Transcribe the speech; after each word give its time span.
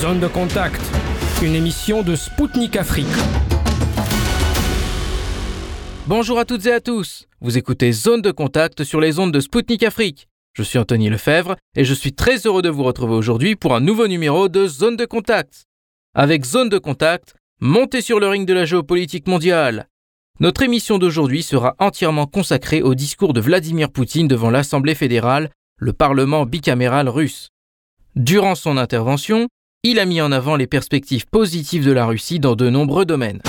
Zone 0.00 0.20
de 0.20 0.28
contact, 0.28 0.80
une 1.42 1.56
émission 1.56 2.04
de 2.04 2.14
Spoutnik 2.14 2.76
Afrique. 2.76 3.08
Bonjour 6.06 6.38
à 6.38 6.44
toutes 6.44 6.66
et 6.66 6.72
à 6.72 6.80
tous. 6.80 7.26
Vous 7.40 7.58
écoutez 7.58 7.90
Zone 7.90 8.22
de 8.22 8.30
contact 8.30 8.84
sur 8.84 9.00
les 9.00 9.18
ondes 9.18 9.32
de 9.32 9.40
Spoutnik 9.40 9.82
Afrique. 9.82 10.28
Je 10.52 10.62
suis 10.62 10.78
Anthony 10.78 11.10
Lefebvre 11.10 11.56
et 11.74 11.82
je 11.82 11.94
suis 11.94 12.12
très 12.12 12.46
heureux 12.46 12.62
de 12.62 12.68
vous 12.68 12.84
retrouver 12.84 13.14
aujourd'hui 13.14 13.56
pour 13.56 13.74
un 13.74 13.80
nouveau 13.80 14.06
numéro 14.06 14.48
de 14.48 14.68
Zone 14.68 14.94
de 14.94 15.04
contact. 15.04 15.64
Avec 16.14 16.44
Zone 16.44 16.68
de 16.68 16.78
contact, 16.78 17.34
montez 17.60 18.00
sur 18.00 18.20
le 18.20 18.28
ring 18.28 18.46
de 18.46 18.54
la 18.54 18.66
géopolitique 18.66 19.26
mondiale. 19.26 19.88
Notre 20.38 20.62
émission 20.62 20.98
d'aujourd'hui 20.98 21.42
sera 21.42 21.74
entièrement 21.80 22.26
consacrée 22.26 22.82
au 22.82 22.94
discours 22.94 23.32
de 23.32 23.40
Vladimir 23.40 23.90
Poutine 23.90 24.28
devant 24.28 24.50
l'Assemblée 24.50 24.94
fédérale, 24.94 25.50
le 25.76 25.92
Parlement 25.92 26.46
bicaméral 26.46 27.08
russe. 27.08 27.48
Durant 28.14 28.54
son 28.54 28.76
intervention, 28.76 29.48
il 29.90 29.98
a 29.98 30.04
mis 30.04 30.20
en 30.20 30.32
avant 30.32 30.56
les 30.56 30.66
perspectives 30.66 31.26
positives 31.26 31.82
de 31.82 31.92
la 31.92 32.04
Russie 32.04 32.38
dans 32.38 32.54
de 32.54 32.68
nombreux 32.68 33.06
domaines. 33.06 33.40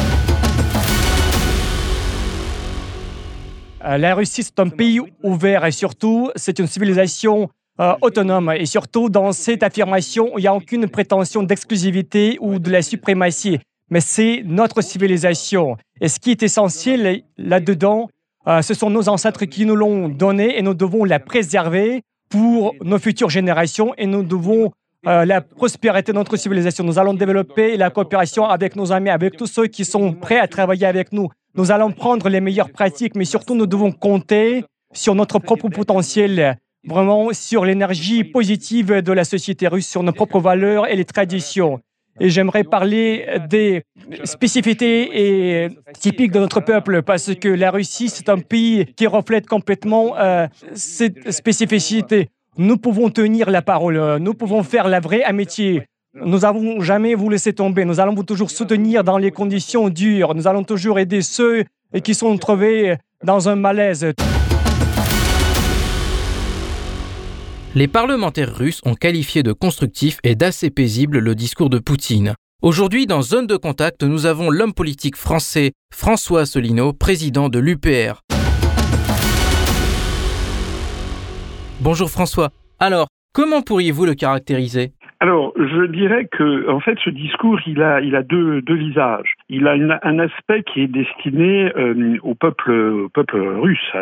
La 3.84 4.16
Russie, 4.16 4.44
c'est 4.44 4.60
un 4.60 4.70
pays 4.70 5.02
ouvert 5.22 5.66
et 5.66 5.72
surtout, 5.72 6.32
c'est 6.38 6.60
une 6.60 6.68
civilisation 6.68 7.50
euh, 7.82 7.94
autonome. 8.02 8.54
Et 8.58 8.66
surtout, 8.66 9.10
dans 9.10 9.34
cette 9.34 9.64
affirmation, 9.64 10.38
il 10.38 10.42
n'y 10.42 10.48
a 10.48 10.54
aucune 10.54 10.88
prétention 10.88 11.44
d'exclusivité 11.44 12.38
ou 12.40 12.60
de 12.60 12.72
la 12.72 12.82
suprématie, 12.82 13.60
mais 13.90 14.00
c'est 14.00 14.42
notre 14.46 14.82
civilisation. 14.82 15.76
Et 16.00 16.08
ce 16.08 16.20
qui 16.20 16.32
est 16.32 16.44
essentiel 16.44 17.24
là-dedans, 17.38 18.10
euh, 18.48 18.62
ce 18.62 18.74
sont 18.74 18.90
nos 18.90 19.10
ancêtres 19.10 19.44
qui 19.44 19.66
nous 19.66 19.76
l'ont 19.76 20.08
donné 20.08 20.58
et 20.58 20.62
nous 20.62 20.74
devons 20.74 21.04
la 21.04 21.20
préserver 21.20 22.02
pour 22.30 22.76
nos 22.82 23.00
futures 23.00 23.30
générations 23.30 23.94
et 23.98 24.06
nous 24.06 24.24
devons 24.24 24.72
euh, 25.08 25.24
la 25.24 25.40
prospérité 25.40 26.12
de 26.12 26.18
notre 26.18 26.36
civilisation. 26.36 26.84
Nous 26.84 27.00
allons 27.00 27.14
développer 27.14 27.78
la 27.78 27.90
coopération 27.90 28.46
avec 28.46 28.76
nos 28.76 28.92
amis, 28.92 29.10
avec 29.10 29.38
tous 29.38 29.48
ceux 29.48 29.68
qui 29.68 29.86
sont 29.86 30.12
prêts 30.14 30.40
à 30.40 30.48
travailler 30.48 30.86
avec 30.86 31.14
nous. 31.14 31.30
Nous 31.56 31.72
allons 31.72 31.92
prendre 31.92 32.28
les 32.28 32.42
meilleures 32.42 32.70
pratiques, 32.70 33.16
mais 33.16 33.24
surtout 33.24 33.56
nous 33.56 33.66
devons 33.66 33.94
compter 33.94 34.66
sur 34.94 35.16
notre 35.16 35.40
propre 35.40 35.70
potentiel, 35.70 36.58
vraiment 36.86 37.30
sur 37.32 37.64
l'énergie 37.64 38.26
positive 38.26 39.02
de 39.02 39.14
la 39.14 39.24
société 39.24 39.70
russe, 39.70 39.88
sur 39.88 40.04
nos 40.04 40.12
propres 40.12 40.40
valeurs 40.40 40.88
et 40.88 40.98
les 40.98 41.06
traditions. 41.06 41.80
Et 42.20 42.30
j'aimerais 42.30 42.66
parler 42.66 43.26
des 43.50 43.84
spécificités 44.26 45.64
et 45.64 45.70
typiques 45.98 46.34
de 46.34 46.40
notre 46.40 46.60
peuple, 46.60 47.04
parce 47.04 47.34
que 47.36 47.48
la 47.48 47.72
Russie, 47.72 48.10
c'est 48.10 48.28
un 48.28 48.40
pays 48.40 48.86
qui 48.98 49.08
reflète 49.08 49.48
complètement 49.48 50.18
euh, 50.18 50.48
cette 50.74 51.32
spécificité 51.32 52.28
nous 52.60 52.76
pouvons 52.78 53.10
tenir 53.10 53.50
la 53.50 53.62
parole, 53.62 54.18
nous 54.20 54.34
pouvons 54.34 54.64
faire 54.64 54.90
la 54.90 55.00
vraie 55.00 55.24
amitié. 55.24 55.86
Nous 56.14 56.40
n'avons 56.40 56.82
jamais 56.82 57.16
vous 57.16 57.30
laisser 57.30 57.54
tomber, 57.54 57.86
nous 57.86 58.02
allons 58.02 58.14
vous 58.14 58.24
toujours 58.24 58.52
soutenir 58.52 59.06
dans 59.06 59.18
les 59.18 59.32
conditions 59.32 59.88
dures, 59.88 60.36
nous 60.36 60.46
allons 60.46 60.66
toujours 60.66 61.00
aider 61.00 61.22
ceux 61.22 61.64
qui 62.04 62.14
sont 62.14 62.38
trouvés 62.38 62.98
dans 63.24 63.48
un 63.48 63.56
malaise. 63.56 64.12
Les 67.76 67.88
parlementaires 67.88 68.54
russes 68.54 68.82
ont 68.84 68.96
qualifié 68.96 69.42
de 69.42 69.54
constructif 69.54 70.20
et 70.24 70.36
d'assez 70.36 70.70
paisible 70.70 71.20
le 71.20 71.36
discours 71.36 71.70
de 71.70 71.80
Poutine. 71.80 72.34
Aujourd'hui, 72.62 73.06
dans 73.06 73.22
Zone 73.22 73.48
de 73.48 73.56
Contact, 73.56 74.04
nous 74.04 74.26
avons 74.26 74.50
l'homme 74.50 74.74
politique 74.74 75.16
français 75.16 75.72
François 75.96 76.42
Asselineau, 76.42 76.92
président 76.92 77.48
de 77.48 77.60
l'UPR. 77.60 78.22
Bonjour 81.82 82.10
François. 82.10 82.50
Alors, 82.82 83.08
comment 83.34 83.62
pourriez-vous 83.62 84.06
le 84.06 84.14
caractériser? 84.14 84.92
Alors, 85.22 85.54
je 85.56 85.86
dirais 85.88 86.28
que, 86.30 86.70
en 86.70 86.82
fait, 86.82 86.98
ce 87.04 87.10
discours, 87.10 87.58
il 87.66 87.82
a, 87.82 88.02
il 88.02 88.18
a 88.18 88.24
deux, 88.24 88.62
visages. 88.68 89.34
Il 89.48 89.66
a 89.66 90.00
un 90.04 90.20
aspect 90.20 90.64
qui 90.64 90.82
est 90.82 90.88
destiné 90.88 91.72
euh, 91.78 92.18
au 92.24 92.36
peuple, 92.36 92.72
au 92.72 93.10
peuple 93.10 93.38
russe, 93.38 93.94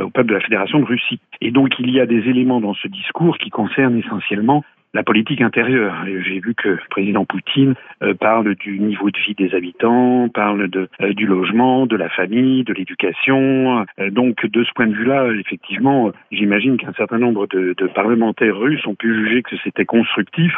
au 0.00 0.10
peuple 0.10 0.28
de 0.28 0.34
la 0.34 0.40
Fédération 0.40 0.78
de 0.78 0.84
Russie. 0.84 1.20
Et 1.40 1.50
donc, 1.50 1.70
il 1.80 1.90
y 1.90 2.00
a 2.00 2.06
des 2.06 2.28
éléments 2.28 2.60
dans 2.60 2.74
ce 2.74 2.86
discours 2.86 3.36
qui 3.38 3.50
concernent 3.50 3.98
essentiellement 3.98 4.64
la 4.94 5.02
politique 5.02 5.40
intérieure. 5.40 5.94
J'ai 6.06 6.38
vu 6.38 6.54
que 6.54 6.68
le 6.68 6.78
président 6.88 7.24
Poutine 7.24 7.74
euh, 8.02 8.14
parle 8.14 8.54
du 8.54 8.78
niveau 8.78 9.10
de 9.10 9.18
vie 9.18 9.34
des 9.34 9.54
habitants, 9.54 10.28
parle 10.28 10.68
de, 10.68 10.88
euh, 11.02 11.12
du 11.12 11.26
logement, 11.26 11.86
de 11.86 11.96
la 11.96 12.08
famille, 12.08 12.62
de 12.62 12.72
l'éducation. 12.72 13.84
Euh, 13.98 14.10
donc 14.10 14.46
de 14.46 14.62
ce 14.62 14.70
point 14.74 14.86
de 14.86 14.94
vue-là, 14.94 15.26
effectivement, 15.32 16.12
j'imagine 16.30 16.76
qu'un 16.76 16.92
certain 16.92 17.18
nombre 17.18 17.48
de, 17.48 17.74
parlementaires 17.94 18.56
russes 18.56 18.86
ont 18.86 18.94
pu 18.94 19.14
juger 19.14 19.42
que 19.42 19.56
c'était 19.62 19.84
constructif, 19.84 20.52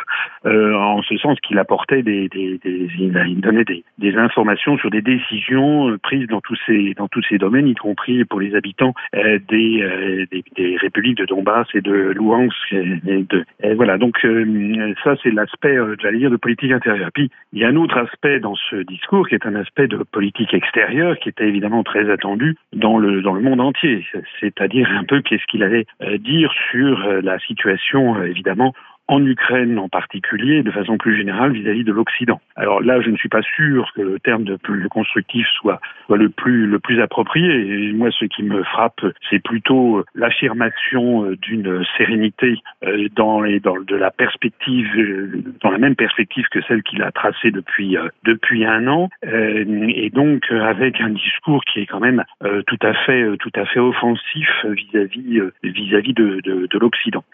en 0.44 1.02
ce 1.02 1.16
sens 1.18 1.38
qu'il 1.40 1.58
apportait 1.58 2.02
des, 2.02 2.28
des, 2.28 2.58
des 2.58 2.88
il, 2.98 3.40
donnait 3.40 3.64
des, 3.64 4.16
informations 4.16 4.78
sur 4.78 4.90
des 4.90 5.02
décisions 5.02 5.96
prises 6.02 6.28
dans 6.28 6.40
tous 6.40 6.56
ces 6.66 6.94
dans 6.94 7.08
tous 7.08 7.22
ces 7.28 7.36
domaines, 7.36 7.66
y 7.66 7.74
compris 7.74 8.24
pour 8.24 8.40
les 8.40 8.54
habitants 8.54 8.94
des, 9.12 10.26
des, 10.30 10.76
républiques 10.76 11.18
de 11.18 11.26
Donbass 11.26 11.66
et 11.74 11.80
de 11.80 11.92
Louhansk. 11.92 12.72
Et, 12.72 13.24
de, 13.28 13.44
et 13.62 13.74
voilà. 13.74 13.98
Donc 13.98 14.25
euh, 14.26 14.94
ça, 15.02 15.14
c'est 15.22 15.30
l'aspect, 15.30 15.76
euh, 15.76 15.96
j'allais 16.00 16.18
dire, 16.18 16.30
de 16.30 16.36
politique 16.36 16.72
intérieure. 16.72 17.10
Puis, 17.12 17.30
il 17.52 17.60
y 17.60 17.64
a 17.64 17.68
un 17.68 17.76
autre 17.76 17.96
aspect 17.96 18.40
dans 18.40 18.54
ce 18.54 18.76
discours 18.76 19.28
qui 19.28 19.34
est 19.34 19.46
un 19.46 19.54
aspect 19.54 19.88
de 19.88 19.98
politique 19.98 20.52
extérieure 20.54 21.18
qui 21.18 21.28
était 21.28 21.48
évidemment 21.48 21.82
très 21.82 22.10
attendu 22.10 22.56
dans 22.72 22.98
le, 22.98 23.22
dans 23.22 23.34
le 23.34 23.40
monde 23.40 23.60
entier. 23.60 24.04
C'est-à-dire 24.40 24.90
un 24.90 25.04
peu 25.04 25.22
qu'est-ce 25.22 25.46
qu'il 25.46 25.62
allait 25.62 25.86
euh, 26.02 26.18
dire 26.18 26.52
sur 26.70 26.98
la 27.22 27.38
situation, 27.40 28.22
évidemment, 28.22 28.74
en 29.08 29.24
Ukraine 29.24 29.78
en 29.78 29.88
particulier, 29.88 30.62
de 30.62 30.70
façon 30.70 30.98
plus 30.98 31.16
générale 31.16 31.52
vis-à-vis 31.52 31.84
de 31.84 31.92
l'Occident. 31.92 32.40
Alors 32.56 32.80
là, 32.80 33.00
je 33.00 33.10
ne 33.10 33.16
suis 33.16 33.28
pas 33.28 33.42
sûr 33.42 33.92
que 33.94 34.02
le 34.02 34.18
terme 34.18 34.44
de 34.44 34.56
plus 34.56 34.88
constructif 34.88 35.46
soit, 35.60 35.80
le 36.08 36.28
plus 36.28 36.66
le 36.66 36.78
plus 36.78 37.00
approprié. 37.00 37.88
Et 37.88 37.92
moi, 37.92 38.10
ce 38.10 38.24
qui 38.24 38.42
me 38.42 38.62
frappe, 38.64 39.04
c'est 39.30 39.42
plutôt 39.42 40.04
l'affirmation 40.14 41.24
euh, 41.24 41.36
d'une 41.36 41.84
sérénité 41.96 42.56
euh, 42.84 43.08
dans 43.14 43.40
les 43.40 43.60
dans 43.60 43.76
de 43.78 43.96
la 43.96 44.10
perspective, 44.10 44.88
euh, 44.96 45.42
dans 45.62 45.70
la 45.70 45.78
même 45.78 45.96
perspective 45.96 46.46
que 46.50 46.60
celle 46.62 46.82
qu'il 46.82 47.02
a 47.02 47.12
tracée 47.12 47.50
depuis 47.50 47.96
depuis 48.24 48.64
un 48.64 48.86
an, 48.88 49.08
et 49.22 50.10
donc 50.10 50.50
avec 50.50 51.00
un 51.00 51.10
discours 51.10 51.64
qui 51.64 51.80
est 51.80 51.86
quand 51.86 52.00
même 52.00 52.24
tout 52.66 52.78
à 52.82 52.94
fait 52.94 53.36
tout 53.38 53.52
à 53.54 53.64
fait 53.66 53.80
offensif 53.80 54.48
vis-à-vis 54.64 55.40
vis-à-vis 55.62 56.14
de, 56.14 56.40
de, 56.42 56.66
de 56.66 56.78
l'Occident. 56.78 57.24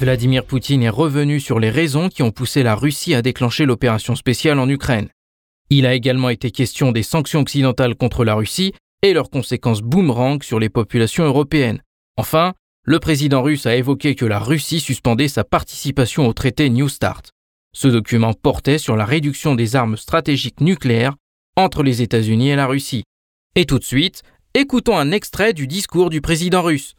Vladimir 0.00 0.44
Poutine 0.44 0.82
est 0.82 0.88
revenu 0.88 1.38
sur 1.38 1.60
les 1.60 1.70
raisons 1.70 2.08
qui 2.08 2.24
ont 2.24 2.32
poussé 2.32 2.64
la 2.64 2.74
Russie 2.74 3.14
à 3.14 3.22
déclencher 3.22 3.64
l'opération 3.64 4.16
spéciale 4.16 4.58
en 4.58 4.68
Ukraine. 4.68 5.08
Il 5.70 5.86
a 5.86 5.94
également 5.94 6.30
été 6.30 6.50
question 6.50 6.90
des 6.90 7.04
sanctions 7.04 7.40
occidentales 7.40 7.94
contre 7.94 8.24
la 8.24 8.34
Russie 8.34 8.74
et 9.02 9.12
leurs 9.12 9.30
conséquences 9.30 9.82
boomerang 9.82 10.42
sur 10.42 10.58
les 10.58 10.68
populations 10.68 11.24
européennes. 11.24 11.80
Enfin, 12.16 12.54
le 12.82 12.98
président 12.98 13.42
russe 13.42 13.66
a 13.66 13.76
évoqué 13.76 14.16
que 14.16 14.24
la 14.24 14.40
Russie 14.40 14.80
suspendait 14.80 15.28
sa 15.28 15.44
participation 15.44 16.26
au 16.26 16.32
traité 16.32 16.68
New 16.70 16.88
Start. 16.88 17.30
Ce 17.72 17.86
document 17.86 18.34
portait 18.34 18.78
sur 18.78 18.96
la 18.96 19.04
réduction 19.04 19.54
des 19.54 19.76
armes 19.76 19.96
stratégiques 19.96 20.60
nucléaires 20.60 21.14
entre 21.56 21.84
les 21.84 22.02
États-Unis 22.02 22.50
et 22.50 22.56
la 22.56 22.66
Russie. 22.66 23.04
Et 23.54 23.64
tout 23.64 23.78
de 23.78 23.84
suite, 23.84 24.22
écoutons 24.54 24.98
un 24.98 25.12
extrait 25.12 25.52
du 25.52 25.68
discours 25.68 26.10
du 26.10 26.20
président 26.20 26.62
russe. 26.62 26.94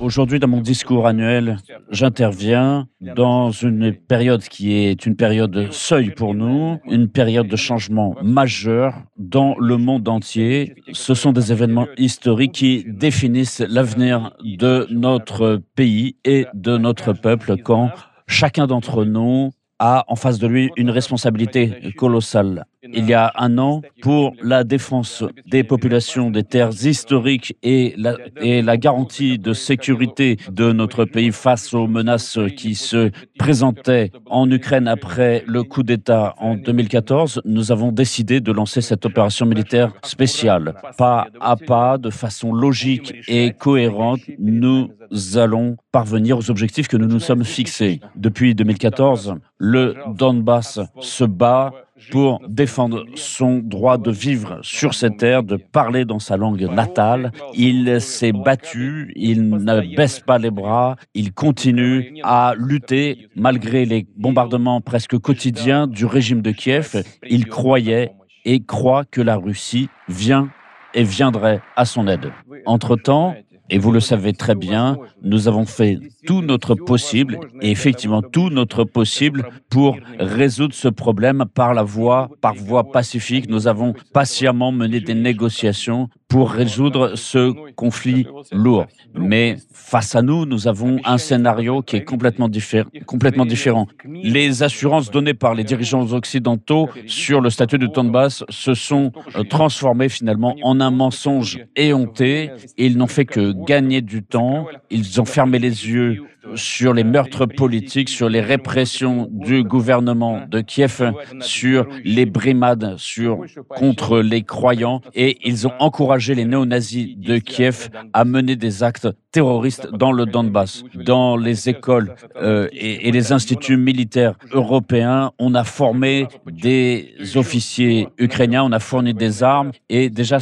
Aujourd'hui, 0.00 0.38
dans 0.38 0.48
mon 0.48 0.60
discours 0.60 1.06
annuel, 1.06 1.58
j'interviens 1.90 2.86
dans 3.00 3.50
une 3.50 3.92
période 3.92 4.42
qui 4.42 4.74
est 4.74 5.06
une 5.06 5.16
période 5.16 5.68
seuil 5.72 6.10
pour 6.10 6.34
nous, 6.34 6.78
une 6.84 7.08
période 7.08 7.48
de 7.48 7.56
changement 7.56 8.14
majeur 8.22 8.94
dans 9.16 9.56
le 9.58 9.76
monde 9.76 10.08
entier. 10.08 10.74
Ce 10.92 11.14
sont 11.14 11.32
des 11.32 11.50
événements 11.50 11.88
historiques 11.96 12.52
qui 12.52 12.84
définissent 12.86 13.60
l'avenir 13.60 14.36
de 14.44 14.86
notre 14.90 15.60
pays 15.74 16.16
et 16.24 16.46
de 16.54 16.78
notre 16.78 17.12
peuple 17.12 17.56
quand 17.56 17.90
chacun 18.26 18.66
d'entre 18.66 19.04
nous 19.04 19.50
a 19.80 20.04
en 20.08 20.16
face 20.16 20.38
de 20.38 20.46
lui 20.46 20.70
une 20.76 20.90
responsabilité 20.90 21.92
colossale 21.96 22.64
il 22.82 23.08
y 23.08 23.14
a 23.14 23.32
un 23.36 23.58
an 23.58 23.82
pour 24.02 24.34
la 24.42 24.64
défense 24.64 25.24
des 25.46 25.64
populations 25.64 26.30
des 26.30 26.44
terres 26.44 26.70
historiques 26.84 27.56
et 27.62 27.94
la, 27.96 28.16
et 28.40 28.62
la 28.62 28.76
garantie 28.76 29.38
de 29.38 29.52
sécurité 29.52 30.36
de 30.50 30.72
notre 30.72 31.04
pays 31.04 31.32
face 31.32 31.74
aux 31.74 31.86
menaces 31.86 32.38
qui 32.56 32.74
se 32.74 33.10
présentaient 33.38 34.12
en 34.26 34.50
Ukraine 34.50 34.88
après 34.88 35.42
le 35.46 35.62
coup 35.62 35.82
d'État 35.82 36.34
en 36.38 36.54
2014, 36.54 37.42
nous 37.44 37.72
avons 37.72 37.92
décidé 37.92 38.40
de 38.40 38.52
lancer 38.52 38.80
cette 38.80 39.06
opération 39.06 39.46
militaire 39.46 39.92
spéciale. 40.04 40.74
Pas 40.96 41.28
à 41.40 41.56
pas, 41.56 41.98
de 41.98 42.10
façon 42.10 42.52
logique 42.52 43.14
et 43.26 43.52
cohérente, 43.52 44.20
nous 44.38 44.90
allons 45.34 45.76
parvenir 45.92 46.38
aux 46.38 46.50
objectifs 46.50 46.88
que 46.88 46.96
nous 46.96 47.06
nous 47.06 47.20
sommes 47.20 47.44
fixés. 47.44 48.00
Depuis 48.16 48.54
2014, 48.54 49.34
le 49.58 49.94
Donbass 50.14 50.80
se 51.00 51.24
bat 51.24 51.72
pour 52.10 52.40
défendre 52.48 53.04
son 53.14 53.58
droit 53.58 53.98
de 53.98 54.10
vivre 54.10 54.58
sur 54.62 54.94
cette 54.94 55.18
terre, 55.18 55.42
de 55.42 55.56
parler 55.56 56.04
dans 56.04 56.18
sa 56.18 56.36
langue 56.36 56.62
natale. 56.62 57.32
Il 57.54 58.00
s'est 58.00 58.32
battu, 58.32 59.12
il 59.16 59.48
ne 59.48 59.96
baisse 59.96 60.20
pas 60.20 60.38
les 60.38 60.50
bras, 60.50 60.96
il 61.14 61.32
continue 61.32 62.18
à 62.22 62.54
lutter 62.56 63.28
malgré 63.36 63.84
les 63.84 64.06
bombardements 64.16 64.80
presque 64.80 65.18
quotidiens 65.18 65.86
du 65.86 66.06
régime 66.06 66.42
de 66.42 66.50
Kiev. 66.50 67.02
Il 67.28 67.46
croyait 67.46 68.12
et 68.44 68.60
croit 68.60 69.04
que 69.04 69.20
la 69.20 69.36
Russie 69.36 69.88
vient 70.08 70.50
et 70.94 71.02
viendrait 71.02 71.60
à 71.76 71.84
son 71.84 72.08
aide. 72.08 72.32
Entre-temps, 72.66 73.34
et 73.70 73.78
vous 73.78 73.92
le 73.92 74.00
savez 74.00 74.32
très 74.32 74.54
bien, 74.54 74.98
nous 75.22 75.48
avons 75.48 75.66
fait 75.66 75.98
tout 76.26 76.42
notre 76.42 76.74
possible, 76.74 77.38
et 77.60 77.70
effectivement 77.70 78.22
tout 78.22 78.50
notre 78.50 78.84
possible, 78.84 79.48
pour 79.70 79.96
résoudre 80.18 80.74
ce 80.74 80.88
problème 80.88 81.44
par 81.54 81.74
la 81.74 81.82
voie, 81.82 82.30
par 82.40 82.54
voie 82.54 82.90
pacifique. 82.90 83.48
Nous 83.48 83.66
avons 83.66 83.94
patiemment 84.12 84.72
mené 84.72 85.00
des 85.00 85.14
négociations 85.14 86.08
pour 86.28 86.50
résoudre 86.50 87.16
ce 87.16 87.52
conflit 87.72 88.26
lourd. 88.52 88.86
Mais 89.14 89.56
face 89.72 90.14
à 90.14 90.22
nous, 90.22 90.44
nous 90.44 90.68
avons 90.68 90.98
un 91.04 91.16
scénario 91.16 91.80
qui 91.80 91.96
est 91.96 92.04
complètement, 92.04 92.48
différent. 92.48 93.86
Les 94.04 94.62
assurances 94.62 95.10
données 95.10 95.34
par 95.34 95.54
les 95.54 95.64
dirigeants 95.64 96.12
occidentaux 96.12 96.88
sur 97.06 97.40
le 97.40 97.48
statut 97.48 97.78
de 97.78 97.86
Donbass 97.86 98.44
se 98.50 98.74
sont 98.74 99.12
euh, 99.36 99.44
transformées 99.44 100.10
finalement 100.10 100.54
en 100.62 100.80
un 100.80 100.90
mensonge 100.90 101.60
éhonté. 101.76 102.50
Ils 102.76 102.98
n'ont 102.98 103.06
fait 103.06 103.24
que 103.24 103.52
gagner 103.66 104.00
du 104.00 104.22
temps. 104.22 104.66
Ils 104.90 105.20
ont 105.20 105.24
fermé 105.24 105.58
les 105.58 105.88
yeux 105.88 106.22
sur 106.54 106.94
les 106.94 107.04
meurtres 107.04 107.46
politiques, 107.46 108.08
sur 108.08 108.28
les 108.28 108.40
répressions 108.40 109.28
du 109.30 109.64
gouvernement 109.64 110.42
de 110.48 110.60
Kiev, 110.60 111.12
sur 111.40 111.86
les 112.04 112.26
brimades 112.26 112.96
sur, 112.96 113.44
contre 113.68 114.20
les 114.20 114.42
croyants 114.42 115.00
et 115.14 115.38
ils 115.44 115.66
ont 115.66 115.72
encouragé 115.78 116.34
les 116.34 116.44
néo-nazis 116.44 117.16
de 117.16 117.38
Kiev 117.38 117.90
à 118.12 118.24
mener 118.24 118.56
des 118.56 118.82
actes 118.82 119.08
terroristes 119.32 119.88
dans 119.92 120.12
le 120.12 120.26
Donbass. 120.26 120.84
Dans 120.94 121.36
les 121.36 121.68
écoles 121.68 122.14
euh, 122.36 122.68
et, 122.72 123.10
les 123.10 123.32
instituts 123.32 123.76
militaires 123.76 124.34
européens, 124.52 125.32
on 125.38 125.54
a 125.54 125.64
formé 125.64 126.28
des 126.46 127.14
officiers 127.36 128.08
ukrainiens, 128.18 128.64
on 128.64 128.72
a 128.72 128.80
fourni 128.80 129.14
des 129.14 129.42
armes 129.42 129.72
et 129.88 130.08
déjà 130.10 130.38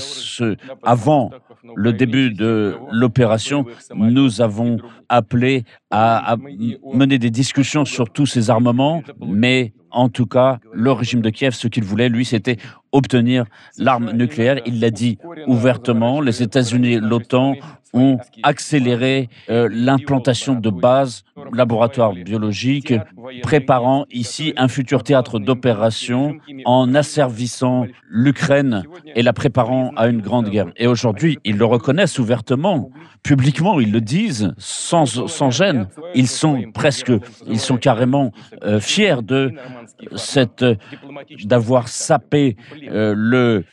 avant 0.83 1.31
le 1.75 1.93
début 1.93 2.31
de 2.33 2.77
l'opération, 2.93 3.65
nous 3.95 4.41
avons 4.41 4.79
appelé 5.09 5.65
à, 5.91 6.37
mener 6.95 7.19
des 7.19 7.31
discussions 7.31 7.85
sur 7.85 8.11
tous 8.11 8.27
ces 8.27 8.51
armements, 8.51 9.03
mais 9.21 9.73
en 9.97 10.11
tout 10.11 10.27
cas, 10.27 10.59
le 10.73 10.93
régime 10.93 11.23
de 11.23 11.31
Kiev, 11.31 11.55
ce 11.55 11.69
qu'il 11.69 11.83
voulait, 11.83 12.11
lui, 12.11 12.25
c'était 12.25 12.59
obtenir 12.93 13.47
l'arme 13.79 14.13
nucléaire. 14.13 14.61
Il 14.67 14.81
l'a 14.81 14.91
dit 14.91 15.19
ouvertement. 15.47 16.21
Les 16.21 16.43
États-Unis, 16.43 16.99
l'OTAN 17.01 17.55
ont 17.93 18.19
accéléré 18.43 19.29
euh, 19.49 19.69
l'implantation 19.73 20.55
de 20.55 20.71
bases, 20.71 21.25
laboratoires 21.53 22.13
biologiques, 22.13 22.95
préparant 23.43 24.05
ici 24.11 24.53
un 24.57 24.69
futur 24.69 25.03
théâtre 25.03 25.39
d'opération 25.39 26.37
en 26.65 26.95
asservissant 26.95 27.87
l'Ukraine 28.09 28.83
et 29.15 29.23
la 29.23 29.33
préparant 29.33 29.93
à 29.97 30.09
une 30.09 30.21
grande 30.21 30.51
guerre. 30.51 30.73
Et 30.77 30.87
aujourd'hui, 30.87 31.39
ils 31.45 31.57
le 31.57 31.65
reconnaissent 31.65 32.19
ouvertement, 32.19 32.91
publiquement, 33.23 33.81
ils 33.81 33.93
le 33.93 34.01
disent, 34.01 34.53
sans, 34.59 35.07
sans 35.07 35.51
gêne. 35.51 35.89
Ils 36.15 36.29
sont 36.29 36.65
presque, 36.75 37.13
ils 37.47 37.61
sont 37.61 37.77
carrément 37.77 38.33
euh, 38.63 38.79
fiers 38.79 39.23
de 39.23 39.53
cette, 40.17 40.65
d'avoir 41.45 41.89
sapé 41.89 42.57
euh, 42.91 43.15
le 43.17 43.65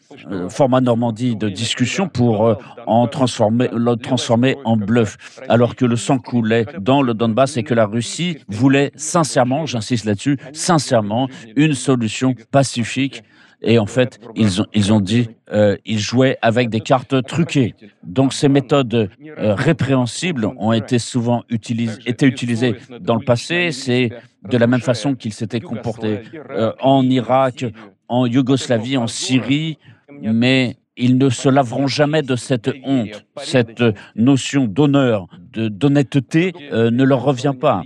format 0.50 0.82
Normandie 0.82 1.36
de 1.36 1.50
discussion 1.50 2.08
pour 2.08 2.58
en 2.86 3.08
transformer, 3.08 3.70
le 3.74 3.96
transformer 3.96 4.58
en 4.66 4.78
bluff, 4.78 5.18
alors 5.50 5.76
que 5.76 5.86
le 5.86 5.96
sang 5.96 6.20
coulait 6.20 6.66
dans 6.80 7.02
le 7.02 7.14
Donbass 7.14 7.58
et 7.58 7.64
que 7.64 7.74
la 7.74 7.86
Russie 7.86 8.38
voulait 8.48 8.92
sincèrement, 8.96 9.66
j'insiste 9.66 10.06
là-dessus, 10.06 10.38
sincèrement, 10.54 11.28
une 11.56 11.74
solution 11.74 12.36
pacifique 12.52 13.24
et 13.64 13.80
en 13.80 13.86
fait, 13.86 14.20
ils 14.36 14.94
ont, 14.94 15.00
dit, 15.00 15.30
euh, 15.52 15.78
ils 15.86 16.00
jouaient 16.00 16.38
avec 16.42 16.70
des 16.70 16.82
cartes 16.82 17.24
truquées. 17.26 17.76
Donc 18.04 18.34
ces 18.34 18.50
méthodes 18.50 18.94
euh, 18.94 19.56
répréhensibles 19.56 20.46
ont 20.58 20.74
été 20.74 21.00
souvent 21.00 21.44
utilisées, 21.50 22.02
utilisées 22.06 22.76
dans 23.00 23.16
le 23.16 23.24
passé. 23.24 23.72
C'est 23.72 24.10
de 24.50 24.58
la 24.58 24.68
même 24.68 24.82
façon 24.82 25.16
qu'ils 25.16 25.34
s'étaient 25.34 25.62
comportés 25.62 26.20
euh, 26.50 26.74
en 26.82 27.10
Irak, 27.10 27.66
en 28.10 28.26
Yougoslavie, 28.26 28.98
en 28.98 29.08
Syrie, 29.08 29.78
mais 30.22 30.76
ils 30.98 31.18
ne 31.18 31.30
se 31.30 31.48
laveront 31.50 31.88
jamais 31.88 32.22
de 32.22 32.36
cette 32.36 32.70
honte, 32.84 33.26
cette 33.38 33.84
notion 34.16 34.66
d'honneur, 34.66 35.28
d'honnêteté 35.56 36.54
ne 36.72 37.04
leur 37.04 37.24
revient 37.24 37.54
pas 37.60 37.84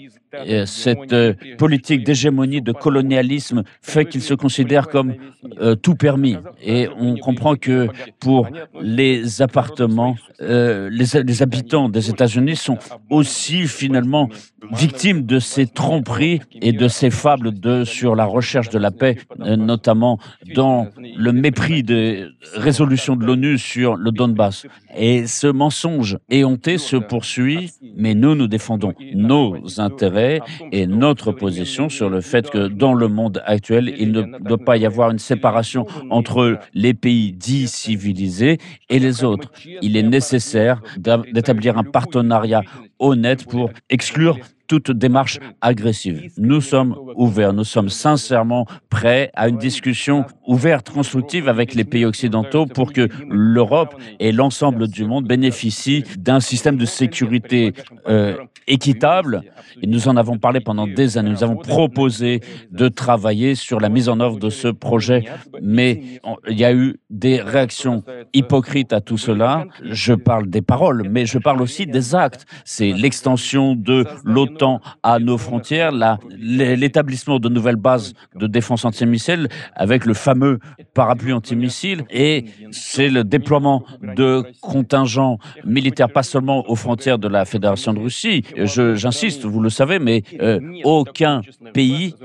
cette 0.65 1.13
euh, 1.13 1.33
politique 1.57 2.03
d'hégémonie, 2.03 2.61
de 2.61 2.71
colonialisme 2.71 3.63
fait 3.81 4.05
qu'ils 4.05 4.21
se 4.21 4.33
considèrent 4.33 4.87
comme 4.87 5.15
euh, 5.59 5.75
tout 5.75 5.95
permis. 5.95 6.37
Et 6.61 6.87
on 6.97 7.15
comprend 7.17 7.55
que 7.55 7.87
pour 8.19 8.47
les 8.81 9.41
appartements, 9.41 10.15
euh, 10.41 10.89
les, 10.91 11.23
les, 11.23 11.41
habitants 11.41 11.89
des 11.89 12.09
États-Unis 12.09 12.55
sont 12.55 12.77
aussi 13.09 13.67
finalement 13.67 14.29
victimes 14.71 15.25
de 15.25 15.39
ces 15.39 15.65
tromperies 15.65 16.41
et 16.61 16.71
de 16.71 16.87
ces 16.87 17.09
fables 17.09 17.57
de, 17.57 17.83
sur 17.85 18.15
la 18.15 18.25
recherche 18.25 18.69
de 18.69 18.79
la 18.79 18.91
paix, 18.91 19.17
notamment 19.39 20.19
dans 20.55 20.87
le 20.97 21.31
mépris 21.31 21.83
des 21.83 22.25
résolutions 22.53 23.15
de 23.15 23.25
l'ONU 23.25 23.57
sur 23.57 23.95
le 23.95 24.11
Donbass. 24.11 24.65
Et 24.95 25.27
ce 25.27 25.47
mensonge 25.47 26.17
éhonté 26.29 26.77
se 26.77 26.97
poursuit, 26.97 27.56
mais 27.95 28.13
nous, 28.13 28.35
nous 28.35 28.47
défendons 28.47 28.93
nos 29.13 29.79
intérêts 29.79 30.39
et 30.71 30.87
notre 30.87 31.31
position 31.31 31.89
sur 31.89 32.09
le 32.09 32.21
fait 32.21 32.49
que 32.49 32.67
dans 32.67 32.93
le 32.93 33.07
monde 33.07 33.41
actuel, 33.45 33.93
il 33.97 34.11
ne 34.11 34.21
doit 34.39 34.57
pas 34.57 34.77
y 34.77 34.85
avoir 34.85 35.11
une 35.11 35.19
séparation 35.19 35.85
entre 36.09 36.59
les 36.73 36.93
pays 36.93 37.33
dits 37.33 37.67
civilisés 37.67 38.57
et 38.89 38.99
les 38.99 39.23
autres. 39.23 39.51
Il 39.81 39.97
est 39.97 40.03
nécessaire 40.03 40.81
d'établir 40.97 41.77
un 41.77 41.83
partenariat 41.83 42.61
honnête 42.99 43.45
pour 43.45 43.71
exclure 43.89 44.37
toute 44.67 44.91
démarche 44.91 45.39
agressive. 45.61 46.31
Nous 46.37 46.61
sommes 46.61 46.95
ouverts, 47.15 47.53
nous 47.53 47.63
sommes 47.63 47.89
sincèrement 47.89 48.65
prêts 48.89 49.31
à 49.33 49.47
une 49.47 49.57
discussion 49.57 50.25
ouverte, 50.45 50.89
constructive 50.89 51.47
avec 51.47 51.73
les 51.73 51.83
pays 51.83 52.05
occidentaux 52.05 52.65
pour 52.65 52.93
que 52.93 53.07
l'Europe 53.29 53.95
et 54.19 54.31
l'ensemble 54.31 54.87
du 54.87 55.05
monde 55.05 55.25
bénéficient 55.25 56.03
d'un 56.17 56.39
système 56.39 56.77
de 56.77 56.85
sécurité 56.85 57.73
euh, 58.07 58.35
équitable. 58.67 59.43
Et 59.81 59.87
nous 59.87 60.07
en 60.07 60.17
avons 60.17 60.37
parlé 60.37 60.59
pendant 60.59 60.87
des 60.87 61.17
années. 61.17 61.29
Nous 61.29 61.43
avons 61.43 61.55
proposé 61.55 62.41
de 62.71 62.87
travailler 62.87 63.55
sur 63.55 63.79
la 63.79 63.89
mise 63.89 64.09
en 64.09 64.19
œuvre 64.19 64.37
de 64.37 64.49
ce 64.49 64.67
projet, 64.67 65.25
mais 65.61 66.19
il 66.49 66.57
y 66.57 66.65
a 66.65 66.73
eu 66.73 66.97
des 67.09 67.41
réactions 67.41 68.03
hypocrites 68.33 68.91
à 68.91 69.01
tout 69.01 69.17
cela. 69.17 69.65
Je 69.83 70.13
parle 70.13 70.49
des 70.49 70.61
paroles, 70.61 71.07
mais 71.09 71.25
je 71.25 71.37
parle 71.37 71.61
aussi 71.61 71.85
des 71.85 72.15
actes. 72.15 72.45
C'est 72.65 72.86
l'extension 72.93 73.75
de 73.75 74.05
l'OTAN 74.23 74.81
à 75.03 75.19
nos 75.19 75.37
frontières, 75.37 75.91
l'établissement 76.37 77.39
de 77.39 77.49
nouvelles 77.49 77.75
bases 77.75 78.13
de 78.35 78.47
défense 78.47 78.85
antimissile 78.85 79.47
avec 79.75 80.05
le 80.05 80.13
fameux 80.13 80.59
parapluie 80.93 81.33
antimissile 81.33 82.03
et 82.09 82.45
c'est 82.71 83.09
le 83.09 83.23
déploiement 83.23 83.83
de 84.01 84.45
contingents 84.61 85.37
militaires, 85.65 86.11
pas 86.11 86.23
seulement 86.23 86.69
aux 86.69 86.75
frontières 86.75 87.19
de 87.19 87.27
la 87.27 87.45
Fédération 87.45 87.93
de 87.93 87.99
Russie. 87.99 88.43
J'insiste, 88.55 89.45
vous 89.45 89.61
le 89.61 89.69
savez, 89.69 89.99
mais 89.99 90.23
euh, 90.41 90.59
aucun 90.83 91.41
pays 91.73 92.15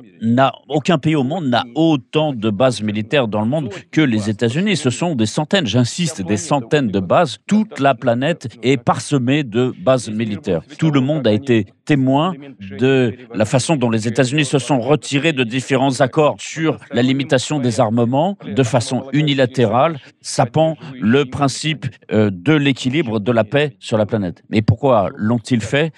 aucun 0.68 0.98
pays 0.98 1.16
au 1.16 1.24
monde 1.24 1.46
n'a 1.46 1.64
autant 1.74 2.32
de 2.32 2.50
bases 2.50 2.82
militaires 2.82 3.28
dans 3.28 3.40
le 3.40 3.46
monde 3.46 3.70
que 3.90 4.00
les 4.00 4.30
États-Unis. 4.30 4.76
Ce 4.76 4.90
sont 4.90 5.14
des 5.14 5.26
centaines, 5.26 5.66
j'insiste, 5.66 6.22
des 6.22 6.36
centaines 6.36 6.88
de 6.88 7.00
bases. 7.00 7.38
Toute 7.46 7.80
la 7.80 7.94
planète 7.94 8.48
est 8.62 8.76
parsemée 8.76 9.44
de 9.44 9.72
bases 9.84 10.10
militaires. 10.10 10.51
Tout 10.78 10.90
le 10.90 11.00
monde 11.00 11.26
a 11.26 11.32
été 11.32 11.66
témoin 11.92 12.32
de 12.78 13.14
la 13.34 13.44
façon 13.44 13.76
dont 13.76 13.90
les 13.90 14.08
États-Unis 14.08 14.46
se 14.46 14.58
sont 14.58 14.80
retirés 14.80 15.34
de 15.34 15.44
différents 15.44 16.00
accords 16.00 16.36
sur 16.38 16.78
la 16.90 17.02
limitation 17.02 17.58
des 17.58 17.80
armements 17.80 18.38
de 18.60 18.62
façon 18.62 18.98
unilatérale, 19.12 19.98
sapant 20.22 20.70
le 20.98 21.26
principe 21.26 21.84
euh, 22.10 22.30
de 22.32 22.54
l'équilibre 22.54 23.20
de 23.20 23.30
la 23.30 23.44
paix 23.44 23.76
sur 23.78 23.98
la 23.98 24.06
planète. 24.06 24.42
Mais 24.48 24.62
pourquoi 24.62 25.10
l'ont-ils 25.16 25.60
fait? 25.60 25.92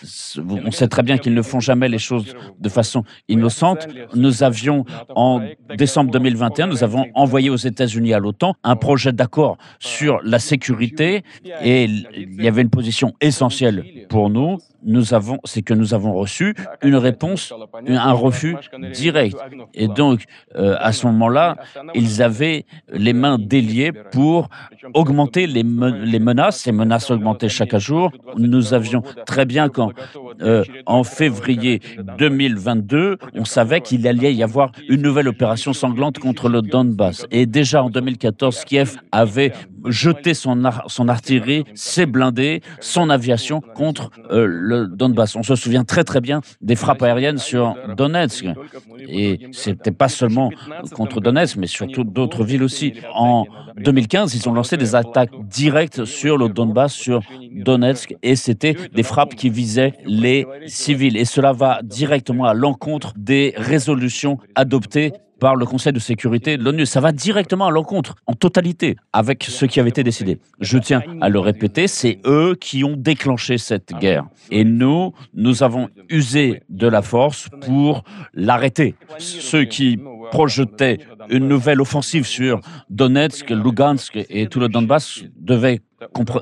On 0.66 0.72
sait 0.72 0.88
très 0.88 1.04
bien 1.04 1.16
qu'ils 1.16 1.34
ne 1.34 1.42
font 1.42 1.60
jamais 1.60 1.88
les 1.88 2.02
choses 2.08 2.34
de 2.58 2.68
façon 2.68 3.04
innocente. 3.28 3.86
Nous 4.16 4.42
avions, 4.42 4.84
en 5.14 5.42
décembre 5.76 6.10
2021, 6.10 6.66
nous 6.66 6.82
avons 6.82 7.04
envoyé 7.14 7.50
aux 7.50 7.64
États-Unis 7.72 8.14
à 8.14 8.18
l'OTAN 8.18 8.54
un 8.64 8.74
projet 8.74 9.12
d'accord 9.12 9.58
sur 9.78 10.18
la 10.24 10.40
sécurité 10.40 11.22
et 11.62 11.84
il 11.84 12.42
y 12.42 12.48
avait 12.48 12.62
une 12.62 12.70
position 12.80 13.12
essentielle 13.20 14.06
pour 14.08 14.28
nous. 14.28 14.58
Nous 14.86 15.14
avons, 15.14 15.38
c'est 15.44 15.62
que 15.62 15.72
nous 15.74 15.83
nous 15.84 15.92
avons 15.92 16.14
reçu 16.14 16.54
une 16.82 16.96
réponse, 16.96 17.52
un 17.86 18.12
refus 18.12 18.56
direct. 18.94 19.36
Et 19.74 19.86
donc, 19.86 20.24
euh, 20.56 20.76
à 20.80 20.92
ce 20.92 21.06
moment-là, 21.08 21.56
ils 21.94 22.22
avaient 22.22 22.64
les 22.90 23.12
mains 23.12 23.38
déliées 23.38 23.92
pour 24.12 24.48
augmenter 24.94 25.46
les, 25.46 25.62
les 26.14 26.18
menaces. 26.18 26.60
Ces 26.60 26.72
menaces 26.72 27.10
augmentaient 27.10 27.50
chaque 27.50 27.76
jour. 27.76 28.12
Nous 28.38 28.72
avions 28.72 29.02
très 29.26 29.44
bien 29.44 29.68
quand, 29.68 29.92
euh, 30.40 30.64
en 30.86 31.04
février 31.04 31.82
2022, 32.18 33.18
on 33.34 33.44
savait 33.44 33.82
qu'il 33.82 34.08
allait 34.08 34.34
y 34.34 34.42
avoir 34.42 34.72
une 34.88 35.02
nouvelle 35.02 35.28
opération 35.28 35.74
sanglante 35.74 36.18
contre 36.18 36.48
le 36.48 36.62
Donbass. 36.62 37.26
Et 37.30 37.44
déjà 37.44 37.82
en 37.82 37.90
2014, 37.90 38.64
Kiev 38.64 38.96
avait 39.12 39.52
son, 40.34 40.62
son 40.86 41.08
artillerie, 41.08 41.64
ses 41.74 42.06
blindés, 42.06 42.62
son 42.80 43.10
aviation 43.10 43.60
contre 43.60 44.10
euh, 44.30 44.46
le 44.46 44.86
Donbass. 44.86 45.36
On 45.36 45.42
se 45.42 45.54
souvient 45.56 45.84
très 45.84 46.04
très 46.04 46.20
bien 46.20 46.40
des 46.60 46.76
frappes 46.76 47.02
aériennes 47.02 47.38
sur 47.38 47.74
Donetsk. 47.96 48.46
Et 49.08 49.40
c'était 49.52 49.90
pas 49.90 50.08
seulement 50.08 50.50
contre 50.92 51.20
Donetsk, 51.20 51.56
mais 51.56 51.66
surtout 51.66 52.04
d'autres 52.04 52.44
villes 52.44 52.62
aussi. 52.62 52.94
En 53.12 53.44
2015, 53.76 54.34
ils 54.34 54.48
ont 54.48 54.52
lancé 54.52 54.76
des 54.76 54.94
attaques 54.94 55.32
directes 55.48 56.04
sur 56.04 56.38
le 56.38 56.48
Donbass, 56.48 56.92
sur 56.92 57.20
Donetsk, 57.52 58.14
et 58.22 58.36
c'était 58.36 58.76
des 58.94 59.02
frappes 59.02 59.34
qui 59.34 59.50
visaient 59.50 59.94
les 60.06 60.46
civils. 60.66 61.16
Et 61.16 61.24
cela 61.24 61.52
va 61.52 61.80
directement 61.82 62.44
à 62.44 62.54
l'encontre 62.54 63.12
des 63.16 63.54
résolutions 63.56 64.38
adoptées 64.54 65.12
par 65.40 65.56
le 65.56 65.66
Conseil 65.66 65.92
de 65.92 65.98
sécurité 65.98 66.56
de 66.56 66.62
l'ONU. 66.62 66.86
Ça 66.86 67.00
va 67.00 67.12
directement 67.12 67.66
à 67.66 67.70
l'encontre, 67.70 68.14
en 68.26 68.34
totalité, 68.34 68.96
avec 69.12 69.44
ce 69.44 69.66
qui 69.66 69.80
avait 69.80 69.90
été 69.90 70.02
décidé. 70.02 70.38
Je 70.60 70.78
tiens 70.78 71.02
à 71.20 71.28
le 71.28 71.38
répéter, 71.38 71.86
c'est 71.88 72.18
eux 72.26 72.56
qui 72.58 72.84
ont 72.84 72.96
déclenché 72.96 73.58
cette 73.58 73.92
guerre. 73.98 74.24
Et 74.50 74.64
nous, 74.64 75.12
nous 75.34 75.62
avons 75.62 75.88
usé 76.08 76.62
de 76.68 76.86
la 76.86 77.02
force 77.02 77.48
pour 77.62 78.04
l'arrêter. 78.32 78.94
Ceux 79.18 79.64
qui 79.64 79.98
projetaient 80.30 80.98
une 81.30 81.48
nouvelle 81.48 81.80
offensive 81.80 82.26
sur 82.26 82.60
Donetsk, 82.90 83.50
Lugansk 83.50 84.18
et 84.28 84.46
tout 84.46 84.60
le 84.60 84.68
Donbass 84.68 85.22
devaient 85.36 85.80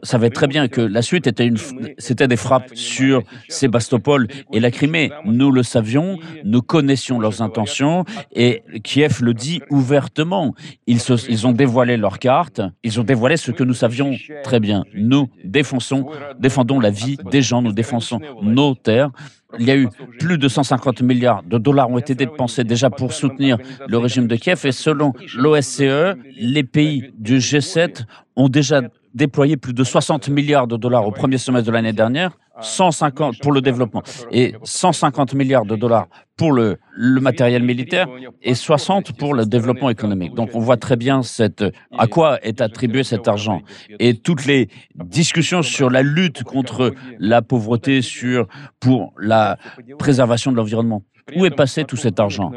savait 0.03 0.31
très 0.31 0.47
bien 0.47 0.69
que 0.69 0.81
la 0.81 1.03
suite 1.03 1.27
était 1.27 1.47
une, 1.47 1.59
c'était 1.99 2.29
des 2.29 2.37
frappes 2.37 2.71
sur 2.75 3.23
Sébastopol 3.49 4.29
et 4.53 4.61
la 4.61 4.71
Crimée. 4.71 5.11
Nous 5.25 5.51
le 5.51 5.63
savions, 5.63 6.19
nous 6.45 6.63
connaissions 6.63 7.21
leurs 7.21 7.43
intentions 7.43 8.05
et 8.33 8.63
Kiev 8.83 9.23
le 9.23 9.35
dit 9.35 9.61
ouvertement. 9.71 10.55
Ils, 10.87 11.01
ils 11.29 11.47
ont 11.47 11.53
dévoilé 11.53 11.97
leurs 11.97 12.19
cartes, 12.19 12.61
ils 12.83 13.01
ont 13.01 13.05
dévoilé 13.05 13.37
ce 13.37 13.51
que 13.51 13.65
nous 13.65 13.75
savions 13.75 14.17
très 14.43 14.61
bien. 14.61 14.85
Nous 14.95 15.29
défensons, 15.45 16.07
défendons 16.39 16.81
la 16.81 16.91
vie 16.91 17.17
des 17.31 17.43
gens, 17.43 17.63
nous 17.63 17.73
défensons 17.73 18.21
nos 18.43 18.75
terres. 18.75 19.11
Il 19.59 19.67
y 19.67 19.71
a 19.71 19.77
eu 19.77 19.89
plus 20.19 20.39
de 20.39 20.49
150 20.49 21.03
milliards 21.03 21.43
de 21.43 21.59
dollars 21.59 21.91
ont 21.91 21.99
été 21.99 22.15
dépensés 22.15 22.65
déjà 22.65 22.91
pour 22.91 23.13
soutenir 23.13 23.59
le 23.87 23.99
régime 23.99 24.27
de 24.27 24.37
Kiev 24.37 24.61
et 24.65 24.73
selon 24.73 25.13
l'OSCE, 25.37 26.17
les 26.37 26.65
pays 26.65 27.13
du 27.19 27.39
G7 27.39 28.05
ont 28.37 28.49
déjà 28.49 28.83
déployé 29.15 29.57
plus 29.57 29.73
de 29.73 29.85
60 29.85 30.29
milliards 30.29 30.67
de 30.67 30.77
dollars 30.77 31.07
au 31.07 31.13
premier 31.13 31.39
semestre 31.39 31.67
de 31.67 31.73
l'année 31.73 31.93
dernière, 31.93 32.39
150 32.61 33.39
pour 33.41 33.53
le 33.53 33.61
développement 33.61 34.03
et 34.31 34.55
150 34.63 35.35
milliards 35.35 35.65
de 35.65 35.77
dollars 35.77 36.09
pour 36.37 36.53
le, 36.53 36.79
le, 36.95 37.21
matériel 37.21 37.63
militaire 37.63 38.07
et 38.43 38.55
60 38.55 39.17
pour 39.17 39.35
le 39.35 39.47
développement 39.47 39.91
économique. 39.91 40.35
Donc 40.35 40.51
on 40.55 40.61
voit 40.61 40.77
très 40.77 40.97
bien 40.97 41.23
cette, 41.23 41.65
à 41.97 42.07
quoi 42.07 42.39
est 42.43 42.61
attribué 42.61 43.05
cet 43.05 43.29
argent. 43.29 43.63
Et 43.99 44.19
toutes 44.19 44.47
les 44.47 44.69
discussions 44.95 45.63
sur 45.63 45.91
la 45.91 46.03
lutte 46.03 46.43
contre 46.43 46.93
la 47.19 47.43
pauvreté, 47.43 48.03
sur, 48.03 48.47
pour 48.81 49.13
la 49.19 49.59
préservation 49.99 50.53
de 50.53 50.57
l'environnement. 50.57 51.03
Où 51.37 51.47
est 51.47 51.51
passé 51.51 51.85
tout 51.85 51.97
cet 51.97 52.19
argent 52.19 52.51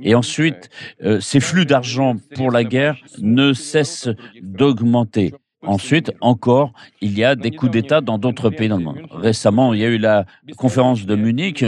Et 0.00 0.14
ensuite, 0.14 0.70
euh, 1.02 1.20
ces 1.20 1.40
flux 1.40 1.66
d'argent 1.66 2.14
pour 2.36 2.50
la 2.52 2.62
guerre 2.62 2.96
ne 3.18 3.52
cessent 3.52 4.08
d'augmenter. 4.40 5.32
Ensuite, 5.62 6.12
encore, 6.20 6.72
il 7.00 7.18
y 7.18 7.24
a 7.24 7.34
des 7.34 7.50
coups 7.50 7.72
d'État 7.72 8.00
dans 8.00 8.18
d'autres 8.18 8.50
pays 8.50 8.68
dans 8.68 8.76
le 8.76 8.84
monde. 8.84 9.00
Récemment, 9.10 9.74
il 9.74 9.80
y 9.80 9.84
a 9.84 9.88
eu 9.88 9.98
la 9.98 10.26
conférence 10.56 11.06
de 11.06 11.16
Munich, 11.16 11.64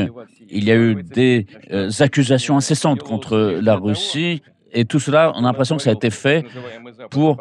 il 0.51 0.65
y 0.65 0.71
a 0.71 0.77
eu 0.77 1.03
des 1.03 1.47
euh, 1.73 1.91
accusations 1.99 2.57
incessantes 2.57 3.03
contre 3.03 3.59
la 3.61 3.77
Russie, 3.77 4.43
et 4.73 4.85
tout 4.85 5.01
cela, 5.01 5.33
on 5.35 5.41
a 5.41 5.43
l'impression 5.43 5.77
que 5.77 5.83
ça 5.83 5.91
a 5.91 5.95
été 5.95 6.11
fait 6.11 6.45
pour 7.11 7.39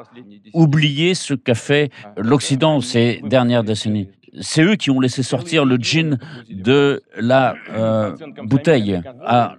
oublier 0.53 1.13
ce 1.13 1.33
qu'a 1.33 1.55
fait 1.55 1.91
l'Occident 2.15 2.79
ces 2.81 3.21
dernières 3.23 3.63
décennies. 3.63 4.09
C'est 4.39 4.63
eux 4.63 4.75
qui 4.75 4.91
ont 4.91 4.99
laissé 4.99 5.23
sortir 5.23 5.65
le 5.65 5.77
gin 5.77 6.19
de 6.49 7.01
la 7.17 7.55
euh, 7.71 8.15
bouteille. 8.43 9.01
À 9.25 9.55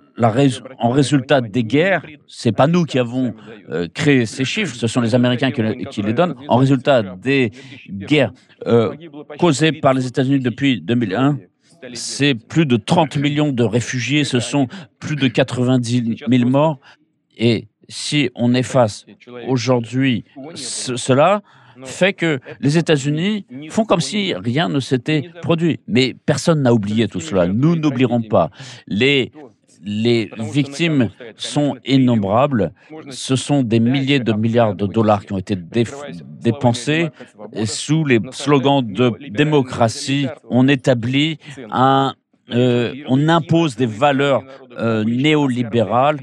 en 0.78 0.90
résultat 0.90 1.40
des 1.40 1.64
guerres, 1.64 2.02
c'est 2.26 2.52
pas 2.52 2.66
nous 2.66 2.84
qui 2.84 2.98
avons 2.98 3.34
euh, 3.70 3.88
créé 3.92 4.26
ces 4.26 4.44
chiffres, 4.44 4.74
ce 4.74 4.86
sont 4.86 5.00
les 5.00 5.14
Américains 5.14 5.50
qui, 5.50 6.02
les 6.02 6.12
donnent. 6.12 6.34
En 6.48 6.56
résultat 6.56 7.02
des 7.02 7.52
guerres 7.88 8.32
euh, 8.66 8.94
causées 9.38 9.72
par 9.72 9.94
les 9.94 10.06
États-Unis 10.06 10.40
depuis 10.40 10.80
2001, 10.80 11.38
c'est 11.94 12.34
plus 12.34 12.66
de 12.66 12.76
30 12.76 13.16
millions 13.16 13.52
de 13.52 13.62
réfugiés, 13.62 14.24
ce 14.24 14.40
sont 14.40 14.66
plus 14.98 15.16
de 15.16 15.28
90 15.28 16.24
000 16.28 16.48
morts. 16.48 16.80
Et 17.36 17.68
si 17.88 18.30
on 18.34 18.54
efface 18.54 19.06
aujourd'hui 19.46 20.24
cela, 20.54 21.42
fait 21.84 22.12
que 22.12 22.40
les 22.60 22.76
États-Unis 22.76 23.46
font 23.70 23.84
comme 23.84 24.00
si 24.00 24.34
rien 24.34 24.68
ne 24.68 24.80
s'était 24.80 25.30
produit. 25.42 25.80
Mais 25.86 26.14
personne 26.26 26.62
n'a 26.62 26.74
oublié 26.74 27.08
tout 27.08 27.20
cela. 27.20 27.46
Nous 27.46 27.76
n'oublierons 27.76 28.22
pas. 28.22 28.50
Les 28.86 29.32
les 29.84 30.30
victimes 30.38 31.10
sont 31.36 31.76
innombrables. 31.84 32.72
Ce 33.10 33.36
sont 33.36 33.62
des 33.62 33.80
milliers 33.80 34.20
de 34.20 34.32
milliards 34.32 34.74
de 34.74 34.86
dollars 34.86 35.24
qui 35.24 35.32
ont 35.32 35.38
été 35.38 35.56
dépensés 35.56 37.08
sous 37.64 38.04
les 38.04 38.20
slogans 38.32 38.82
de 38.82 39.12
démocratie. 39.30 40.26
On 40.50 40.68
établit 40.68 41.38
un, 41.70 42.14
euh, 42.52 42.94
on 43.08 43.28
impose 43.28 43.76
des 43.76 43.86
valeurs 43.86 44.42
euh, 44.78 45.04
néolibérales 45.04 46.18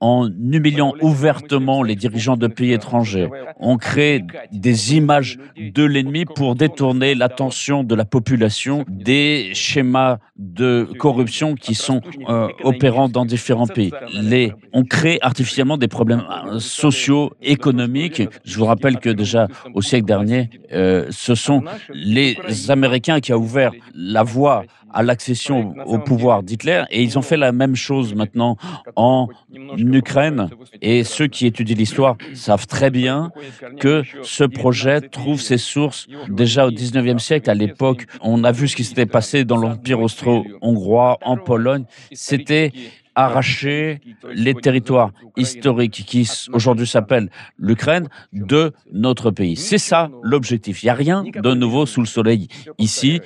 en 0.00 0.28
humiliant 0.28 0.94
ouvertement 1.00 1.82
les 1.82 1.94
dirigeants 1.94 2.36
de 2.36 2.46
pays 2.46 2.72
étrangers. 2.72 3.28
On 3.58 3.76
crée 3.76 4.24
des 4.50 4.96
images 4.96 5.38
de 5.56 5.84
l'ennemi 5.84 6.24
pour 6.24 6.56
détourner 6.56 7.14
l'attention 7.14 7.84
de 7.84 7.94
la 7.94 8.06
population 8.06 8.84
des 8.88 9.50
schémas 9.52 10.18
de 10.36 10.88
corruption 10.98 11.54
qui 11.54 11.74
sont 11.74 12.00
euh, 12.28 12.48
opérants 12.64 13.08
dans 13.08 13.26
différents 13.26 13.66
pays. 13.66 13.92
Les, 14.14 14.52
on 14.72 14.84
crée 14.84 15.18
artificiellement 15.20 15.76
des 15.76 15.88
problèmes 15.88 16.24
euh, 16.46 16.58
sociaux, 16.58 17.32
économiques. 17.42 18.22
Je 18.44 18.58
vous 18.58 18.64
rappelle 18.64 18.98
que 18.98 19.10
déjà 19.10 19.48
au 19.74 19.82
siècle 19.82 20.06
dernier, 20.06 20.48
euh, 20.72 21.06
ce 21.10 21.34
sont 21.34 21.62
les 21.92 22.36
Américains 22.70 23.20
qui 23.20 23.32
ont 23.34 23.38
ouvert 23.38 23.72
la 23.94 24.22
voie 24.22 24.64
à 24.92 25.02
l'accession 25.02 25.74
au 25.86 25.98
pouvoir 25.98 26.42
d'Hitler 26.42 26.84
et 26.90 27.02
ils 27.02 27.18
ont 27.18 27.22
fait 27.22 27.36
la 27.36 27.52
même 27.52 27.76
chose 27.76 28.14
maintenant 28.14 28.56
en 28.96 29.28
Ukraine. 29.76 30.48
Et 30.82 31.04
ceux 31.04 31.26
qui 31.26 31.46
étudient 31.46 31.76
l'histoire 31.76 32.16
savent 32.34 32.66
très 32.66 32.90
bien 32.90 33.30
que 33.78 34.02
ce 34.22 34.44
projet 34.44 35.00
trouve 35.00 35.40
ses 35.40 35.58
sources 35.58 36.06
déjà 36.28 36.66
au 36.66 36.70
19e 36.70 37.18
siècle. 37.18 37.50
À 37.50 37.54
l'époque, 37.54 38.06
on 38.20 38.44
a 38.44 38.52
vu 38.52 38.68
ce 38.68 38.76
qui 38.76 38.84
s'était 38.84 39.06
passé 39.06 39.44
dans 39.44 39.56
l'Empire 39.56 40.00
austro-hongrois, 40.00 41.18
en 41.22 41.36
Pologne. 41.36 41.84
C'était 42.12 42.72
arracher 43.14 44.00
les 44.32 44.54
territoires 44.54 45.10
historiques 45.36 46.04
qui 46.06 46.30
aujourd'hui 46.52 46.86
s'appellent 46.86 47.30
l'Ukraine 47.58 48.08
de 48.32 48.72
notre 48.92 49.30
pays. 49.30 49.56
C'est 49.56 49.78
ça 49.78 50.10
l'objectif. 50.22 50.82
Il 50.82 50.86
n'y 50.86 50.90
a 50.90 50.94
rien 50.94 51.24
de 51.24 51.54
nouveau 51.54 51.86
sous 51.86 52.00
le 52.00 52.06
soleil 52.06 52.48
ici 52.78 53.20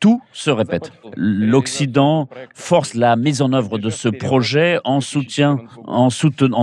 tout 0.00 0.22
se 0.32 0.50
répète. 0.50 0.92
L'Occident 1.16 2.28
force 2.54 2.94
la 2.94 3.16
mise 3.16 3.42
en 3.42 3.52
œuvre 3.52 3.78
de 3.78 3.90
ce 3.90 4.08
projet 4.08 4.78
en, 4.84 5.00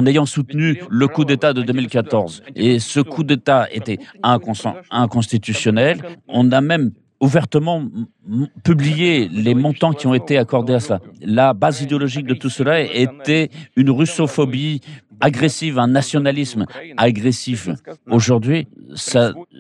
ayant 0.06 0.25
soutenu 0.25 0.82
le 0.89 1.08
coup 1.08 1.24
d'État 1.24 1.53
de 1.53 1.62
2014. 1.62 2.44
Et 2.56 2.79
ce 2.79 3.00
coup 3.00 3.24
d'État 3.24 3.67
était 3.72 4.00
inconstitutionnel. 4.24 6.01
On 6.27 6.51
a 6.51 6.62
même 6.62 6.91
ouvertement 7.20 7.84
publié 8.63 9.27
les 9.29 9.56
montants 9.56 9.94
qui 9.94 10.08
ont 10.08 10.13
été 10.13 10.38
accordés 10.38 10.74
à 10.74 10.79
cela. 10.79 11.00
La 11.22 11.53
base 11.53 11.82
idéologique 11.82 12.27
de 12.27 12.36
tout 12.36 12.50
cela 12.50 12.82
était 12.82 13.50
une 13.75 13.89
russophobie 13.89 14.82
agressive, 15.21 15.79
un 15.79 15.88
nationalisme 15.88 16.65
agressif. 16.97 17.69
Aujourd'hui, 18.09 18.67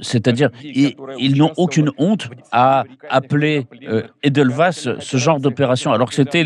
c'est-à-dire, 0.01 0.49
ils, 0.63 1.37
n'ont 1.37 1.53
aucune 1.57 1.91
honte 1.97 2.29
à 2.51 2.83
appeler 3.09 3.67
euh, 3.87 4.03
Edelweiss 4.23 4.89
ce 4.99 5.17
genre 5.17 5.39
d'opération, 5.39 5.91
alors 5.91 6.09
que 6.09 6.15
c'était 6.15 6.45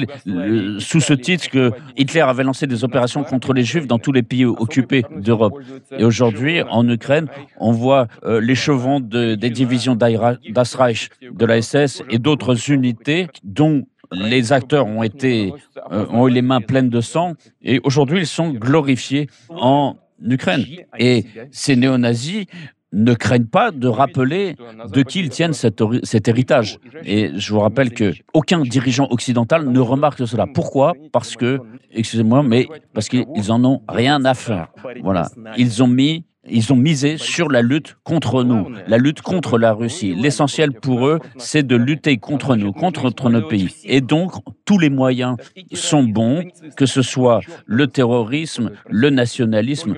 sous 0.80 1.02
ce 1.02 1.14
titre 1.14 1.50
que 1.50 1.72
Hitler 1.98 2.22
avait 2.22 2.44
lancé 2.44 2.68
des 2.68 2.84
opérations 2.84 3.24
contre 3.24 3.54
les 3.54 3.64
Juifs 3.64 3.88
dans 3.88 4.00
tous 4.00 4.12
les 4.12 4.24
pays 4.24 4.46
occupés 4.46 5.04
d'Europe. 5.16 5.60
Et 5.98 6.04
aujourd'hui, 6.04 6.62
en 6.64 6.88
Ukraine, 6.88 7.28
on 7.58 7.72
voit 7.72 8.08
euh, 8.24 8.40
les 8.40 8.56
des 9.02 9.50
divisions 9.50 9.96
d'Asreich, 9.96 11.10
de 11.22 11.46
la 11.46 11.62
SS 11.62 12.04
et 12.10 12.20
d'autres 12.20 12.72
unités 12.72 13.28
dont 13.44 13.86
les 14.12 14.54
acteurs 14.54 14.88
ont 14.88 15.04
été 15.04 15.54
euh, 15.92 16.06
ont 16.10 16.28
eu 16.28 16.32
les 16.32 16.42
mains 16.42 16.62
pleines 16.62 16.90
de 16.90 17.02
sang 17.02 17.34
et 17.62 17.80
aujourd'hui 17.84 18.20
ils 18.20 18.28
sont 18.28 18.52
glorifiés 18.52 19.28
en 19.50 19.96
Ukraine. 20.24 20.66
Et 21.00 21.26
ces 21.52 21.76
néo-nazis 21.76 22.46
ne 22.94 23.14
craignent 23.14 23.46
pas 23.46 23.72
de 23.72 23.88
rappeler 23.88 24.56
de 24.92 25.02
qui 25.02 25.22
ils 25.22 25.30
tiennent 25.30 25.54
cet, 25.54 25.82
héritage. 26.28 26.78
Et 27.06 27.32
je 27.36 27.54
vous 27.54 27.60
rappelle 27.60 27.92
que 27.92 28.14
aucun 28.34 28.62
dirigeant 28.62 29.08
occidental 29.10 29.70
ne 29.70 29.80
remarque 29.80 30.28
cela. 30.28 30.46
Pourquoi? 30.46 30.94
Parce 31.14 31.36
que, 31.38 31.60
excusez-moi, 31.92 32.44
mais 32.44 32.68
parce 32.94 33.08
qu'ils 33.08 33.52
en 33.52 33.64
ont 33.64 33.82
rien 33.88 34.24
à 34.26 34.34
faire. 34.34 34.68
Voilà, 35.02 35.30
ils 35.58 35.82
ont 35.82 35.88
mis 35.88 36.26
ils 36.50 36.74
ont 36.74 36.76
misé 36.76 37.18
sur 37.18 37.50
la 37.50 37.62
lutte 37.62 37.98
contre 38.04 38.44
nous, 38.44 38.72
la 38.88 38.98
lutte 38.98 39.22
contre 39.22 39.60
la 39.60 39.74
Russie. 39.74 40.16
L'essentiel 40.16 40.72
pour 40.72 41.06
eux, 41.06 41.20
c'est 41.38 41.66
de 41.66 41.76
lutter 41.76 42.18
contre 42.18 42.56
nous, 42.56 42.72
contre 42.72 43.30
nos 43.30 43.42
pays. 43.48 43.76
Et 43.84 44.02
donc, 44.02 44.34
tous 44.66 44.80
les 44.80 44.90
moyens 44.90 45.36
sont 45.74 46.04
bons, 46.04 46.44
que 46.76 46.88
ce 46.88 47.04
soit 47.04 47.42
le 47.68 47.88
terrorisme, 47.88 48.72
le 48.90 49.12
nationalisme. 49.12 49.96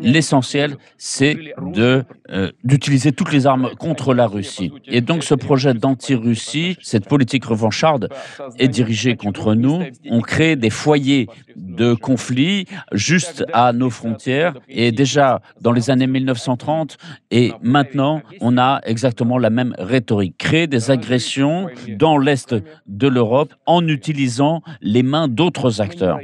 L'essentiel, 0.00 0.76
c'est 0.98 1.36
euh, 1.76 2.02
d'utiliser 2.64 3.12
toutes 3.12 3.32
les 3.32 3.46
armes 3.46 3.70
contre 3.78 4.14
la 4.14 4.26
Russie. 4.26 4.72
Et 4.86 5.00
donc, 5.00 5.22
ce 5.22 5.34
projet 5.34 5.74
d'anti-Russie, 5.74 6.76
cette 6.82 7.06
politique 7.06 7.44
revancharde, 7.44 8.08
est 8.58 8.68
dirigé 8.68 9.16
contre 9.16 9.54
nous. 9.54 9.82
On 10.10 10.22
crée 10.22 10.56
des 10.56 10.70
foyers 10.70 11.28
de 11.56 11.94
conflits 11.94 12.66
juste 12.92 13.44
à 13.52 13.72
nos 13.72 13.90
frontières. 13.90 14.54
Et 14.68 14.90
déjà, 14.90 15.40
dans 15.60 15.72
les 15.72 15.90
années 15.90 16.06
1930 16.06 16.96
et 17.30 17.52
maintenant, 17.62 18.22
on 18.40 18.58
a 18.58 18.80
exactement 18.84 19.38
la 19.38 19.50
même 19.50 19.74
rhétorique. 19.78 20.36
Créer 20.38 20.66
des 20.66 20.90
agressions 20.90 21.68
dans 21.98 22.18
l'Est 22.18 22.54
de 22.86 23.08
l'Europe 23.08 23.54
en 23.66 23.86
utilisant 23.86 24.62
les 24.80 25.02
mains 25.02 25.28
d'autres 25.28 25.80
acteurs. 25.80 26.18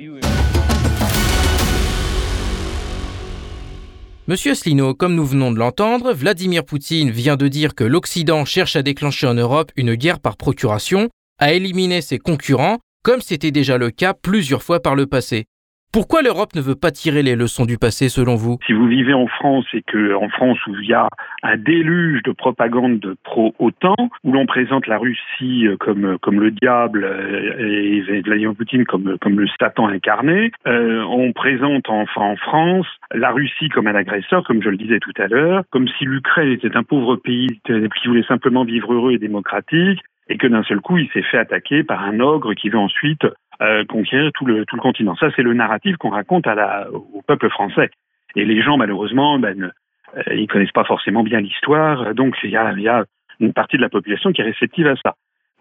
Monsieur 4.28 4.52
Asselineau, 4.52 4.92
comme 4.92 5.14
nous 5.14 5.24
venons 5.24 5.52
de 5.52 5.58
l'entendre, 5.58 6.12
Vladimir 6.12 6.62
Poutine 6.62 7.10
vient 7.10 7.36
de 7.36 7.48
dire 7.48 7.74
que 7.74 7.82
l'Occident 7.82 8.44
cherche 8.44 8.76
à 8.76 8.82
déclencher 8.82 9.26
en 9.26 9.32
Europe 9.32 9.72
une 9.74 9.94
guerre 9.94 10.20
par 10.20 10.36
procuration, 10.36 11.08
à 11.38 11.54
éliminer 11.54 12.02
ses 12.02 12.18
concurrents, 12.18 12.76
comme 13.02 13.22
c'était 13.22 13.52
déjà 13.52 13.78
le 13.78 13.90
cas 13.90 14.12
plusieurs 14.12 14.62
fois 14.62 14.80
par 14.80 14.94
le 14.94 15.06
passé. 15.06 15.46
Pourquoi 15.90 16.20
l'Europe 16.20 16.54
ne 16.54 16.60
veut 16.60 16.74
pas 16.74 16.90
tirer 16.90 17.22
les 17.22 17.34
leçons 17.34 17.64
du 17.64 17.78
passé 17.78 18.10
selon 18.10 18.34
vous? 18.34 18.58
Si 18.66 18.74
vous 18.74 18.86
vivez 18.86 19.14
en 19.14 19.26
France 19.26 19.64
et 19.72 19.80
que 19.80 20.14
en 20.14 20.28
France 20.28 20.58
où 20.66 20.74
il 20.82 20.86
y 20.86 20.92
a 20.92 21.08
un 21.42 21.56
déluge 21.56 22.22
de 22.24 22.32
propagande 22.32 23.14
pro-OTAN, 23.24 23.96
où 24.22 24.32
l'on 24.32 24.44
présente 24.44 24.86
la 24.86 24.98
Russie 24.98 25.66
euh, 25.66 25.78
comme 25.78 26.18
comme 26.18 26.40
le 26.40 26.50
diable 26.50 27.04
euh, 27.04 27.56
et 27.58 28.20
Vladimir 28.20 28.54
Poutine 28.54 28.84
comme 28.84 29.16
comme 29.18 29.40
le 29.40 29.46
Satan 29.58 29.88
incarné, 29.88 30.52
euh, 30.66 31.02
on 31.08 31.32
présente 31.32 31.88
en 31.88 32.04
France 32.36 32.86
la 33.14 33.30
Russie 33.30 33.70
comme 33.70 33.86
un 33.86 33.94
agresseur, 33.94 34.44
comme 34.44 34.62
je 34.62 34.68
le 34.68 34.76
disais 34.76 35.00
tout 35.00 35.14
à 35.16 35.26
l'heure, 35.26 35.62
comme 35.70 35.88
si 35.98 36.04
l'Ukraine 36.04 36.52
était 36.52 36.76
un 36.76 36.82
pauvre 36.82 37.16
pays 37.16 37.60
qui 37.64 38.08
voulait 38.08 38.24
simplement 38.28 38.64
vivre 38.64 38.92
heureux 38.92 39.12
et 39.12 39.18
démocratique, 39.18 40.00
et 40.28 40.36
que 40.36 40.46
d'un 40.46 40.62
seul 40.62 40.80
coup 40.80 40.98
il 40.98 41.08
s'est 41.10 41.22
fait 41.22 41.38
attaquer 41.38 41.84
par 41.84 42.02
un 42.02 42.20
ogre 42.20 42.54
qui 42.54 42.68
veut 42.68 42.78
ensuite 42.78 43.26
euh, 43.60 43.84
conquérir 43.86 44.30
tout 44.34 44.46
le, 44.46 44.64
tout 44.66 44.76
le 44.76 44.82
continent. 44.82 45.16
Ça, 45.16 45.28
c'est 45.34 45.42
le 45.42 45.54
narratif 45.54 45.96
qu'on 45.96 46.10
raconte 46.10 46.46
à 46.46 46.54
la, 46.54 46.88
au 46.92 47.22
peuple 47.26 47.50
français. 47.50 47.90
Et 48.36 48.44
les 48.44 48.62
gens, 48.62 48.76
malheureusement, 48.76 49.38
ben, 49.38 49.72
euh, 50.16 50.34
ils 50.34 50.46
connaissent 50.46 50.70
pas 50.72 50.84
forcément 50.84 51.22
bien 51.22 51.40
l'histoire, 51.40 52.14
donc 52.14 52.36
il 52.44 52.50
y 52.50 52.56
a, 52.56 52.72
y 52.72 52.88
a 52.88 53.04
une 53.40 53.52
partie 53.52 53.76
de 53.76 53.82
la 53.82 53.88
population 53.88 54.32
qui 54.32 54.42
est 54.42 54.44
réceptive 54.44 54.86
à 54.86 54.96
ça. 54.96 55.14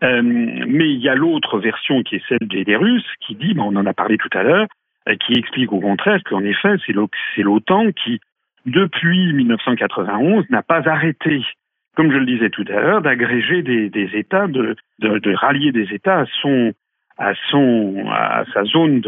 Euh, 0.04 0.22
mais 0.22 0.92
il 0.92 1.00
y 1.00 1.10
a 1.10 1.16
l'autre 1.16 1.60
version 1.60 2.04
qui 2.04 2.18
est 2.18 2.24
celle 2.30 2.48
des, 2.48 2.76
Russes, 2.76 3.10
qui 3.26 3.36
dit, 3.36 3.54
ben, 3.54 3.64
on 3.64 3.76
en 3.76 3.86
a 3.86 3.94
parlé 3.94 4.18
tout 4.18 4.30
à 4.34 4.44
l'heure, 4.44 4.68
euh, 5.10 5.16
qui 5.16 5.34
explique 5.34 5.72
au 5.74 5.80
contraire 5.80 6.22
qu'en 6.24 6.44
effet, 6.44 6.76
c'est 6.86 7.42
l'OTAN 7.44 7.92
qui, 7.92 8.20
depuis 8.66 9.34
1991, 9.34 10.46
n'a 10.50 10.62
pas 10.62 10.88
arrêté, 10.88 11.44
comme 11.98 12.12
je 12.12 12.18
le 12.18 12.28
disais 12.28 12.52
tout 12.52 12.66
à 12.70 12.80
l'heure, 12.80 13.02
d'agréger 13.02 13.64
des, 13.64 14.10
États, 14.14 14.48
de, 14.48 14.76
rallier 15.34 15.72
des 15.72 15.92
États 15.96 16.20
à 16.20 16.26
son, 16.44 16.72
à 17.18 17.34
son 17.50 18.06
à 18.12 18.44
sa 18.54 18.64
zone 18.66 19.02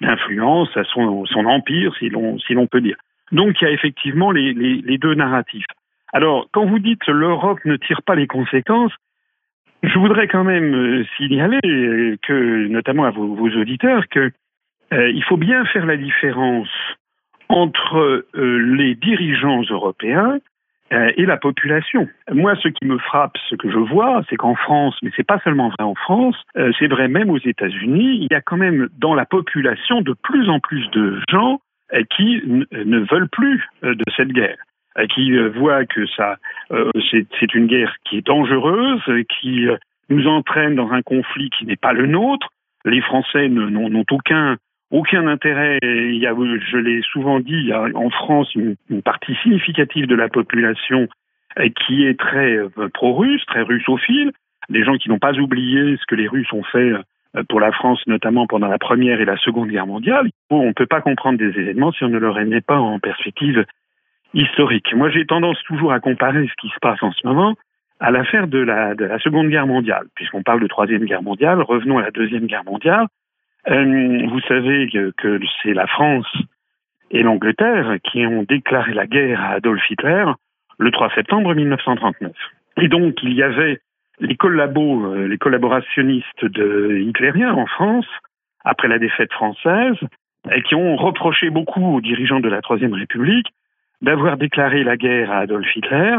d'influence, 0.00 0.76
à 0.76 0.82
son, 0.82 1.24
son 1.26 1.46
empire, 1.46 1.94
si 2.00 2.08
l'on 2.08 2.40
si 2.40 2.54
l'on 2.54 2.66
peut 2.66 2.80
dire. 2.80 2.96
Donc 3.30 3.54
il 3.60 3.66
y 3.66 3.68
a 3.68 3.70
effectivement 3.70 4.32
les, 4.32 4.52
les, 4.52 4.98
deux 4.98 5.14
narratifs. 5.14 5.64
Alors 6.12 6.48
quand 6.52 6.66
vous 6.66 6.80
dites 6.80 7.06
l'Europe 7.06 7.60
ne 7.64 7.76
tire 7.76 8.02
pas 8.02 8.16
les 8.16 8.26
conséquences, 8.26 8.92
je 9.84 9.96
voudrais 9.96 10.26
quand 10.26 10.44
même 10.44 10.74
euh, 10.74 11.04
signaler 11.16 11.60
que, 12.26 12.66
notamment 12.66 13.04
à 13.04 13.10
vos, 13.10 13.48
auditeurs, 13.48 14.08
que 14.08 14.32
euh, 14.92 15.10
il 15.10 15.22
faut 15.22 15.36
bien 15.36 15.64
faire 15.66 15.86
la 15.86 15.96
différence 15.96 16.68
entre 17.48 18.24
euh, 18.34 18.58
les 18.76 18.96
dirigeants 18.96 19.62
européens 19.70 20.40
euh, 20.40 20.51
et 21.16 21.26
la 21.26 21.36
population. 21.36 22.08
Moi, 22.30 22.54
ce 22.56 22.68
qui 22.68 22.84
me 22.84 22.98
frappe, 22.98 23.36
ce 23.48 23.54
que 23.56 23.70
je 23.70 23.78
vois, 23.78 24.22
c'est 24.28 24.36
qu'en 24.36 24.54
France, 24.54 24.96
mais 25.02 25.10
c'est 25.16 25.26
pas 25.26 25.40
seulement 25.40 25.68
vrai 25.68 25.84
en 25.84 25.94
France, 25.94 26.36
euh, 26.56 26.70
c'est 26.78 26.86
vrai 26.86 27.08
même 27.08 27.30
aux 27.30 27.38
États-Unis, 27.38 28.18
il 28.22 28.28
y 28.30 28.34
a 28.34 28.40
quand 28.40 28.56
même 28.56 28.88
dans 28.98 29.14
la 29.14 29.24
population 29.24 30.00
de 30.02 30.14
plus 30.22 30.48
en 30.48 30.60
plus 30.60 30.88
de 30.90 31.20
gens 31.30 31.60
euh, 31.94 32.02
qui 32.16 32.42
ne 32.44 32.98
veulent 33.10 33.28
plus 33.28 33.62
de 33.82 34.04
cette 34.16 34.32
guerre 34.32 34.58
qui 35.14 35.34
voient 35.56 35.86
que 35.86 36.06
ça, 36.06 36.36
c'est 37.10 37.54
une 37.54 37.66
guerre 37.66 37.94
qui 38.04 38.18
est 38.18 38.26
dangereuse, 38.26 39.02
qui 39.40 39.66
nous 40.10 40.26
entraîne 40.26 40.74
dans 40.74 40.90
un 40.92 41.02
conflit 41.02 41.50
qui 41.50 41.64
n'est 41.64 41.76
pas 41.76 41.92
le 41.92 42.06
nôtre. 42.06 42.48
Les 42.84 43.00
Français 43.00 43.48
n'ont 43.48 44.04
aucun 44.10 44.56
aucun 44.92 45.26
intérêt. 45.26 45.78
Il 45.82 46.16
y 46.16 46.26
a, 46.26 46.34
je 46.34 46.76
l'ai 46.76 47.02
souvent 47.02 47.40
dit, 47.40 47.54
il 47.54 47.66
y 47.66 47.72
a 47.72 47.82
en 47.94 48.10
France 48.10 48.54
une, 48.54 48.76
partie 49.02 49.34
significative 49.42 50.06
de 50.06 50.14
la 50.14 50.28
population 50.28 51.08
euh, 51.58 51.68
qui 51.84 52.04
est 52.06 52.18
très 52.18 52.56
euh, 52.56 52.68
pro-russe, 52.92 53.44
très 53.46 53.62
russophile. 53.62 54.32
Des 54.68 54.84
gens 54.84 54.96
qui 54.96 55.08
n'ont 55.08 55.18
pas 55.18 55.32
oublié 55.32 55.96
ce 55.96 56.06
que 56.06 56.14
les 56.14 56.28
Russes 56.28 56.52
ont 56.52 56.62
fait 56.62 56.92
euh, 57.36 57.42
pour 57.48 57.58
la 57.58 57.72
France, 57.72 58.00
notamment 58.06 58.46
pendant 58.46 58.68
la 58.68 58.78
Première 58.78 59.20
et 59.20 59.24
la 59.24 59.36
Seconde 59.38 59.70
Guerre 59.70 59.86
mondiale. 59.86 60.28
On 60.50 60.68
ne 60.68 60.72
peut 60.72 60.86
pas 60.86 61.00
comprendre 61.00 61.38
des 61.38 61.58
événements 61.58 61.92
si 61.92 62.04
on 62.04 62.08
ne 62.08 62.18
le 62.18 62.30
remet 62.30 62.60
pas 62.60 62.78
en 62.78 63.00
perspective 63.00 63.64
historique. 64.34 64.94
Moi, 64.94 65.10
j'ai 65.10 65.26
tendance 65.26 65.60
toujours 65.64 65.92
à 65.92 66.00
comparer 66.00 66.46
ce 66.46 66.54
qui 66.60 66.68
se 66.68 66.78
passe 66.80 67.02
en 67.02 67.12
ce 67.12 67.26
moment 67.26 67.54
à 67.98 68.10
l'affaire 68.10 68.48
de 68.48 68.58
la, 68.58 68.94
de 68.94 69.04
la 69.04 69.18
Seconde 69.18 69.48
Guerre 69.48 69.66
mondiale. 69.66 70.06
Puisqu'on 70.14 70.42
parle 70.42 70.60
de 70.60 70.66
Troisième 70.66 71.04
Guerre 71.04 71.22
mondiale, 71.22 71.62
revenons 71.62 71.98
à 71.98 72.02
la 72.02 72.10
Deuxième 72.10 72.46
Guerre 72.46 72.64
mondiale. 72.64 73.06
Euh, 73.68 74.26
vous 74.28 74.40
savez 74.40 74.88
que, 74.88 75.40
c'est 75.62 75.74
la 75.74 75.86
France 75.86 76.26
et 77.10 77.22
l'Angleterre 77.22 77.96
qui 78.02 78.26
ont 78.26 78.42
déclaré 78.42 78.92
la 78.92 79.06
guerre 79.06 79.40
à 79.40 79.50
Adolf 79.50 79.82
Hitler 79.90 80.24
le 80.78 80.90
3 80.90 81.14
septembre 81.14 81.54
1939. 81.54 82.32
Et 82.78 82.88
donc, 82.88 83.22
il 83.22 83.34
y 83.34 83.42
avait 83.42 83.80
les 84.20 84.36
collabos, 84.36 85.04
euh, 85.04 85.28
les 85.28 85.38
collaborationnistes 85.38 86.44
de 86.44 86.98
hitlériens 87.00 87.52
en 87.52 87.66
France, 87.66 88.06
après 88.64 88.88
la 88.88 88.98
défaite 88.98 89.32
française, 89.32 89.96
et 90.50 90.62
qui 90.62 90.74
ont 90.74 90.96
reproché 90.96 91.50
beaucoup 91.50 91.96
aux 91.96 92.00
dirigeants 92.00 92.40
de 92.40 92.48
la 92.48 92.62
Troisième 92.62 92.94
République 92.94 93.52
d'avoir 94.00 94.36
déclaré 94.36 94.82
la 94.82 94.96
guerre 94.96 95.30
à 95.30 95.38
Adolf 95.38 95.76
Hitler 95.76 96.16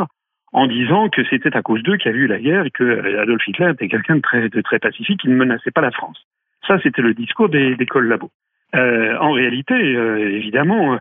en 0.54 0.68
disant 0.68 1.10
que 1.10 1.24
c'était 1.30 1.58
à 1.58 1.62
cause 1.62 1.82
d'eux 1.84 1.98
qu'il 1.98 2.12
y 2.12 2.14
avait 2.14 2.24
eu 2.24 2.28
la 2.28 2.40
guerre 2.40 2.66
et 2.66 2.72
que 2.72 3.18
Adolf 3.20 3.46
Hitler 3.48 3.72
était 3.72 3.90
quelqu'un 3.90 4.18
de 4.18 4.22
très, 4.22 4.50
de 4.50 4.62
très 4.62 4.80
pacifique 4.80 5.20
qui 5.20 5.28
ne 5.28 5.36
menaçait 5.36 5.72
pas 5.72 5.82
la 5.82 5.92
France. 5.92 6.26
Ça, 6.68 6.80
c'était 6.82 7.02
le 7.02 7.14
discours 7.14 7.50
des, 7.50 7.76
des 7.76 7.86
collabos. 7.86 8.32
Euh, 8.76 9.18
en 9.20 9.32
réalité, 9.32 9.74
euh, 9.74 10.36
évidemment, 10.36 10.98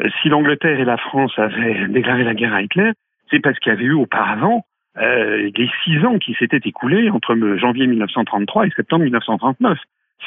euh, 0.00 0.08
si 0.20 0.28
l'Angleterre 0.28 0.78
et 0.78 0.84
la 0.84 0.96
France 0.96 1.32
avaient 1.38 1.88
déclaré 1.88 2.24
la 2.24 2.34
guerre 2.34 2.54
à 2.54 2.62
Hitler, 2.62 2.92
c'est 3.30 3.40
parce 3.40 3.58
qu'il 3.58 3.72
y 3.72 3.74
avait 3.74 3.84
eu 3.84 3.92
auparavant 3.92 4.64
euh, 4.98 5.50
les 5.54 5.70
six 5.84 6.04
ans 6.04 6.18
qui 6.18 6.34
s'étaient 6.34 6.60
écoulés 6.64 7.10
entre 7.10 7.34
janvier 7.56 7.86
1933 7.86 8.66
et 8.66 8.70
septembre 8.70 9.04
1939. 9.04 9.78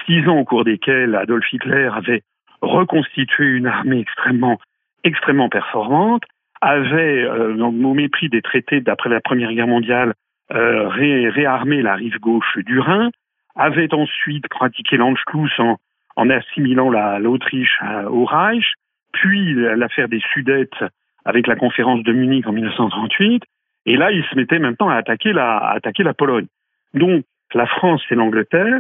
Six 0.06 0.28
ans 0.28 0.38
au 0.38 0.46
cours 0.46 0.64
desquels 0.64 1.16
Adolf 1.16 1.52
Hitler 1.52 1.90
avait 1.94 2.22
reconstitué 2.62 3.46
une 3.46 3.68
armée 3.68 4.00
extrêmement, 4.00 4.60
extrêmement 5.04 5.50
performante, 5.50 6.24
avait, 6.62 7.24
euh, 7.24 7.56
au 7.58 7.94
mépris 7.94 8.30
des 8.30 8.42
traités 8.42 8.82
d'après 8.82 9.10
la 9.10 9.22
Première 9.22 9.54
Guerre 9.54 9.68
mondiale, 9.68 10.14
euh, 10.54 10.88
ré, 10.90 11.30
réarmé 11.30 11.82
la 11.82 11.96
rive 11.96 12.20
gauche 12.20 12.58
du 12.58 12.80
Rhin, 12.80 13.10
avait 13.60 13.94
ensuite 13.94 14.48
pratiqué 14.48 14.98
l'Anschluss 14.98 15.52
en, 15.60 15.78
en 16.16 16.30
assimilant 16.30 16.90
l'Autriche 17.20 17.78
au 18.10 18.24
Reich, 18.26 18.74
puis 19.12 19.54
l'affaire 19.54 20.08
des 20.08 20.22
Sudètes 20.34 20.84
avec 21.26 21.46
la 21.46 21.58
conférence 21.58 22.02
de 22.04 22.14
Munich 22.14 22.48
en 22.48 22.54
1938, 22.54 23.44
et 23.86 23.98
là, 23.98 24.12
il 24.12 24.24
se 24.24 24.36
mettait 24.36 24.60
maintenant 24.60 24.90
à 24.90 24.96
attaquer 24.96 25.34
la, 25.34 25.58
à 25.58 25.76
attaquer 25.76 26.04
la 26.04 26.14
Pologne. 26.14 26.48
Donc, 26.94 27.26
la 27.54 27.66
France 27.66 28.02
et 28.10 28.16
l'Angleterre, 28.16 28.80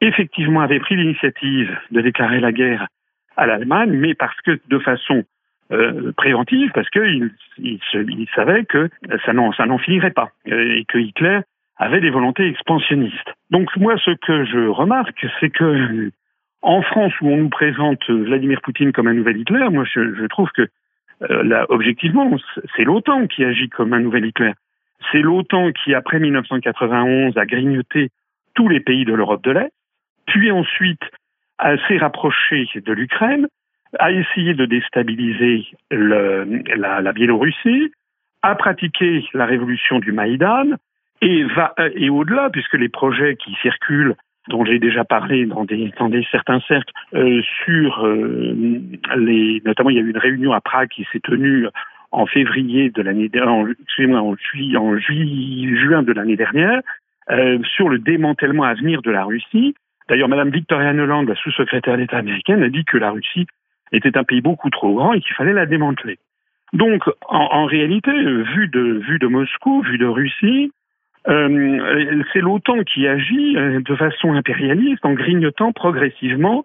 effectivement, 0.00 0.60
avaient 0.60 0.80
pris 0.80 0.96
l'initiative 0.96 1.76
de 1.90 2.00
déclarer 2.00 2.40
la 2.40 2.52
guerre 2.52 2.88
à 3.36 3.46
l'Allemagne, 3.46 3.92
mais 3.92 4.14
parce 4.14 4.38
que 4.40 4.58
de 4.68 4.78
façon 4.80 5.24
euh, 5.70 6.12
préventive, 6.16 6.70
parce 6.72 6.90
qu'ils 6.90 7.30
ils, 7.58 7.78
ils 7.92 8.28
savaient 8.34 8.64
que 8.64 8.90
ça 9.24 9.32
n'en 9.32 9.78
finirait 9.78 10.10
pas, 10.10 10.30
et 10.46 10.84
que 10.88 10.98
Hitler 10.98 11.40
avait 11.78 12.00
des 12.00 12.10
volontés 12.10 12.46
expansionnistes. 12.46 13.34
Donc 13.50 13.74
moi, 13.76 13.96
ce 14.04 14.10
que 14.10 14.44
je 14.44 14.68
remarque, 14.68 15.26
c'est 15.40 15.50
que 15.50 16.10
en 16.60 16.82
France, 16.82 17.12
où 17.20 17.28
on 17.28 17.36
nous 17.36 17.48
présente 17.48 18.10
Vladimir 18.10 18.60
Poutine 18.62 18.92
comme 18.92 19.06
un 19.06 19.14
nouvel 19.14 19.36
Hitler, 19.38 19.68
moi, 19.70 19.84
je, 19.84 20.26
trouve 20.26 20.50
que 20.50 20.66
euh, 21.30 21.66
objectivement, 21.68 22.36
c'est 22.76 22.82
l'OTAN 22.84 23.28
qui 23.28 23.44
agit 23.44 23.68
comme 23.68 23.92
un 23.92 24.00
nouvel 24.00 24.26
Hitler. 24.26 24.52
C'est 25.12 25.20
l'OTAN 25.20 25.70
qui, 25.72 25.94
après 25.94 26.18
1991, 26.18 27.38
a 27.38 27.46
grignoté 27.46 28.10
tous 28.54 28.68
les 28.68 28.80
pays 28.80 29.04
de 29.04 29.14
l'Europe 29.14 29.44
de 29.44 29.52
l'Est, 29.52 29.72
puis 30.26 30.50
ensuite 30.50 31.02
s'est 31.86 31.98
rapproché 31.98 32.68
de 32.74 32.92
l'Ukraine, 32.92 33.46
a 33.98 34.12
essayé 34.12 34.54
de 34.54 34.66
déstabiliser 34.66 35.66
la, 35.90 37.00
la, 37.00 37.12
Biélorussie, 37.12 37.92
a 38.42 38.54
pratiqué 38.54 39.24
la 39.32 39.46
révolution 39.46 39.98
du 39.98 40.12
Maïdan 40.12 40.76
et 41.20 41.44
va 41.44 41.74
et 41.94 42.10
au-delà, 42.10 42.50
puisque 42.50 42.74
les 42.74 42.88
projets 42.88 43.36
qui 43.36 43.54
circulent 43.62 44.14
dont 44.48 44.64
j'ai 44.64 44.78
déjà 44.78 45.04
parlé 45.04 45.46
dans 45.46 45.64
des, 45.64 45.92
dans 45.98 46.08
des 46.08 46.26
certains 46.30 46.60
cercles, 46.60 46.92
euh, 47.14 47.42
sur 47.64 48.04
euh, 48.04 48.54
les, 49.16 49.62
notamment 49.64 49.90
il 49.90 49.96
y 49.96 49.98
a 49.98 50.02
eu 50.02 50.10
une 50.10 50.18
réunion 50.18 50.52
à 50.52 50.60
Prague 50.60 50.88
qui 50.88 51.06
s'est 51.12 51.20
tenue 51.20 51.66
en 52.10 52.26
février 52.26 52.90
de 52.90 53.02
l'année, 53.02 53.30
excusez-moi, 53.82 54.20
en, 54.20 54.34
juillet, 54.36 54.76
en 54.78 54.96
juin 54.98 56.02
de 56.02 56.12
l'année 56.12 56.36
dernière, 56.36 56.80
euh, 57.30 57.58
sur 57.64 57.90
le 57.90 57.98
démantèlement 57.98 58.64
à 58.64 58.74
venir 58.74 59.02
de 59.02 59.10
la 59.10 59.24
Russie. 59.24 59.74
D'ailleurs, 60.08 60.28
Madame 60.28 60.48
Victoria 60.48 60.94
Nuland, 60.94 61.24
la 61.24 61.34
sous-secrétaire 61.34 61.98
d'État 61.98 62.16
américaine, 62.16 62.62
a 62.62 62.70
dit 62.70 62.84
que 62.86 62.96
la 62.96 63.10
Russie 63.10 63.46
était 63.92 64.16
un 64.16 64.24
pays 64.24 64.40
beaucoup 64.40 64.70
trop 64.70 64.94
grand 64.94 65.12
et 65.12 65.20
qu'il 65.20 65.34
fallait 65.34 65.52
la 65.52 65.66
démanteler. 65.66 66.18
Donc, 66.72 67.02
en, 67.28 67.48
en 67.50 67.64
réalité, 67.66 68.12
vu 68.12 68.68
de, 68.68 69.02
vu 69.06 69.18
de 69.18 69.26
Moscou, 69.26 69.82
vu 69.82 69.98
de 69.98 70.06
Russie, 70.06 70.70
euh, 71.26 72.22
c'est 72.32 72.40
l'OTAN 72.40 72.84
qui 72.84 73.06
agit 73.06 73.56
euh, 73.56 73.80
de 73.80 73.96
façon 73.96 74.32
impérialiste 74.32 75.04
en 75.04 75.12
grignotant 75.12 75.72
progressivement 75.72 76.64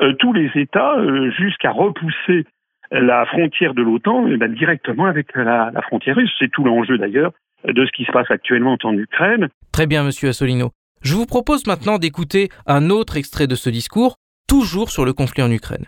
euh, 0.00 0.12
tous 0.18 0.32
les 0.32 0.50
États 0.54 0.96
jusqu'à 1.38 1.70
repousser 1.70 2.46
la 2.90 3.24
frontière 3.26 3.74
de 3.74 3.82
l'OTAN 3.82 4.26
eh 4.28 4.36
ben, 4.36 4.52
directement 4.52 5.06
avec 5.06 5.34
la, 5.34 5.70
la 5.72 5.82
frontière 5.82 6.16
russe. 6.16 6.32
C'est 6.38 6.50
tout 6.50 6.64
l'enjeu 6.64 6.98
d'ailleurs 6.98 7.32
de 7.66 7.86
ce 7.86 7.90
qui 7.92 8.04
se 8.04 8.12
passe 8.12 8.30
actuellement 8.30 8.76
en 8.82 8.96
Ukraine. 8.96 9.48
Très 9.72 9.86
bien, 9.86 10.04
monsieur 10.04 10.28
Assolino. 10.28 10.70
Je 11.02 11.14
vous 11.14 11.26
propose 11.26 11.66
maintenant 11.66 11.98
d'écouter 11.98 12.48
un 12.66 12.90
autre 12.90 13.16
extrait 13.16 13.46
de 13.46 13.54
ce 13.54 13.70
discours, 13.70 14.16
toujours 14.48 14.90
sur 14.90 15.04
le 15.04 15.12
conflit 15.12 15.42
en 15.42 15.50
Ukraine. 15.50 15.86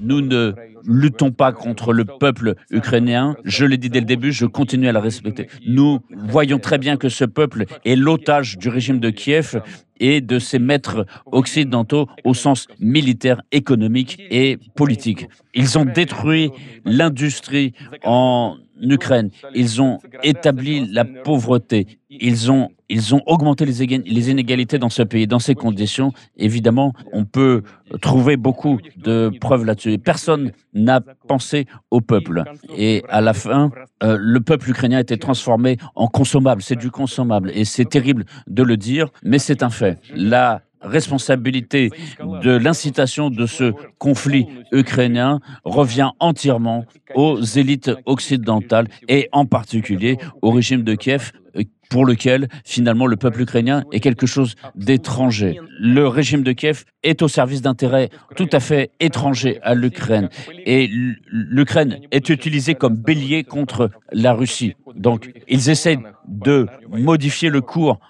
Nous 0.00 0.20
ne 0.20 0.54
luttons 0.84 1.32
pas 1.32 1.52
contre 1.52 1.92
le 1.92 2.04
peuple 2.04 2.54
ukrainien. 2.70 3.36
Je 3.44 3.64
l'ai 3.64 3.78
dit 3.78 3.90
dès 3.90 4.00
le 4.00 4.06
début, 4.06 4.32
je 4.32 4.46
continue 4.46 4.88
à 4.88 4.92
la 4.92 5.00
respecter. 5.00 5.48
Nous 5.66 6.00
voyons 6.10 6.58
très 6.58 6.78
bien 6.78 6.96
que 6.96 7.08
ce 7.08 7.24
peuple 7.24 7.64
est 7.84 7.96
l'otage 7.96 8.58
du 8.58 8.68
régime 8.68 9.00
de 9.00 9.10
Kiev 9.10 9.60
et 10.00 10.20
de 10.20 10.38
ses 10.38 10.58
maîtres 10.58 11.06
occidentaux 11.26 12.08
au 12.24 12.34
sens 12.34 12.66
militaire, 12.80 13.42
économique 13.52 14.20
et 14.30 14.58
politique. 14.74 15.28
Ils 15.54 15.78
ont 15.78 15.84
détruit 15.84 16.50
l'industrie 16.84 17.72
en 18.04 18.56
Ukraine. 18.80 19.30
Ils 19.54 19.80
ont 19.80 19.98
établi 20.22 20.86
la 20.86 21.04
pauvreté. 21.04 21.86
Ils 22.10 22.50
ont, 22.50 22.68
ils 22.88 23.14
ont 23.14 23.22
augmenté 23.26 23.64
les, 23.64 24.30
inégalités 24.30 24.78
dans 24.78 24.88
ce 24.90 25.02
pays. 25.02 25.26
Dans 25.26 25.38
ces 25.38 25.54
conditions, 25.54 26.12
évidemment, 26.36 26.92
on 27.12 27.24
peut 27.24 27.62
trouver 28.00 28.36
beaucoup 28.36 28.78
de 28.96 29.30
preuves 29.40 29.64
là-dessus. 29.64 29.98
Personne 29.98 30.52
n'a 30.74 31.00
pensé 31.00 31.66
au 31.90 32.00
peuple. 32.00 32.44
Et 32.76 33.02
à 33.08 33.20
la 33.20 33.32
fin, 33.32 33.70
euh, 34.02 34.16
le 34.20 34.40
peuple 34.40 34.70
ukrainien 34.70 34.98
a 34.98 35.00
été 35.00 35.16
transformé 35.18 35.78
en 35.94 36.06
consommable. 36.06 36.62
C'est 36.62 36.76
du 36.76 36.90
consommable. 36.90 37.50
Et 37.54 37.64
c'est 37.64 37.86
terrible 37.86 38.24
de 38.46 38.62
le 38.62 38.76
dire, 38.76 39.08
mais 39.22 39.38
c'est 39.38 39.62
un 39.62 39.70
fait. 39.70 39.85
La 40.14 40.62
responsabilité 40.80 41.90
de 42.20 42.50
l'incitation 42.50 43.30
de 43.30 43.46
ce 43.46 43.72
conflit 43.98 44.46
ukrainien 44.72 45.40
revient 45.64 46.10
entièrement 46.20 46.84
aux 47.14 47.40
élites 47.40 47.90
occidentales 48.04 48.88
et 49.08 49.28
en 49.32 49.46
particulier 49.46 50.18
au 50.42 50.50
régime 50.50 50.82
de 50.82 50.94
Kiev 50.94 51.32
euh, 51.56 51.62
pour 51.88 52.04
lequel 52.04 52.48
finalement 52.64 53.06
le 53.06 53.16
peuple 53.16 53.42
ukrainien 53.42 53.84
est 53.92 54.00
quelque 54.00 54.26
chose 54.26 54.56
d'étranger. 54.74 55.60
Le 55.78 56.08
régime 56.08 56.42
de 56.42 56.52
Kiev 56.52 56.84
est 57.04 57.22
au 57.22 57.28
service 57.28 57.62
d'intérêts 57.62 58.10
tout 58.34 58.48
à 58.52 58.58
fait 58.58 58.90
étrangers 58.98 59.60
à 59.62 59.74
l'Ukraine 59.74 60.28
et 60.64 60.90
l'Ukraine 61.30 62.00
est 62.10 62.28
utilisée 62.28 62.74
comme 62.74 62.96
bélier 62.96 63.44
contre 63.44 63.90
la 64.12 64.32
Russie. 64.32 64.74
Donc 64.96 65.30
ils 65.46 65.70
essaient 65.70 65.98
de 66.26 66.66
modifier 66.88 67.50
le 67.50 67.60
cours 67.60 68.00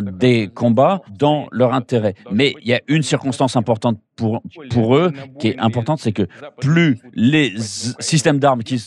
des 0.00 0.48
combats 0.48 1.02
dans 1.10 1.46
leur 1.50 1.74
intérêt. 1.74 2.14
Mais 2.30 2.54
il 2.62 2.68
y 2.68 2.74
a 2.74 2.80
une 2.88 3.02
circonstance 3.02 3.56
importante 3.56 3.98
pour, 4.16 4.42
pour 4.70 4.96
eux 4.96 5.12
qui 5.38 5.48
est 5.48 5.58
importante, 5.58 6.00
c'est 6.00 6.12
que 6.12 6.26
plus 6.60 6.98
les 7.12 7.54
systèmes 7.58 8.38
d'armes 8.38 8.62
qui 8.62 8.82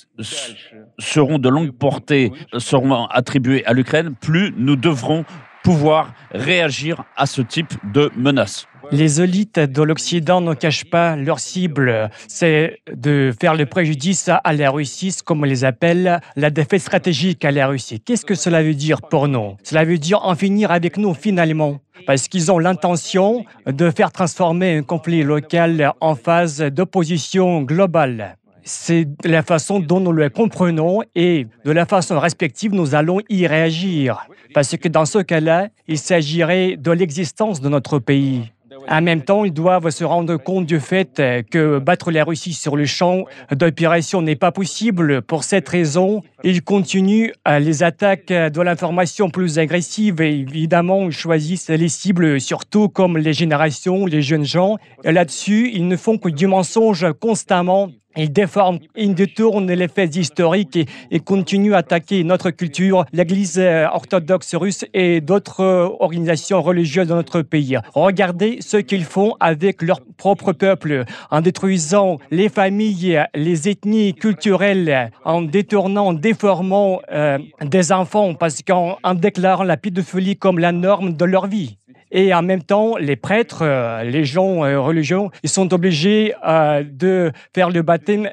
seront 0.98 1.40
de 1.40 1.50
longue 1.50 1.72
portée 1.72 2.32
seront 2.58 3.06
attribués 3.06 3.66
à 3.66 3.74
l'Ukraine, 3.74 4.16
plus 4.20 4.54
nous 4.58 4.76
devrons 4.76 5.26
pouvoir 5.64 6.14
réagir 6.32 7.04
à 7.16 7.26
ce 7.26 7.42
type 7.42 7.74
de 7.94 8.12
menaces. 8.16 8.69
Les 8.92 9.22
élites 9.22 9.60
de 9.60 9.84
l'Occident 9.84 10.42
ne 10.42 10.56
cachent 10.56 10.90
pas 10.90 11.16
leur 11.16 11.40
cible, 11.40 12.10
c'est 12.28 12.80
de 12.92 13.32
faire 13.40 13.54
le 13.54 13.68
préjudice 13.68 14.30
à 14.30 14.54
la 14.54 14.72
Russie, 14.72 15.16
comme 15.24 15.42
on 15.42 15.46
les 15.46 15.64
appelle, 15.64 16.20
la 16.36 16.50
défaite 16.50 16.82
stratégique 16.82 17.46
à 17.46 17.52
la 17.52 17.68
Russie. 17.68 18.00
Qu'est-ce 18.00 18.26
que 18.26 18.34
cela 18.34 18.64
veut 18.64 18.74
dire 18.74 19.04
pour 19.04 19.28
nous? 19.28 19.58
Cela 19.64 19.86
veut 19.86 20.00
dire 20.00 20.26
en 20.26 20.34
finir 20.34 20.72
avec 20.72 20.98
nous 20.98 21.14
finalement, 21.14 21.80
parce 22.08 22.28
qu'ils 22.28 22.52
ont 22.52 22.58
l'intention 22.58 23.46
de 23.68 23.92
faire 23.92 24.12
transformer 24.12 24.78
un 24.78 24.82
conflit 24.82 25.22
local 25.22 25.94
en 26.02 26.16
phase 26.16 26.60
d'opposition 26.60 27.62
globale. 27.62 28.38
C'est 28.64 29.08
la 29.24 29.44
façon 29.44 29.80
dont 29.80 30.00
nous 30.00 30.12
le 30.12 30.30
comprenons 30.30 31.02
et 31.16 31.48
de 31.64 31.72
la 31.72 31.86
façon 31.86 32.20
respective, 32.20 32.74
nous 32.74 32.96
allons 32.96 33.20
y 33.30 33.46
réagir. 33.46 34.28
Parce 34.54 34.76
que 34.78 34.88
dans 34.88 35.06
ce 35.06 35.20
cas-là, 35.20 35.68
il 35.88 36.00
s'agirait 36.00 36.76
de 36.76 36.92
l'existence 36.92 37.62
de 37.62 37.70
notre 37.70 38.00
pays. 38.00 38.52
En 38.92 39.02
même 39.02 39.22
temps, 39.22 39.46
ils 39.46 39.54
doivent 39.54 39.92
se 39.92 40.04
rendre 40.04 40.36
compte 40.38 40.66
du 40.66 40.80
fait 40.80 41.22
que 41.52 41.78
battre 41.78 42.10
la 42.10 42.24
Russie 42.24 42.54
sur 42.54 42.76
le 42.76 42.86
champ 42.86 43.26
d'opération 43.52 44.24
n'est 44.24 44.36
pas 44.36 44.52
possible. 44.52 45.22
Pour 45.22 45.44
cette 45.44 45.70
raison, 45.70 46.24
ils 46.44 46.64
continuent 46.64 47.32
les 47.60 47.84
attaques 47.84 48.30
de 48.30 48.62
l'information 48.62 49.30
plus 49.30 49.60
agressives 49.60 50.22
et 50.22 50.40
évidemment, 50.40 51.04
ils 51.04 51.12
choisissent 51.12 51.70
les 51.70 51.88
cibles 51.88 52.42
surtout 52.42 52.90
comme 52.90 53.18
les 53.20 53.34
générations, 53.34 54.08
les 54.08 54.24
jeunes 54.24 54.46
gens. 54.46 54.78
Là-dessus, 55.04 55.70
ils 55.72 55.88
ne 55.88 55.96
font 55.96 56.18
que 56.18 56.30
du 56.30 56.48
mensonge 56.48 57.06
constamment 57.20 57.90
il 58.18 58.32
déforme, 58.34 58.80
il 58.96 59.14
détourne 59.14 59.72
les 59.72 59.88
faits 59.88 60.16
historiques 60.16 60.76
et, 60.76 60.86
et 61.12 61.20
continue 61.20 61.74
à 61.74 61.78
attaquer 61.78 62.24
notre 62.24 62.50
culture, 62.50 63.06
l'Église 63.14 63.58
euh, 63.60 63.86
orthodoxe 63.92 64.56
russe 64.56 64.86
et 64.94 65.22
d'autres 65.22 65.62
euh, 65.62 65.90
organisations 66.00 66.62
religieuses 66.62 67.08
dans 67.08 67.16
notre 67.16 67.42
pays. 67.42 67.78
Regardez 67.94 68.58
ce 68.62 68.78
qu'ils 68.78 69.06
font 69.06 69.36
avec 69.40 69.82
leur 69.82 70.02
propre 70.18 70.54
peuple, 70.54 71.06
en 71.32 71.42
détruisant 71.42 72.18
les 72.32 72.50
familles, 72.50 73.24
les 73.36 73.70
ethnies 73.70 74.14
culturelles, 74.14 75.12
en 75.24 75.42
détournant, 75.42 76.08
en 76.08 76.14
déformant 76.14 77.00
euh, 77.12 77.38
des 77.62 77.92
enfants, 77.92 78.34
parce 78.34 78.62
qu'en 78.62 78.98
déclarant 79.16 79.64
la 79.64 79.78
pédophilie 79.78 80.36
comme 80.36 80.60
la 80.60 80.72
norme 80.72 81.14
de 81.14 81.26
leur 81.26 81.48
vie. 81.48 81.78
Et 82.12 82.34
en 82.34 82.42
même 82.42 82.64
temps, 82.64 82.98
les 82.98 83.16
prêtres, 83.16 83.62
euh, 83.62 84.04
les 84.04 84.26
gens 84.26 84.64
euh, 84.64 84.80
religieux, 84.80 85.20
ils 85.44 85.50
sont 85.50 85.74
obligés 85.74 86.34
euh, 86.48 86.84
de 86.84 87.32
faire 87.54 87.70
le 87.70 87.82
baptême 87.82 88.30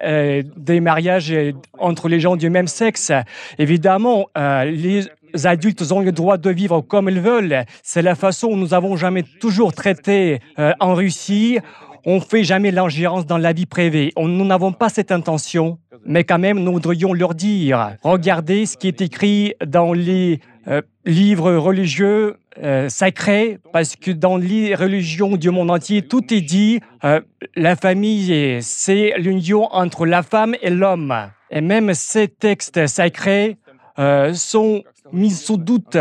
des 0.57 0.81
mariages 0.81 1.35
entre 1.79 2.09
les 2.09 2.21
gens 2.21 2.37
du 2.37 2.51
même 2.51 2.67
sexe. 2.67 3.13
Évidemment, 3.59 4.27
les 4.37 5.07
adultes 5.45 5.83
ont 5.93 6.01
le 6.01 6.13
droit 6.13 6.37
de 6.37 6.51
vivre 6.51 6.81
comme 6.81 7.09
ils 7.09 7.21
veulent. 7.21 7.65
C'est 7.83 8.03
la 8.03 8.15
façon 8.15 8.49
où 8.49 8.57
nous 8.57 8.75
avons 8.75 8.97
jamais 8.97 9.23
toujours 9.23 9.73
traité 9.73 10.41
en 10.81 10.95
Russie. 10.95 11.59
On 12.05 12.21
fait 12.21 12.45
jamais 12.45 12.71
l'ingérence 12.71 13.27
dans 13.27 13.39
la 13.39 13.53
vie 13.53 13.67
privée. 13.67 14.13
nous 14.17 14.45
n'avons 14.45 14.73
pas 14.73 14.89
cette 14.89 15.13
intention, 15.13 15.79
mais 16.05 16.25
quand 16.25 16.39
même, 16.39 16.61
nous 16.61 16.73
voudrions 16.73 17.13
leur 17.13 17.35
dire, 17.35 17.97
regardez 18.03 18.67
ce 18.67 18.77
qui 18.77 18.89
est 18.89 19.01
écrit 19.01 19.55
dans 19.65 19.93
les 19.93 20.41
livres 21.05 21.53
religieux 21.55 22.37
euh, 22.63 22.89
sacré, 22.89 23.59
parce 23.73 23.97
que 23.97 24.11
dans 24.11 24.39
les 24.39 24.75
religions 24.75 25.37
du 25.37 25.51
monde 25.51 25.71
entier, 25.71 26.03
tout 26.03 26.33
est 26.33 26.41
dit. 26.41 26.81
Euh, 27.05 27.21
la 27.55 27.77
famille, 27.77 28.63
c'est 28.63 29.13
l'union 29.19 29.73
entre 29.73 30.07
la 30.07 30.23
femme 30.23 30.55
et 30.63 30.71
l'homme. 30.71 31.15
Et 31.51 31.61
même 31.61 31.93
ces 31.93 32.29
textes 32.29 32.87
sacrés 32.87 33.59
euh, 33.99 34.33
sont 34.33 34.83
mis 35.13 35.31
sous 35.31 35.59
doute. 35.59 35.99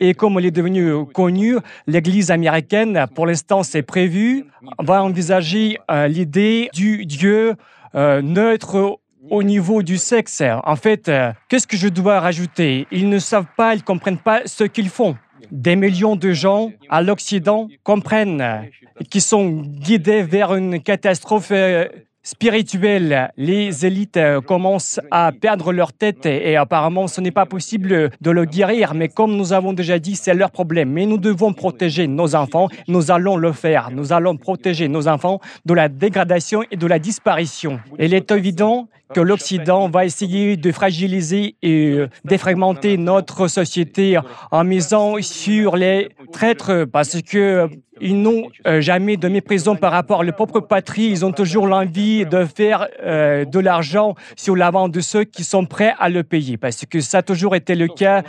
Et 0.00 0.14
comme 0.14 0.36
il 0.40 0.46
est 0.46 0.50
devenu 0.50 1.06
connu, 1.06 1.56
l'Église 1.86 2.32
américaine, 2.32 3.06
pour 3.14 3.26
l'instant, 3.26 3.62
c'est 3.62 3.82
prévu, 3.82 4.46
va 4.80 5.02
envisager 5.02 5.78
l'idée 6.08 6.68
du 6.74 7.06
Dieu 7.06 7.54
neutre 7.94 8.98
au 9.30 9.42
niveau 9.42 9.82
du 9.82 9.96
sexe. 9.96 10.42
En 10.64 10.76
fait, 10.76 11.10
qu'est-ce 11.48 11.66
que 11.66 11.76
je 11.76 11.88
dois 11.88 12.20
rajouter? 12.20 12.86
Ils 12.90 13.08
ne 13.08 13.18
savent 13.18 13.46
pas, 13.56 13.74
ils 13.74 13.78
ne 13.78 13.84
comprennent 13.84 14.18
pas 14.18 14.42
ce 14.46 14.64
qu'ils 14.64 14.90
font. 14.90 15.16
Des 15.50 15.76
millions 15.76 16.16
de 16.16 16.32
gens 16.32 16.72
à 16.88 17.02
l'Occident 17.02 17.68
comprennent 17.82 18.40
euh, 18.40 18.62
qui 19.10 19.20
sont 19.20 19.50
guidés 19.50 20.22
vers 20.22 20.54
une 20.54 20.82
catastrophe 20.82 21.50
euh, 21.50 21.88
spirituelle. 22.24 23.30
Les 23.36 23.86
élites 23.86 24.16
euh, 24.16 24.40
commencent 24.40 24.98
à 25.12 25.30
perdre 25.30 25.72
leur 25.72 25.92
tête 25.92 26.26
et, 26.26 26.56
apparemment 26.56 27.06
ce 27.06 27.20
n'est 27.20 27.30
pas 27.30 27.46
possible 27.46 28.10
de 28.20 28.30
le 28.30 28.44
guérir. 28.46 28.94
Mais 28.94 29.08
comme 29.08 29.36
nous 29.36 29.52
avons 29.52 29.72
déjà 29.72 30.00
dit, 30.00 30.16
c'est 30.16 30.34
leur 30.34 30.50
problème. 30.50 30.90
Mais 30.90 31.06
nous 31.06 31.18
devons 31.18 31.52
protéger 31.52 32.08
nos 32.08 32.34
enfants. 32.34 32.68
Nous 32.88 33.12
allons 33.12 33.36
le 33.36 33.52
faire. 33.52 33.90
Nous 33.92 34.12
allons 34.12 34.36
protéger 34.36 34.88
nos 34.88 35.06
enfants 35.06 35.40
de 35.66 35.74
la 35.74 35.88
dégradation 35.88 36.64
et 36.70 36.76
de 36.76 36.86
la 36.86 36.98
disparition. 36.98 37.78
Il 37.98 38.14
est 38.14 38.32
évident 38.32 38.88
que 39.12 39.20
l'Occident 39.20 39.88
va 39.88 40.06
essayer 40.06 40.56
de 40.56 40.72
fragiliser 40.72 41.56
et 41.62 41.90
euh, 41.90 42.08
défragmenter 42.24 42.96
notre 42.96 43.48
société 43.48 44.18
en 44.50 44.64
misant 44.64 45.16
sur 45.20 45.76
les 45.76 46.08
traîtres 46.32 46.84
parce 46.90 47.20
que 47.22 47.68
ils 48.04 48.20
n'ont 48.20 48.50
euh, 48.66 48.82
jamais 48.82 49.16
de 49.16 49.28
méprisant 49.28 49.76
par 49.76 49.90
rapport 49.90 50.20
à 50.20 50.24
leur 50.24 50.36
propre 50.36 50.60
patrie. 50.60 51.06
Ils 51.06 51.24
ont 51.24 51.32
toujours 51.32 51.66
l'envie 51.66 52.26
de 52.26 52.44
faire 52.44 52.86
euh, 53.02 53.46
de 53.46 53.58
l'argent 53.58 54.14
sur 54.36 54.54
l'avant 54.54 54.90
de 54.90 55.00
ceux 55.00 55.24
qui 55.24 55.42
sont 55.42 55.64
prêts 55.64 55.94
à 55.98 56.10
le 56.10 56.22
payer, 56.22 56.58
parce 56.58 56.84
que 56.84 57.00
ça 57.00 57.18
a 57.18 57.22
toujours 57.22 57.56
été 57.56 57.74
le 57.74 57.88
cas 57.88 58.22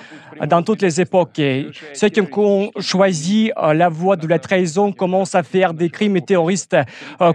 dans 0.48 0.64
toutes 0.64 0.82
les 0.82 1.02
époques. 1.02 1.42
Ceux 1.94 2.08
qui 2.08 2.22
ont 2.22 2.72
choisi 2.80 3.52
euh, 3.58 3.74
la 3.74 3.90
voie 3.90 4.16
de 4.16 4.28
la 4.28 4.40
trahison 4.40 4.94
commencent 4.94 5.36
à 5.36 5.44
faire 5.44 5.74
des 5.74 5.90
crimes 5.90 6.22
terroristes 6.22 6.78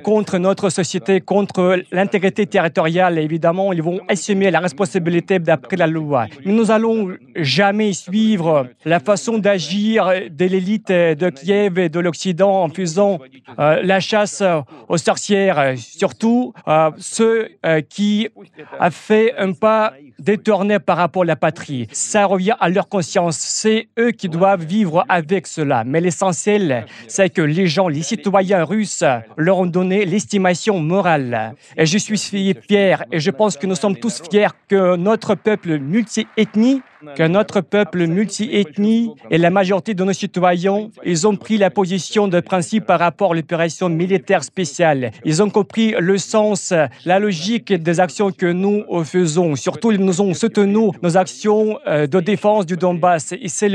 contre 0.03 0.39
notre 0.39 0.71
société, 0.71 1.21
contre 1.21 1.83
l'intégrité 1.93 2.47
territoriale. 2.47 3.19
évidemment, 3.19 3.75
ils 3.75 3.83
vont 3.83 4.01
assumer 4.09 4.51
la 4.51 4.61
responsabilité 4.61 5.39
d'après 5.39 5.77
la 5.77 5.87
loi. 5.87 6.27
Mais 6.47 6.53
nous 6.53 6.71
allons 6.71 7.11
jamais 7.37 7.93
suivre 7.93 8.67
la 8.87 9.01
façon 9.01 9.37
d'agir 9.37 10.11
de 10.31 10.45
l'élite 10.47 10.89
de 10.89 11.29
Kiev 11.29 11.79
et 11.79 11.91
de 11.91 12.01
l'Occident 12.01 12.30
en 12.41 12.69
faisant 12.69 13.19
euh, 13.59 13.81
la 13.83 14.01
chasse 14.01 14.43
aux 14.89 14.97
sorcières, 14.97 15.75
surtout 15.77 16.53
euh, 16.69 16.91
ceux 16.99 17.49
euh, 17.65 17.81
qui 17.81 18.29
ont 18.37 18.91
fait 18.91 19.35
un 19.37 19.53
pas 19.53 19.93
détourné 20.19 20.79
par 20.79 20.99
rapport 20.99 21.23
à 21.23 21.27
la 21.27 21.37
patrie. 21.37 21.89
Ça 21.93 22.27
revient 22.27 22.57
à 22.61 22.69
leur 22.69 22.89
conscience. 22.89 23.37
C'est 23.39 23.89
eux 23.99 24.11
qui 24.11 24.29
doivent 24.29 24.65
vivre 24.65 25.05
avec 25.09 25.47
cela. 25.47 25.83
Mais 25.85 26.01
l'essentiel, 26.01 26.87
c'est 27.09 27.31
que 27.31 27.43
les 27.43 27.67
gens, 27.67 27.89
les 27.89 28.03
citoyens 28.03 28.65
russes, 28.65 29.05
leur 29.37 29.59
ont 29.59 29.67
donné 29.67 30.05
l'estimation 30.05 30.79
morale. 30.81 31.55
Et 31.77 31.87
je 31.87 31.99
suis 31.99 32.19
fier, 32.19 33.05
et 33.11 33.21
je 33.21 33.31
pense 33.31 33.57
que 33.57 33.67
nous 33.67 33.75
sommes 33.75 33.97
tous 33.97 34.23
fiers 34.31 34.49
que 34.69 34.97
notre 34.97 35.35
peuple 35.35 35.79
multi-ethnie 35.79 36.83
que 37.17 37.23
notre 37.23 37.61
peuple 37.61 38.07
multi-ethnie 38.07 39.13
et 39.31 39.39
la 39.39 39.51
majorité 39.51 39.95
de 39.95 40.05
nos 40.05 40.13
citoyens, 40.13 40.89
ils 41.05 41.27
ont 41.27 41.37
pris 41.37 41.59
la 41.59 41.71
position 41.71 42.29
de 42.29 42.41
principe 42.41 42.87
par 42.87 42.99
rapport 42.99 43.33
à 43.33 43.35
l'opération 43.35 43.89
militaire 43.89 44.45
spéciale. 44.45 45.11
Ils 45.25 45.43
ont 45.43 45.51
compris 45.51 45.95
le 45.99 46.19
sens, 46.19 46.73
la 47.05 47.19
logique 47.19 47.73
des 47.73 48.01
actions 48.01 48.31
que 48.31 48.47
nous 48.47 48.85
faisons. 49.05 49.57
Surtout, 49.57 49.93
ils 49.93 50.05
nous 50.05 50.21
ont 50.21 50.35
soutenu 50.35 50.91
nos 51.03 51.17
actions 51.17 51.79
euh, 51.87 52.07
de 52.07 52.21
défense 52.21 52.67
du 52.67 52.77
Donbass. 52.77 53.33
Et 53.33 53.49
c'est 53.49 53.71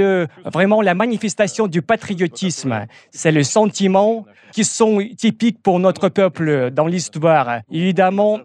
vraiment 0.45 0.81
la 0.81 0.93
manifestation 0.93 1.67
du 1.67 1.81
patriotisme. 1.81 2.85
C'est 3.11 3.31
le 3.31 3.43
sentiment 3.43 4.25
qui 4.51 4.63
sont 4.63 4.99
typiques 5.17 5.61
pour 5.61 5.79
notre 5.79 6.09
peuple 6.09 6.71
dans 6.71 6.87
l'histoire. 6.87 7.59
Évidemment, 7.71 8.39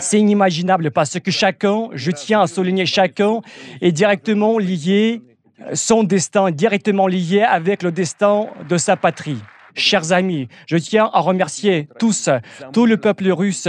c'est 0.00 0.18
inimaginable 0.18 0.90
parce 0.90 1.18
que 1.20 1.30
chacun, 1.30 1.88
je 1.92 2.10
tiens 2.10 2.42
à 2.42 2.46
souligner 2.46 2.86
chacun, 2.86 3.40
est 3.80 3.92
directement 3.92 4.58
lié, 4.58 5.22
son 5.74 6.02
destin 6.02 6.50
directement 6.50 7.06
lié 7.06 7.42
avec 7.42 7.82
le 7.82 7.92
destin 7.92 8.46
de 8.68 8.76
sa 8.76 8.96
patrie. 8.96 9.38
Chers 9.74 10.12
amis, 10.12 10.48
je 10.66 10.76
tiens 10.76 11.10
à 11.12 11.20
remercier 11.20 11.88
tous, 11.98 12.28
tout 12.72 12.86
le 12.86 12.96
peuple 12.96 13.30
russe 13.30 13.68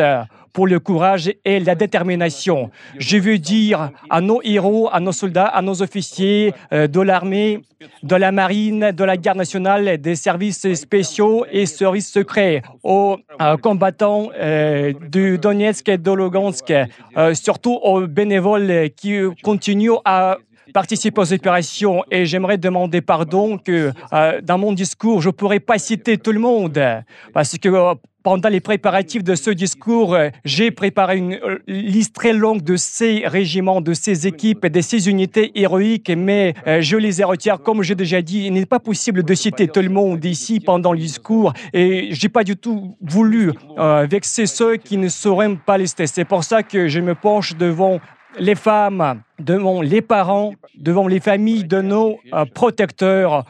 pour 0.54 0.68
le 0.68 0.80
courage 0.80 1.32
et 1.46 1.60
la 1.60 1.76
détermination. 1.76 2.72
Je 2.98 3.18
veux 3.18 3.38
dire 3.38 3.92
à 4.10 4.22
nos 4.22 4.42
héros, 4.44 4.90
à 4.92 5.00
nos 5.00 5.12
soldats, 5.12 5.46
à 5.46 5.62
nos 5.62 5.82
officiers 5.82 6.54
euh, 6.74 6.88
de 6.88 7.00
l'armée, 7.00 7.62
de 8.04 8.16
la 8.16 8.32
marine, 8.32 8.92
de 8.92 9.04
la 9.04 9.18
garde 9.18 9.38
nationale, 9.38 10.00
des 10.00 10.16
services 10.16 10.74
spéciaux 10.74 11.46
et 11.52 11.66
services 11.66 12.12
secrets, 12.12 12.62
aux 12.84 13.18
euh, 13.42 13.58
combattants 13.58 14.30
euh, 14.36 14.94
du 15.10 15.38
Donetsk 15.38 15.88
et 15.90 15.98
de 15.98 16.12
Lugansk, 16.12 16.74
surtout 17.34 17.80
aux 17.82 18.08
bénévoles 18.08 18.90
qui 18.96 19.20
continuent 19.44 20.00
à 20.06 20.38
participer 20.74 21.22
aux 21.22 21.34
opérations 21.34 22.04
et 22.12 22.26
j'aimerais 22.26 22.58
demander 22.58 23.02
pardon 23.02 23.58
que 23.58 23.92
dans 24.42 24.58
mon 24.58 24.74
discours, 24.74 25.22
je 25.22 25.30
ne 25.30 25.34
pourrais 25.34 25.60
pas 25.60 25.78
citer 25.78 26.18
tout 26.18 26.32
le 26.32 26.40
monde 26.40 26.80
parce 27.34 27.58
que 27.58 27.96
pendant 28.24 28.50
les 28.50 28.60
préparatifs 28.60 29.24
de 29.24 29.36
ce 29.36 29.50
discours, 29.50 30.14
euh, 30.14 30.30
j'ai 30.46 30.72
préparé 30.72 31.18
une 31.18 31.34
euh, 31.34 31.60
liste 31.68 32.14
très 32.14 32.34
longue 32.34 32.62
de 32.62 32.76
ces 32.76 33.24
régiments, 33.26 33.82
de 33.82 33.94
ces 33.94 34.28
équipes 34.28 34.66
et 34.66 34.70
de 34.70 34.82
ces 34.82 35.10
unités 35.10 35.52
héroïques, 35.60 36.12
mais 36.16 36.54
euh, 36.68 36.82
je 36.82 36.98
les 36.98 37.22
ai 37.22 37.24
retirés. 37.24 37.58
Comme 37.64 37.82
j'ai 37.82 37.96
déjà 37.96 38.22
dit, 38.22 38.46
il 38.46 38.54
n'est 38.54 38.66
pas 38.66 38.80
possible 38.80 39.24
de 39.24 39.34
citer 39.34 39.68
tout 39.68 39.82
le 39.82 39.90
monde 39.90 40.24
ici 40.24 40.60
pendant 40.60 40.94
le 40.94 41.00
discours 41.00 41.54
et 41.74 42.10
j'ai 42.12 42.30
pas 42.30 42.44
du 42.44 42.56
tout 42.56 42.96
voulu 43.02 43.52
vexer 44.10 44.46
ceux 44.46 44.78
qui 44.78 44.98
ne 44.98 45.10
sauraient 45.10 45.56
pas 45.66 45.78
les 45.78 45.88
citer. 45.88 46.08
C'est 46.08 46.26
pour 46.26 46.44
ça 46.44 46.64
que 46.64 46.88
je 46.88 47.00
me 47.00 47.16
penche 47.16 47.56
devant 47.56 48.00
les 48.40 48.56
femmes, 48.56 49.22
devant 49.40 49.82
les 49.82 50.02
parents, 50.02 50.54
devant 50.78 51.08
les 51.08 51.20
familles 51.20 51.64
de 51.64 51.82
nos 51.82 52.20
protecteurs, 52.54 53.46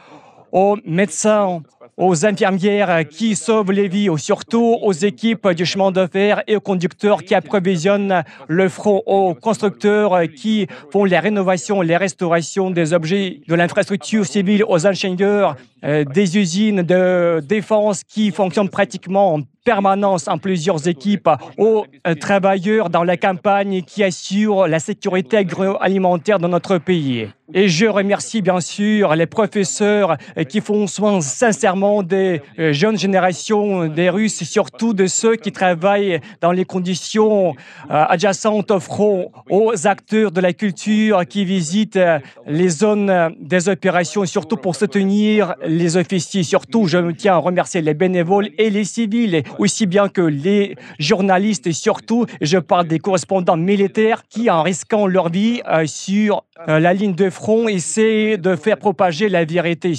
aux 0.52 0.76
médecins, 0.84 1.62
aux 1.96 2.24
infirmières 2.24 3.08
qui 3.08 3.34
sauvent 3.34 3.72
les 3.72 3.88
vies, 3.88 4.08
surtout 4.16 4.78
aux 4.82 4.92
équipes 4.92 5.48
du 5.48 5.64
chemin 5.66 5.90
de 5.90 6.06
fer 6.06 6.42
et 6.46 6.56
aux 6.56 6.60
conducteurs 6.60 7.24
qui 7.24 7.34
approvisionnent 7.34 8.22
le 8.48 8.68
front, 8.68 9.02
aux 9.06 9.34
constructeurs 9.34 10.20
qui 10.36 10.66
font 10.90 11.04
les 11.04 11.18
rénovations, 11.18 11.80
les 11.80 11.96
restaurations 11.96 12.70
des 12.70 12.92
objets 12.92 13.40
de 13.48 13.54
l'infrastructure 13.54 14.26
civile, 14.26 14.64
aux 14.68 14.86
ingénieurs 14.86 15.56
euh, 15.84 16.04
des 16.04 16.38
usines 16.38 16.82
de 16.82 17.40
défense 17.40 18.04
qui 18.04 18.30
fonctionnent 18.30 18.68
pratiquement 18.68 19.34
en 19.34 19.40
permanence 19.64 20.28
en 20.28 20.38
plusieurs 20.38 20.88
équipes, 20.88 21.28
aux 21.58 21.84
euh, 22.06 22.14
travailleurs 22.14 22.90
dans 22.90 23.04
la 23.04 23.16
campagne 23.16 23.82
qui 23.82 24.02
assurent 24.04 24.66
la 24.66 24.78
sécurité 24.78 25.38
agroalimentaire 25.38 26.38
dans 26.38 26.48
notre 26.48 26.78
pays. 26.78 27.28
Et 27.54 27.68
je 27.68 27.86
remercie 27.86 28.42
bien 28.42 28.60
sûr 28.60 29.14
les 29.14 29.26
professeurs 29.26 30.16
euh, 30.42 30.44
qui 30.44 30.60
font 30.60 30.86
soin 30.86 31.20
sincèrement 31.20 32.02
des 32.02 32.40
jeunes 32.58 32.98
générations 32.98 33.86
des 33.86 34.10
Russes, 34.10 34.44
surtout 34.44 34.92
de 34.92 35.06
ceux 35.06 35.36
qui 35.36 35.52
travaillent 35.52 36.20
dans 36.40 36.52
les 36.52 36.64
conditions 36.64 37.54
adjacentes 37.88 38.70
au 38.70 38.80
front, 38.80 39.32
aux 39.50 39.86
acteurs 39.86 40.30
de 40.30 40.40
la 40.40 40.52
culture 40.52 41.26
qui 41.26 41.44
visitent 41.44 41.98
les 42.46 42.68
zones 42.68 43.34
des 43.40 43.68
opérations, 43.68 44.24
surtout 44.26 44.56
pour 44.56 44.76
soutenir 44.76 45.54
les 45.64 45.96
officiers. 45.96 46.42
Surtout, 46.42 46.86
je 46.86 47.10
tiens 47.12 47.34
à 47.34 47.38
remercier 47.38 47.82
les 47.82 47.94
bénévoles 47.94 48.50
et 48.58 48.70
les 48.70 48.84
civils, 48.84 49.42
aussi 49.58 49.86
bien 49.86 50.08
que 50.08 50.22
les 50.22 50.76
journalistes 50.98 51.66
et 51.66 51.72
surtout, 51.72 52.26
je 52.40 52.58
parle 52.58 52.86
des 52.86 52.98
correspondants 52.98 53.56
militaires 53.56 54.22
qui, 54.28 54.50
en 54.50 54.62
risquant 54.62 55.06
leur 55.06 55.28
vie 55.28 55.62
euh, 55.68 55.86
sur 55.86 56.44
euh, 56.68 56.78
la 56.78 56.94
ligne 56.94 57.14
de 57.14 57.30
front, 57.30 57.68
essaient 57.68 58.36
de 58.36 58.56
faire 58.56 58.78
propager 58.78 59.28
la 59.28 59.44
vérité. 59.44 59.94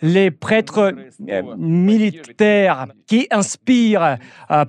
Les 0.00 0.30
prêtres 0.30 0.94
euh, 1.28 1.42
militaires 1.56 2.86
qui 3.06 3.26
inspirent 3.30 4.16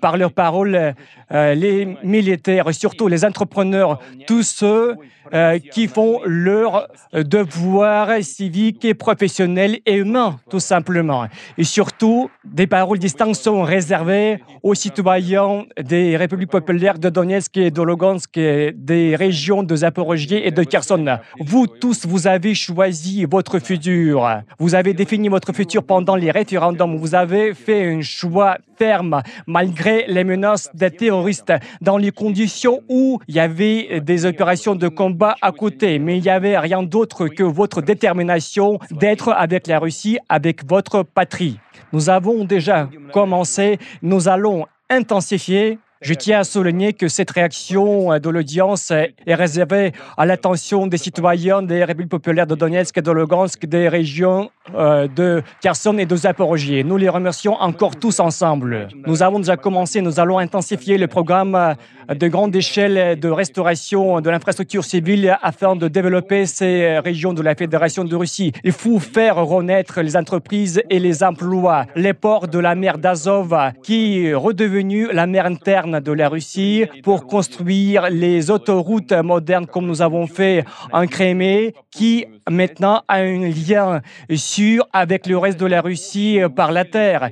par 0.02 0.17
leurs 0.17 0.34
paroles 0.34 0.93
les 1.32 1.98
militaires, 2.04 2.74
surtout 2.74 3.08
les 3.08 3.24
entrepreneurs, 3.26 4.00
tous 4.28 4.43
ceux 4.43 4.96
euh, 5.34 5.58
qui 5.58 5.88
font 5.88 6.19
leur 6.26 6.88
devoir 7.13 8.22
civique 8.22 8.84
et 8.84 8.93
professionnel 8.93 9.80
et 9.86 9.96
humain, 9.96 10.39
tout 10.50 10.60
simplement. 10.60 11.28
Et 11.58 11.63
surtout, 11.63 12.30
des 12.43 12.67
paroles 12.67 13.00
distinctes 13.00 13.36
sont 13.36 13.63
réservées 13.63 14.41
aux 14.62 14.76
citoyens 14.76 15.63
des 15.82 16.17
républiques 16.17 16.52
populaires 16.52 17.00
de 17.00 17.10
Donetsk 17.10 17.56
et 17.58 17.72
de 17.72 17.82
Lugansk, 17.82 18.34
des 18.36 19.15
régions 19.15 19.63
de 19.63 19.76
Zaporogie 19.78 20.36
et 20.36 20.52
de 20.52 20.63
Kherson. 20.63 21.17
Vous 21.39 21.67
tous, 21.67 22.06
vous 22.06 22.28
avez 22.28 22.54
choisi 22.54 23.26
votre 23.26 23.60
futur. 23.60 24.41
Vous 24.60 24.73
avez 24.76 24.94
défini 24.94 25.30
votre 25.30 25.54
futur 25.54 25.84
pendant 25.84 26.16
les 26.16 26.32
référendums. 26.32 26.98
Vous 26.98 27.16
avez 27.16 27.54
fait 27.54 27.94
un 27.94 28.02
choix 28.02 28.58
ferme 28.78 29.22
malgré 29.48 30.06
les 30.08 30.24
menaces 30.24 30.70
des 30.74 30.92
terroristes 30.92 31.54
dans 31.82 31.98
les 31.98 32.12
conditions 32.12 32.82
où 32.90 33.20
il 33.28 33.36
y 33.36 33.40
avait 33.40 34.02
des 34.02 34.26
opérations 34.26 34.76
de 34.76 34.88
combat 34.88 35.36
à 35.42 35.52
côté, 35.52 36.00
mais 36.00 36.18
il 36.18 36.24
n'y 36.24 36.30
avait 36.30 36.58
rien 36.58 36.84
d'autre 36.84 37.28
que 37.28 37.44
votre 37.44 37.82
détermination 37.82 38.80
d'être 38.92 39.30
avec 39.30 39.68
la 39.68 39.80
Russie, 39.80 40.18
avec 40.30 40.68
votre 40.68 41.04
patrie. 41.04 41.60
Nous 41.92 42.10
avons 42.10 42.46
déjà 42.46 42.90
commencé, 43.12 43.78
nous 44.02 44.28
allons 44.28 44.66
intensifier 44.90 45.80
Je 46.04 46.13
tiens 46.13 46.42
à 46.42 46.44
souligner 46.44 46.92
que 46.92 47.08
cette 47.08 47.32
réaction 47.32 48.20
de 48.20 48.30
l'audience 48.30 48.92
est 48.92 49.36
réservée 49.36 49.94
à 50.18 50.26
l'attention 50.26 50.86
des 50.86 50.98
citoyens 50.98 51.62
des 51.62 51.86
républiques 51.86 52.12
populaires 52.12 52.46
de 52.46 52.56
Donetsk 52.56 52.98
et 52.98 53.02
de 53.02 53.10
Lugansk, 53.10 53.66
des 53.66 53.88
régions 53.88 54.52
euh, 54.76 55.08
de 55.08 55.42
Kherson 55.62 55.98
et 55.98 56.06
de 56.06 56.16
Zaporogie. 56.18 56.84
Nous 56.84 56.98
les 56.98 57.08
remercions 57.08 57.54
encore 57.54 57.96
tous 57.96 58.20
ensemble. 58.20 58.89
Nous 59.08 59.24
avons 59.24 59.39
déjà 59.39 59.56
commencé, 59.56 60.02
nous 60.02 60.20
allons 60.20 60.39
intensifier 60.39 60.98
le 60.98 61.08
programme 61.08 61.76
de 62.10 62.28
grande 62.28 62.54
échelle 62.54 63.18
de 63.18 63.30
restauration 63.30 64.20
de 64.20 64.30
l'infrastructure 64.30 64.84
civile 64.84 65.38
afin 65.42 65.78
de 65.78 65.88
développer 65.88 66.46
ces 66.46 67.00
régions 67.00 67.34
de 67.34 67.42
la 67.42 67.56
Fédération 67.56 68.04
de 68.04 68.16
Russie. 68.16 68.52
Il 68.66 68.74
faut 68.74 69.00
faire 69.00 69.38
renaître 69.38 70.02
les 70.02 70.18
entreprises 70.18 70.82
et 70.89 71.00
les 71.00 71.24
emplois. 71.24 71.86
Les 71.96 72.13
ports 72.13 72.50
de 72.50 72.60
la 72.60 72.76
mer 72.76 72.98
d'Azov, 72.98 73.56
qui 73.84 74.26
est 74.26 74.34
redevenue 74.34 75.08
la 75.13 75.28
mer 75.28 75.46
interne 75.46 75.92
de 76.01 76.12
la 76.12 76.29
Russie, 76.29 76.86
pour 77.03 77.27
construire 77.27 78.10
les 78.10 78.51
autoroutes 78.51 79.12
modernes 79.12 79.65
comme 79.65 79.86
nous 79.86 80.01
avons 80.01 80.27
fait 80.27 80.63
en 80.91 81.08
Crimée, 81.08 81.73
qui 81.91 82.25
maintenant 82.49 83.03
a 83.08 83.17
un 83.17 83.49
lien 83.49 84.01
sûr 84.34 84.88
avec 84.93 85.27
le 85.27 85.38
reste 85.38 85.60
de 85.60 85.65
la 85.65 85.82
Russie 85.82 86.39
par 86.56 86.71
la 86.71 86.86
terre. 86.86 87.29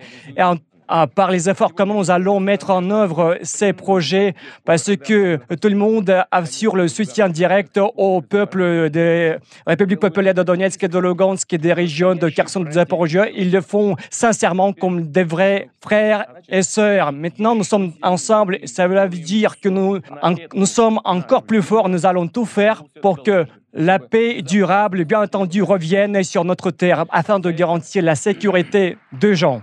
Par 1.15 1.31
les 1.31 1.49
efforts, 1.49 1.73
comment 1.73 1.95
nous 1.95 2.11
allons 2.11 2.39
mettre 2.39 2.69
en 2.69 2.89
œuvre 2.89 3.37
ces 3.43 3.73
projets 3.73 4.35
parce 4.65 4.95
que 4.95 5.39
tout 5.55 5.69
le 5.69 5.75
monde 5.75 6.13
assure 6.31 6.75
le 6.75 6.87
soutien 6.87 7.29
direct 7.29 7.79
au 7.97 8.21
peuple 8.21 8.89
des 8.89 9.35
républiques 9.65 9.99
populaires 9.99 10.33
de 10.33 10.43
Donetsk 10.43 10.83
et 10.83 10.87
de 10.87 10.99
Lugansk 10.99 11.51
et 11.53 11.57
des 11.57 11.73
régions 11.73 12.15
de 12.15 12.29
Kherson 12.29 12.63
et 12.63 12.69
de 12.69 12.71
Zaporozhye. 12.71 13.31
Ils 13.35 13.51
le 13.51 13.61
font 13.61 13.95
sincèrement 14.09 14.73
comme 14.73 15.09
des 15.09 15.23
vrais 15.23 15.69
frères 15.81 16.25
et 16.49 16.61
sœurs. 16.61 17.11
Maintenant, 17.11 17.55
nous 17.55 17.63
sommes 17.63 17.93
ensemble. 18.01 18.59
Ça 18.65 18.87
veut 18.87 19.07
dire 19.09 19.59
que 19.59 19.69
nous, 19.69 19.99
nous 20.53 20.65
sommes 20.65 20.99
encore 21.03 21.43
plus 21.43 21.61
forts. 21.61 21.89
Nous 21.89 22.05
allons 22.05 22.27
tout 22.27 22.45
faire 22.45 22.83
pour 23.01 23.23
que 23.23 23.45
la 23.73 23.99
paix 23.99 24.41
durable, 24.41 25.05
bien 25.05 25.21
entendu, 25.21 25.63
revienne 25.63 26.21
sur 26.23 26.43
notre 26.43 26.71
terre 26.71 27.05
afin 27.09 27.39
de 27.39 27.51
garantir 27.51 28.03
la 28.03 28.15
sécurité 28.15 28.97
de 29.13 29.33
gens. 29.33 29.61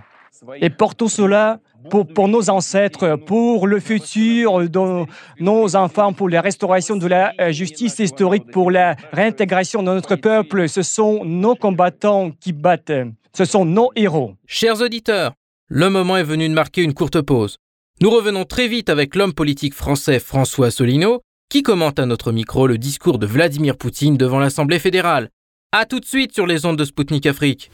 Et 0.61 0.69
pour 0.69 0.95
tout 0.95 1.09
cela, 1.09 1.59
pour, 1.89 2.07
pour, 2.07 2.27
nos 2.27 2.49
ancêtres, 2.49 3.15
pour 3.15 3.67
le 3.67 3.79
futur 3.79 4.69
de 4.69 5.05
nos 5.39 5.75
enfants, 5.75 6.13
pour 6.13 6.29
la 6.29 6.41
restauration 6.41 6.95
de 6.95 7.07
la 7.07 7.33
euh, 7.39 7.51
justice 7.51 7.99
historique, 7.99 8.49
pour 8.51 8.71
la 8.71 8.95
réintégration 9.11 9.81
de 9.81 9.87
notre 9.87 10.15
peuple, 10.15 10.69
ce 10.69 10.81
sont 10.81 11.25
nos 11.25 11.55
combattants 11.55 12.31
qui 12.31 12.53
battent. 12.53 12.91
Ce 13.35 13.45
sont 13.45 13.65
nos 13.65 13.91
héros. 13.95 14.33
Chers 14.47 14.81
auditeurs, 14.81 15.33
le 15.67 15.89
moment 15.89 16.17
est 16.17 16.23
venu 16.23 16.47
de 16.47 16.53
marquer 16.53 16.83
une 16.83 16.93
courte 16.93 17.21
pause. 17.21 17.57
Nous 18.01 18.09
revenons 18.09 18.45
très 18.45 18.67
vite 18.67 18.89
avec 18.89 19.15
l'homme 19.15 19.33
politique 19.33 19.73
français 19.73 20.19
François 20.19 20.67
Asselineau, 20.67 21.21
qui 21.49 21.63
commente 21.63 21.99
à 21.99 22.05
notre 22.05 22.31
micro 22.31 22.65
le 22.67 22.77
discours 22.77 23.19
de 23.19 23.25
Vladimir 23.25 23.75
Poutine 23.77 24.17
devant 24.17 24.39
l'Assemblée 24.39 24.79
fédérale. 24.79 25.29
A 25.71 25.85
tout 25.85 25.99
de 25.99 26.05
suite 26.05 26.33
sur 26.33 26.47
les 26.47 26.65
ondes 26.65 26.77
de 26.77 26.85
Spoutnik 26.85 27.25
Afrique. 27.25 27.69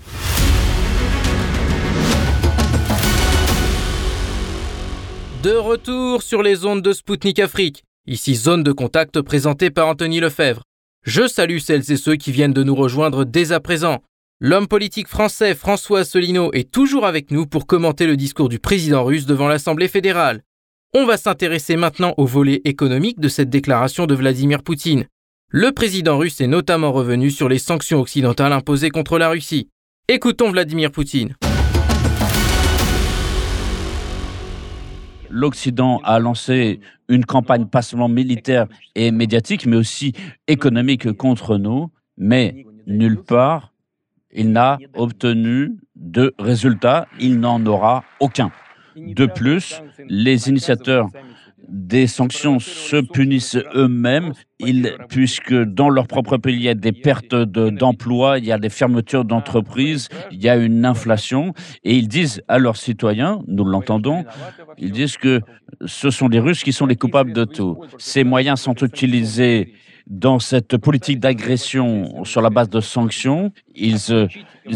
De 5.46 5.54
retour 5.54 6.24
sur 6.24 6.42
les 6.42 6.66
ondes 6.66 6.82
de 6.82 6.92
Spoutnik 6.92 7.38
Afrique, 7.38 7.84
ici 8.08 8.34
zone 8.34 8.64
de 8.64 8.72
contact 8.72 9.22
présentée 9.22 9.70
par 9.70 9.88
Anthony 9.88 10.20
Lefebvre. 10.20 10.64
Je 11.04 11.28
salue 11.28 11.60
celles 11.60 11.92
et 11.92 11.98
ceux 11.98 12.16
qui 12.16 12.32
viennent 12.32 12.52
de 12.52 12.64
nous 12.64 12.74
rejoindre 12.74 13.26
dès 13.26 13.52
à 13.52 13.60
présent. 13.60 14.00
L'homme 14.40 14.68
politique 14.68 15.08
français 15.08 15.54
François 15.54 16.00
Asselineau 16.00 16.52
est 16.54 16.72
toujours 16.72 17.06
avec 17.06 17.30
nous 17.30 17.46
pour 17.46 17.68
commenter 17.68 18.08
le 18.08 18.18
discours 18.18 18.50
du 18.50 18.58
président 18.58 19.04
russe 19.04 19.28
devant 19.28 19.48
l'Assemblée 19.48 19.88
fédérale. 19.88 20.42
On 20.96 21.06
va 21.06 21.16
s'intéresser 21.16 21.76
maintenant 21.76 22.16
au 22.18 22.26
volet 22.26 22.62
économique 22.66 23.20
de 23.20 23.30
cette 23.30 23.52
déclaration 23.52 24.08
de 24.08 24.16
Vladimir 24.16 24.64
Poutine. 24.64 25.06
Le 25.52 25.72
président 25.72 26.18
russe 26.18 26.42
est 26.42 26.48
notamment 26.48 26.92
revenu 26.92 27.30
sur 27.30 27.50
les 27.50 27.60
sanctions 27.60 28.02
occidentales 28.02 28.52
imposées 28.52 28.90
contre 28.90 29.20
la 29.20 29.30
Russie. 29.30 29.70
Écoutons 30.08 30.50
Vladimir 30.50 30.90
Poutine. 30.90 31.36
l'Occident 35.36 36.00
a 36.06 36.18
lancé 36.20 36.80
une 37.10 37.26
campagne 37.26 37.66
pas 37.66 37.82
seulement 37.82 38.08
militaire 38.08 38.68
et 38.96 39.12
médiatique, 39.12 39.66
mais 39.66 39.76
aussi 39.76 40.14
économique 40.48 41.12
contre 41.12 41.58
nous, 41.58 41.92
mais 42.18 42.66
nulle 42.88 43.22
part 43.22 43.74
il 44.38 44.52
n'a 44.52 44.78
obtenu 44.96 45.78
de 45.96 46.34
résultats, 46.38 47.08
il 47.20 47.40
n'en 47.40 47.66
aura 47.66 48.04
aucun. 48.20 48.52
De 48.98 49.26
plus, 49.26 49.82
les 50.08 50.50
initiateurs 50.50 51.08
des 51.68 52.08
sanctions 52.08 52.60
se 52.60 52.98
punissent 52.98 53.58
eux-mêmes, 53.74 54.34
puisque 55.10 55.54
dans 55.54 55.90
leur 55.90 56.08
propre 56.08 56.38
pays, 56.38 56.56
il 56.56 56.62
y 56.62 56.70
a 56.70 56.74
des 56.74 56.92
pertes 56.92 57.36
d'emplois, 57.36 58.40
il 58.40 58.46
y 58.46 58.52
a 58.52 58.58
des 58.58 58.70
fermetures 58.70 59.26
d'entreprises, 59.26 60.10
il 60.32 60.42
y 60.42 60.50
a 60.50 60.56
une 60.56 60.86
inflation, 60.86 61.54
et 61.84 61.96
ils 61.96 62.08
disent 62.08 62.42
à 62.48 62.58
leurs 62.58 62.78
citoyens, 62.78 63.40
nous 63.48 63.66
l'entendons, 63.66 64.26
ils 64.78 64.92
disent 64.92 65.18
que 65.18 65.42
ce 65.86 66.10
sont 66.10 66.28
les 66.28 66.40
Russes 66.40 66.64
qui 66.64 66.74
sont 66.74 66.86
les 66.86 66.96
coupables 66.96 67.34
de 67.34 67.46
tout. 67.46 67.78
Ces 67.98 68.24
moyens 68.24 68.60
sont 68.62 68.76
utilisés 68.76 69.74
dans 70.08 70.40
cette 70.40 70.78
politique 70.78 71.20
d'agression 71.20 72.24
sur 72.26 72.42
la 72.42 72.50
base 72.50 72.70
de 72.70 72.80
sanctions. 72.80 73.52
Ils, 73.74 73.98
euh, 74.12 74.28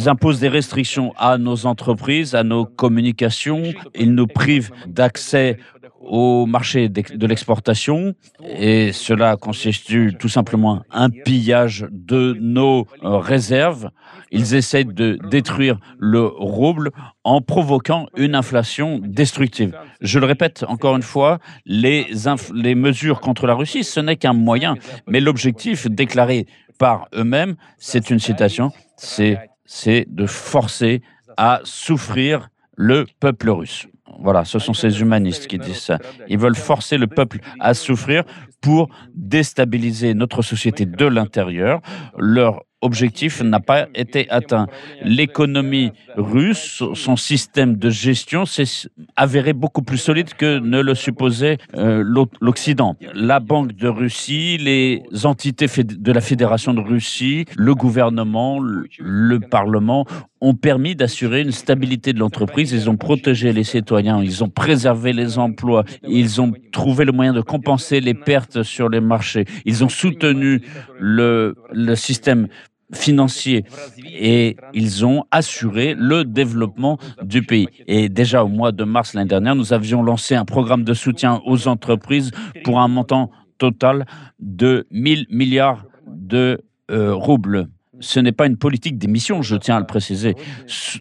imposent 0.07 0.39
des 0.39 0.49
restrictions 0.49 1.13
à 1.17 1.37
nos 1.37 1.65
entreprises, 1.65 2.33
à 2.35 2.43
nos 2.43 2.65
communications. 2.65 3.63
Ils 3.95 4.13
nous 4.13 4.27
privent 4.27 4.71
d'accès 4.87 5.59
au 5.99 6.45
marché 6.45 6.89
de 6.89 7.27
l'exportation 7.27 8.13
et 8.43 8.91
cela 8.93 9.35
constitue 9.35 10.15
tout 10.17 10.29
simplement 10.29 10.81
un 10.91 11.09
pillage 11.09 11.87
de 11.91 12.37
nos 12.39 12.87
euh, 13.03 13.17
réserves. 13.17 13.89
Ils 14.31 14.55
essaient 14.55 14.85
de 14.85 15.19
détruire 15.29 15.79
le 15.97 16.25
rouble 16.25 16.91
en 17.23 17.41
provoquant 17.41 18.07
une 18.15 18.35
inflation 18.35 18.99
destructive. 19.03 19.77
Je 20.01 20.19
le 20.19 20.25
répète 20.25 20.63
encore 20.67 20.95
une 20.95 21.03
fois, 21.03 21.39
les, 21.65 22.07
les 22.53 22.75
mesures 22.75 23.19
contre 23.19 23.45
la 23.45 23.53
Russie, 23.53 23.83
ce 23.83 23.99
n'est 23.99 24.15
qu'un 24.15 24.33
moyen, 24.33 24.75
mais 25.07 25.19
l'objectif 25.19 25.87
déclaré 25.87 26.47
par 26.77 27.07
eux-mêmes, 27.13 27.55
c'est 27.77 28.09
une 28.09 28.19
citation, 28.19 28.71
c'est 28.95 30.05
de 30.07 30.25
forcer 30.25 31.01
à 31.37 31.59
souffrir 31.63 32.49
le 32.75 33.05
peuple 33.19 33.49
russe. 33.49 33.87
Voilà, 34.21 34.45
ce 34.45 34.59
sont 34.59 34.73
ces 34.73 35.01
humanistes 35.01 35.47
qui 35.47 35.57
disent 35.57 35.81
ça. 35.81 35.97
Ils 36.27 36.37
veulent 36.37 36.55
forcer 36.55 36.97
le 36.97 37.07
peuple 37.07 37.39
à 37.59 37.73
souffrir 37.73 38.23
pour 38.61 38.89
déstabiliser 39.15 40.13
notre 40.13 40.41
société 40.41 40.85
de 40.85 41.05
l'intérieur. 41.05 41.81
Leur 42.17 42.61
objectif 42.81 43.41
n'a 43.41 43.59
pas 43.59 43.87
été 43.93 44.29
atteint. 44.29 44.67
L'économie 45.03 45.91
russe, 46.15 46.83
son 46.93 47.15
système 47.15 47.75
de 47.75 47.89
gestion 47.89 48.45
s'est 48.45 48.89
avéré 49.15 49.53
beaucoup 49.53 49.81
plus 49.81 49.97
solide 49.97 50.33
que 50.33 50.59
ne 50.59 50.81
le 50.81 50.95
supposait 50.95 51.57
euh, 51.75 52.03
l'Occident. 52.39 52.95
La 53.13 53.39
Banque 53.39 53.73
de 53.73 53.87
Russie, 53.87 54.57
les 54.57 55.03
entités 55.23 55.67
de 55.83 56.11
la 56.11 56.21
Fédération 56.21 56.73
de 56.73 56.81
Russie, 56.81 57.45
le 57.55 57.75
gouvernement, 57.75 58.59
le 58.59 59.39
Parlement 59.39 60.05
ont 60.41 60.53
permis 60.53 60.95
d'assurer 60.95 61.41
une 61.41 61.51
stabilité 61.51 62.13
de 62.13 62.19
l'entreprise. 62.19 62.71
Ils 62.71 62.89
ont 62.89 62.97
protégé 62.97 63.51
les 63.51 63.63
citoyens, 63.63 64.21
ils 64.23 64.43
ont 64.43 64.49
préservé 64.49 65.13
les 65.13 65.37
emplois, 65.37 65.83
ils 66.07 66.39
ont 66.39 66.53
trouvé 66.71 67.05
le 67.05 67.11
moyen 67.11 67.33
de 67.33 67.41
compenser 67.41 67.99
les 67.99 68.13
pertes 68.13 68.63
sur 68.63 68.89
les 68.89 69.01
marchés, 69.01 69.45
ils 69.65 69.83
ont 69.83 69.89
soutenu 69.89 70.61
le, 70.97 71.55
le 71.73 71.95
système 71.95 72.47
financiers 72.93 73.65
et 74.05 74.57
ils 74.73 75.05
ont 75.05 75.23
assuré 75.31 75.95
le 75.97 76.23
développement 76.23 76.97
du 77.23 77.43
pays. 77.43 77.67
Et 77.87 78.09
déjà 78.09 78.43
au 78.43 78.47
mois 78.47 78.71
de 78.71 78.83
mars 78.83 79.13
l'année 79.13 79.27
dernière, 79.27 79.55
nous 79.55 79.73
avions 79.73 80.01
lancé 80.01 80.35
un 80.35 80.45
programme 80.45 80.83
de 80.83 80.93
soutien 80.93 81.41
aux 81.45 81.67
entreprises 81.67 82.31
pour 82.63 82.79
un 82.79 82.87
montant 82.87 83.31
total 83.57 84.05
de 84.39 84.87
1000 84.91 85.27
milliards 85.29 85.85
de 86.07 86.61
euh, 86.91 87.13
roubles. 87.13 87.67
Ce 87.99 88.19
n'est 88.19 88.31
pas 88.31 88.47
une 88.47 88.57
politique 88.57 88.97
d'émission, 88.97 89.41
je 89.41 89.55
tiens 89.57 89.75
à 89.75 89.79
le 89.79 89.85
préciser. 89.85 90.35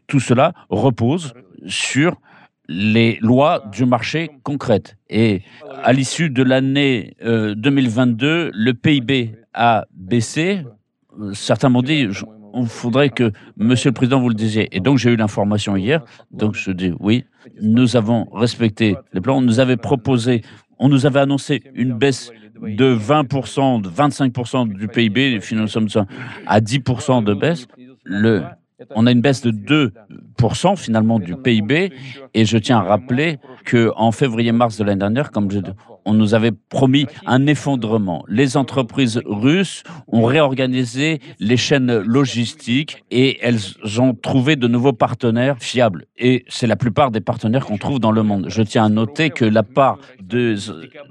Tout 0.07 0.21
cela 0.21 0.53
repose 0.69 1.33
sur 1.67 2.17
les 2.69 3.19
lois 3.23 3.65
du 3.73 3.87
marché 3.87 4.31
concrètes. 4.43 4.97
Et 5.09 5.43
à 5.83 5.93
l'issue 5.93 6.29
de 6.29 6.43
l'année 6.43 7.17
2022, 7.23 8.27
euh, 8.27 8.51
le 8.53 8.75
PIB 8.75 9.37
a 9.55 9.87
baissé 9.95 10.65
certains 11.33 11.69
m'ont 11.69 11.83
dit, 11.83 12.09
il 12.55 12.67
faudrait 12.67 13.11
que 13.11 13.33
Monsieur 13.57 13.91
le 13.91 13.95
Président 13.95 14.21
vous 14.21 14.29
le 14.29 14.35
disiez. 14.35 14.69
Et 14.77 14.81
donc 14.81 14.99
j'ai 14.99 15.11
eu 15.11 15.17
l'information 15.17 15.77
hier. 15.77 16.05
Donc 16.31 16.55
je 16.55 16.71
dis 16.71 16.93
oui, 17.01 17.25
nous 17.61 17.97
avons 17.97 18.27
respecté 18.33 18.97
les 19.13 19.21
plans. 19.21 19.39
On 19.39 19.43
nous 19.43 19.61
avait 19.61 19.77
proposé, 19.77 20.43
on 20.79 20.89
nous 20.89 21.07
avait 21.07 21.21
annoncé 21.21 21.63
une 21.75 21.93
baisse 21.93 22.31
de 22.61 22.95
20%, 22.95 23.83
de 23.83 23.89
25% 23.89 24.73
du 24.73 24.89
PIB. 24.89 25.41
Nous 25.53 25.69
sommes 25.69 25.89
à 26.47 26.61
10% 26.61 27.25
de 27.25 27.35
baisse. 27.35 27.67
On 28.95 29.07
a 29.07 29.11
une 29.11 29.21
baisse 29.21 29.43
de 29.43 29.51
2% 29.51 30.77
finalement 30.77 31.19
du 31.19 31.37
PIB. 31.37 31.93
Et 32.35 32.45
je 32.45 32.59
tiens 32.59 32.79
à 32.79 32.83
rappeler 32.83 33.39
qu'en 33.69 34.13
février-mars 34.13 34.79
de 34.79 34.85
l'année 34.85 35.01
dernière, 35.01 35.31
comme 35.31 35.51
je, 35.51 35.59
on 36.09 36.15
nous 36.15 36.35
avait 36.35 36.53
promis 36.53 37.07
un 37.27 37.47
effondrement. 37.47 38.25
Les 38.29 38.57
entreprises 38.57 39.21
russes 39.27 39.83
ont 40.07 40.25
réorganisé 40.25 41.21
les 41.39 41.59
chaînes 41.59 41.99
logistiques 41.99 43.05
et 43.11 43.39
elles 43.43 43.61
ont 43.99 44.15
trouvé 44.15 44.57
de 44.57 44.67
nouveaux 44.69 44.95
partenaires 44.95 45.57
fiables. 45.61 46.07
Et 46.17 46.45
c'est 46.49 46.67
la 46.67 46.77
plupart 46.77 47.11
des 47.11 47.21
partenaires 47.21 47.67
qu'on 47.67 47.77
trouve 47.77 48.01
dans 48.01 48.13
le 48.13 48.23
monde. 48.23 48.47
Je 48.49 48.63
tiens 48.63 48.87
à 48.87 48.89
noter 48.89 49.29
que 49.29 49.45
la 49.45 49.63
part 49.63 49.99
de, 50.23 50.57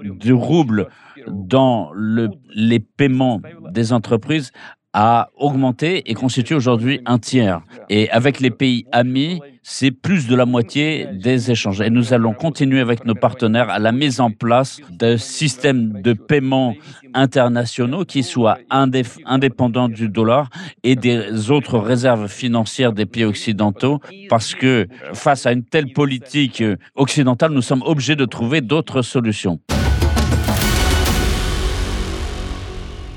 du 0.02 0.32
rouble 0.32 0.88
dans 1.28 1.90
le, 1.94 2.30
les 2.54 2.80
paiements 2.80 3.40
des 3.70 3.92
entreprises 3.92 4.50
a 5.00 5.30
augmenté 5.36 6.10
et 6.10 6.14
constitue 6.14 6.54
aujourd'hui 6.54 7.00
un 7.06 7.20
tiers. 7.20 7.60
Et 7.88 8.10
avec 8.10 8.40
les 8.40 8.50
pays 8.50 8.84
amis, 8.90 9.40
c'est 9.62 9.92
plus 9.92 10.26
de 10.26 10.34
la 10.34 10.44
moitié 10.44 11.06
des 11.12 11.52
échanges. 11.52 11.80
Et 11.80 11.88
nous 11.88 12.12
allons 12.12 12.32
continuer 12.32 12.80
avec 12.80 13.04
nos 13.04 13.14
partenaires 13.14 13.70
à 13.70 13.78
la 13.78 13.92
mise 13.92 14.18
en 14.18 14.32
place 14.32 14.80
de 14.90 15.16
systèmes 15.16 16.02
de 16.02 16.14
paiement 16.14 16.74
internationaux 17.14 18.04
qui 18.04 18.24
soient 18.24 18.58
indépendants 18.70 19.88
du 19.88 20.08
dollar 20.08 20.50
et 20.82 20.96
des 20.96 21.48
autres 21.52 21.78
réserves 21.78 22.26
financières 22.26 22.92
des 22.92 23.06
pays 23.06 23.24
occidentaux, 23.24 24.00
parce 24.28 24.52
que 24.52 24.88
face 25.12 25.46
à 25.46 25.52
une 25.52 25.62
telle 25.62 25.92
politique 25.92 26.60
occidentale, 26.96 27.52
nous 27.52 27.62
sommes 27.62 27.84
obligés 27.86 28.16
de 28.16 28.24
trouver 28.24 28.62
d'autres 28.62 29.02
solutions. 29.02 29.60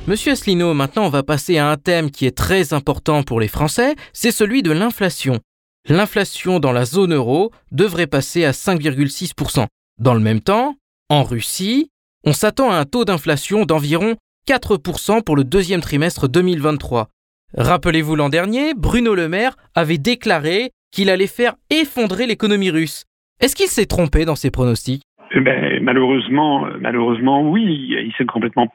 Monsieur 0.08 0.32
Asselineau, 0.32 0.74
maintenant 0.74 1.06
on 1.06 1.10
va 1.10 1.22
passer 1.22 1.60
à 1.60 1.70
un 1.70 1.78
thème 1.78 2.10
qui 2.10 2.26
est 2.26 2.36
très 2.36 2.74
important 2.74 3.22
pour 3.22 3.40
les 3.40 3.48
Français, 3.48 3.96
c'est 4.14 4.32
celui 4.32 4.64
de 4.64 4.72
l'inflation. 4.72 5.40
L'inflation 5.88 6.60
dans 6.60 6.72
la 6.72 6.86
zone 6.86 7.14
euro 7.14 7.52
devrait 7.72 8.08
passer 8.08 8.44
à 8.44 8.52
5,6%. 8.52 9.68
Dans 10.00 10.14
le 10.16 10.20
même 10.20 10.42
temps, 10.42 10.76
en 11.10 11.24
Russie, 11.24 11.92
on 12.26 12.34
s'attend 12.34 12.72
à 12.72 12.78
un 12.78 12.86
taux 12.86 13.06
d'inflation 13.06 13.66
d'environ 13.66 14.16
4% 14.48 15.22
pour 15.22 15.36
le 15.36 15.44
deuxième 15.44 15.82
trimestre 15.82 16.28
2023. 16.28 17.10
Rappelez-vous 17.56 18.16
l'an 18.16 18.30
dernier, 18.30 18.74
Bruno 18.74 19.14
Le 19.14 19.30
Maire 19.30 19.56
avait 19.76 20.00
déclaré 20.00 20.72
qu'il 20.92 21.12
allait 21.12 21.28
faire 21.28 21.56
effondrer 21.70 22.26
l'économie 22.26 22.72
russe. 22.72 23.04
Est-ce 23.40 23.56
qu'il 23.56 23.68
s'est 23.68 23.86
trompé 23.86 24.26
dans 24.26 24.36
ses 24.36 24.50
pronostics? 24.50 25.04
Ben, 25.40 25.82
malheureusement, 25.82 26.68
malheureusement, 26.82 27.42
oui, 27.50 27.64
il 27.90 28.14
s'est 28.18 28.26
complètement, 28.26 28.68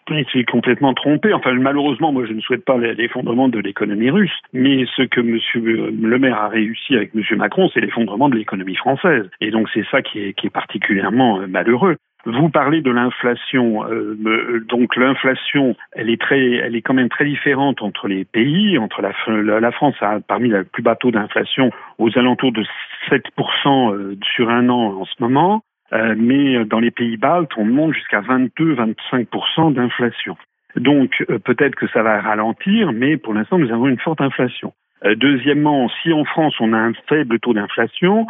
complètement 0.50 0.94
trompé. 0.94 1.34
Enfin, 1.34 1.52
malheureusement, 1.52 2.12
moi, 2.12 2.24
je 2.26 2.32
ne 2.32 2.40
souhaite 2.40 2.64
pas 2.64 2.78
l'effondrement 2.78 3.48
de 3.48 3.58
l'économie 3.58 4.10
russe, 4.10 4.38
mais 4.54 4.86
ce 4.96 5.02
que 5.02 5.20
Monsieur 5.20 5.60
Le 5.60 6.18
Maire 6.18 6.38
a 6.38 6.48
réussi 6.48 6.96
avec 6.96 7.14
Monsieur 7.14 7.36
Macron, 7.36 7.68
c'est 7.74 7.80
l'effondrement 7.80 8.30
de 8.30 8.36
l'économie 8.36 8.76
française. 8.76 9.28
Et 9.40 9.50
donc, 9.50 9.68
c'est 9.74 9.84
ça 9.90 10.00
qui 10.00 10.20
est, 10.20 10.32
qui 10.32 10.46
est 10.46 10.50
particulièrement 10.50 11.40
euh, 11.40 11.46
malheureux. 11.46 11.96
Vous 12.26 12.48
parlez 12.48 12.80
de 12.80 12.90
l'inflation. 12.90 13.84
Euh, 13.84 14.64
donc 14.68 14.96
l'inflation, 14.96 15.76
elle 15.92 16.10
est 16.10 16.20
très, 16.20 16.54
elle 16.54 16.74
est 16.74 16.82
quand 16.82 16.94
même 16.94 17.08
très 17.08 17.24
différente 17.24 17.82
entre 17.82 18.08
les 18.08 18.24
pays. 18.24 18.78
Entre 18.78 19.00
la, 19.00 19.60
la 19.60 19.70
France 19.70 19.94
a 20.00 20.18
parmi 20.26 20.48
les 20.48 20.64
plus 20.64 20.82
bas 20.82 20.96
taux 20.96 21.12
d'inflation 21.12 21.70
aux 21.98 22.18
alentours 22.18 22.50
de 22.50 22.64
7% 23.08 23.92
euh, 23.92 24.16
sur 24.34 24.50
un 24.50 24.68
an 24.68 25.00
en 25.00 25.04
ce 25.04 25.14
moment. 25.20 25.62
Euh, 25.92 26.14
mais 26.16 26.64
dans 26.64 26.80
les 26.80 26.90
pays 26.90 27.16
baltes, 27.16 27.52
on 27.56 27.64
monte 27.64 27.94
jusqu'à 27.94 28.20
22-25% 28.20 29.72
d'inflation. 29.72 30.36
Donc 30.74 31.24
euh, 31.30 31.38
peut-être 31.38 31.74
que 31.76 31.86
ça 31.88 32.02
va 32.02 32.20
ralentir, 32.20 32.92
mais 32.92 33.16
pour 33.16 33.34
l'instant, 33.34 33.58
nous 33.58 33.72
avons 33.72 33.88
une 33.88 33.98
forte 33.98 34.20
inflation. 34.20 34.72
Euh, 35.04 35.14
deuxièmement, 35.14 35.88
si 36.02 36.12
en 36.12 36.24
France 36.24 36.54
on 36.60 36.72
a 36.72 36.78
un 36.78 36.92
faible 37.08 37.38
taux 37.38 37.54
d'inflation, 37.54 38.26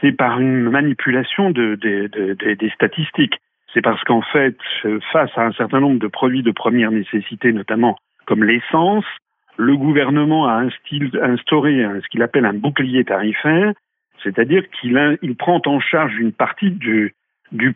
c'est 0.00 0.12
par 0.12 0.38
une 0.40 0.70
manipulation 0.70 1.50
de, 1.50 1.74
des 1.74 2.70
statistiques. 2.74 3.40
C'est 3.72 3.82
parce 3.82 4.02
qu'en 4.04 4.22
fait, 4.22 4.56
face 5.12 5.30
à 5.36 5.46
un 5.46 5.52
certain 5.52 5.80
nombre 5.80 5.98
de 5.98 6.06
produits 6.06 6.44
de 6.44 6.52
première 6.52 6.92
nécessité, 6.92 7.52
notamment 7.52 7.96
comme 8.24 8.44
l'essence, 8.44 9.04
le 9.56 9.76
gouvernement 9.76 10.46
a 10.46 10.62
instauré 11.22 11.84
ce 12.02 12.08
qu'il 12.08 12.22
appelle 12.22 12.46
un 12.46 12.54
bouclier 12.54 13.04
tarifaire 13.04 13.72
c'est-à-dire 14.24 14.68
qu'il 14.70 15.18
il 15.22 15.36
prend 15.36 15.60
en 15.66 15.78
charge 15.78 16.18
une 16.18 16.32
partie 16.32 16.70
du, 16.70 17.14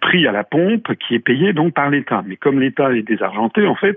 prix 0.00 0.26
à 0.26 0.32
la 0.32 0.42
pompe 0.42 0.94
qui 0.96 1.14
est 1.14 1.20
payé 1.20 1.52
donc 1.52 1.74
par 1.74 1.90
l'État. 1.90 2.24
Mais 2.26 2.36
comme 2.36 2.58
l'État 2.58 2.92
est 2.92 3.02
désargenté, 3.02 3.66
en 3.66 3.76
fait, 3.76 3.96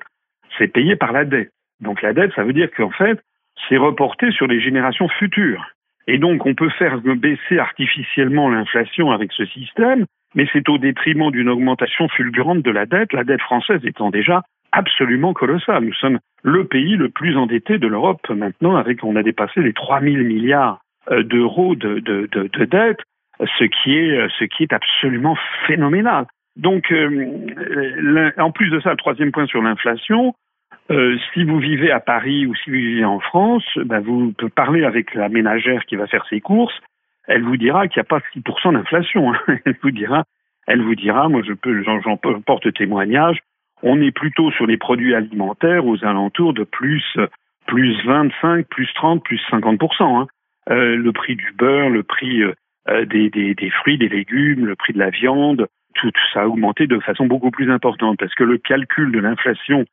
c'est 0.58 0.68
payé 0.68 0.96
par 0.96 1.14
la 1.14 1.26
dette. 1.26 1.52
Donc 1.80 2.02
la 2.02 2.14
dette, 2.14 2.34
ça 2.36 2.44
veut 2.44 2.54
dire 2.54 2.70
qu'en 2.76 2.92
fait, 2.92 3.20
c'est 3.68 3.78
reporté 3.78 4.32
sur 4.32 4.48
les 4.48 4.62
générations 4.62 5.08
futures. 5.08 5.66
Et 6.08 6.18
donc 6.18 6.46
on 6.46 6.54
peut 6.54 6.70
faire 6.70 7.00
baisser 7.00 7.58
artificiellement 7.58 8.50
l'inflation 8.50 9.12
avec 9.12 9.32
ce 9.32 9.46
système, 9.46 10.06
mais 10.36 10.48
c'est 10.52 10.68
au 10.70 10.78
détriment 10.78 11.32
d'une 11.32 11.50
augmentation 11.50 12.08
fulgurante 12.10 12.64
de 12.64 12.72
la 12.72 12.86
dette, 12.86 13.14
la 13.14 13.24
dette 13.24 13.42
française 13.42 13.82
étant 13.86 14.10
déjà 14.10 14.44
absolument 14.72 15.34
colossale. 15.34 15.86
Nous 15.86 15.94
sommes 15.94 16.20
le 16.44 16.66
pays 16.66 16.96
le 16.96 17.10
plus 17.10 17.38
endetté 17.38 17.78
de 17.78 17.88
l'Europe 17.88 18.30
maintenant, 18.30 18.76
avec 18.76 19.04
on 19.04 19.16
a 19.16 19.24
dépassé 19.24 19.62
les 19.62 19.74
3 19.74 20.02
000 20.02 20.16
milliards 20.24 20.81
d'euros 21.10 21.76
de, 21.76 22.00
de, 22.00 22.28
de, 22.32 22.48
de, 22.48 22.66
dette, 22.66 23.00
ce 23.40 23.64
qui 23.66 23.98
est 23.98 24.28
ce 24.40 24.46
qui 24.46 24.64
est 24.64 24.74
absolument 24.74 25.36
phénoménal. 25.68 26.26
Donc, 26.58 26.92
euh, 26.92 28.32
en 28.38 28.52
plus 28.52 28.70
de 28.70 28.80
ça, 28.82 28.92
le 28.92 28.98
troisième 28.98 29.32
point 29.32 29.48
sur 29.48 29.62
l'inflation, 29.62 30.36
euh, 30.90 31.18
si 31.34 31.44
vous 31.44 31.60
vivez 31.60 31.92
à 31.92 32.00
Paris 32.00 32.46
ou 32.46 32.56
si 32.56 32.70
vous 32.70 32.76
vivez 32.76 33.06
en 33.06 33.20
France, 33.20 33.66
ben 33.78 34.00
vous 34.02 34.34
pouvez 34.34 34.52
parler 34.52 34.84
avec 34.84 35.14
la 35.14 35.30
ménagère 35.30 35.86
qui 35.86 35.96
va 35.96 36.08
faire 36.08 36.26
ses 36.30 36.42
courses. 36.42 36.78
Elle 37.28 37.44
vous 37.44 37.58
dira 37.58 37.88
qu'il 37.88 38.00
n'y 38.00 38.08
a 38.08 38.10
pas 38.10 38.20
6% 38.36 38.74
d'inflation. 38.74 39.34
Hein. 39.34 39.40
Elle 39.66 39.78
vous 39.82 39.92
dira, 39.92 40.24
elle 40.68 40.82
vous 40.82 40.96
dira, 40.96 41.28
moi 41.28 41.42
je 41.46 41.54
peux, 41.54 41.84
j'en 41.84 42.18
porte 42.18 42.74
témoignage. 42.74 43.40
On 43.84 44.00
est 44.02 44.12
plutôt 44.12 44.52
sur 44.52 44.68
les 44.68 44.78
produits 44.78 45.16
alimentaires 45.16 45.86
aux 45.86 46.04
alentours 46.06 46.54
de 46.54 46.64
plus 46.64 47.04
plus 47.66 47.96
25, 48.06 48.68
plus 48.68 48.92
30, 48.94 49.24
plus 49.24 49.42
50%. 49.50 50.22
Hein. 50.22 50.28
Euh, 50.70 50.96
le 50.96 51.12
prix 51.12 51.36
du 51.36 51.52
beurre, 51.58 51.90
le 51.90 52.04
prix 52.04 52.44
euh, 52.44 52.54
euh, 52.90 53.06
des, 53.06 53.70
fruits, 53.72 53.98
des 53.98 54.10
légumes, 54.10 54.66
le 54.66 54.76
prix 54.76 54.94
de 54.94 55.00
la 55.00 55.10
viande, 55.10 55.68
tout, 55.96 56.12
ça 56.34 56.42
a 56.42 56.48
augmenté 56.48 56.88
de 56.88 57.00
façon 57.00 57.26
beaucoup 57.26 57.52
plus 57.52 57.72
importante 57.72 58.18
parce 58.20 58.34
que 58.36 58.44
le 58.44 58.58
calcul 58.58 59.12
de 59.12 59.20
l'inflation 59.20 59.86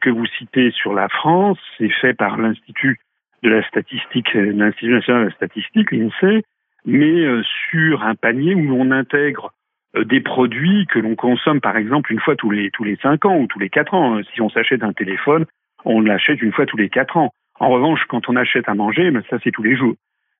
que 0.00 0.10
vous 0.10 0.26
citez 0.38 0.70
sur 0.72 0.92
la 0.92 1.08
France, 1.08 1.58
c'est 1.78 1.88
fait 1.88 2.12
par 2.12 2.36
l'Institut 2.36 2.98
de 3.42 3.50
la 3.50 3.66
statistique, 3.68 4.34
l'Institut 4.34 4.92
national 4.92 5.24
de 5.24 5.28
la 5.28 5.34
statistique, 5.34 5.92
l'INSEE, 5.92 6.42
mais 6.84 7.42
sur 7.70 8.02
un 8.02 8.14
panier 8.14 8.54
où 8.54 8.62
l'on 8.62 8.90
intègre 8.90 9.52
des 9.96 10.20
produits 10.20 10.86
que 10.86 10.98
l'on 10.98 11.14
consomme 11.14 11.60
par 11.60 11.78
exemple 11.78 12.12
une 12.12 12.20
fois 12.20 12.36
tous 12.36 12.50
les 12.50 12.70
tous 12.70 12.84
les 12.84 12.96
cinq 12.96 13.24
ans 13.24 13.38
ou 13.38 13.46
tous 13.46 13.58
les 13.58 13.70
quatre 13.70 13.94
ans. 13.94 14.20
Si 14.34 14.42
on 14.42 14.50
s'achète 14.50 14.82
un 14.82 14.92
téléphone, 14.92 15.46
on 15.86 16.02
l'achète 16.02 16.42
une 16.42 16.52
fois 16.52 16.66
tous 16.66 16.76
les 16.76 16.90
quatre 16.90 17.16
ans. 17.16 17.32
En 17.60 17.68
revanche, 17.68 18.00
quand 18.08 18.28
on 18.28 18.36
achète 18.36 18.68
à 18.68 18.74
manger, 18.74 19.10
ben 19.10 19.22
ça 19.28 19.38
c'est 19.42 19.50
tous 19.50 19.62
les 19.62 19.76
jours. 19.76 19.94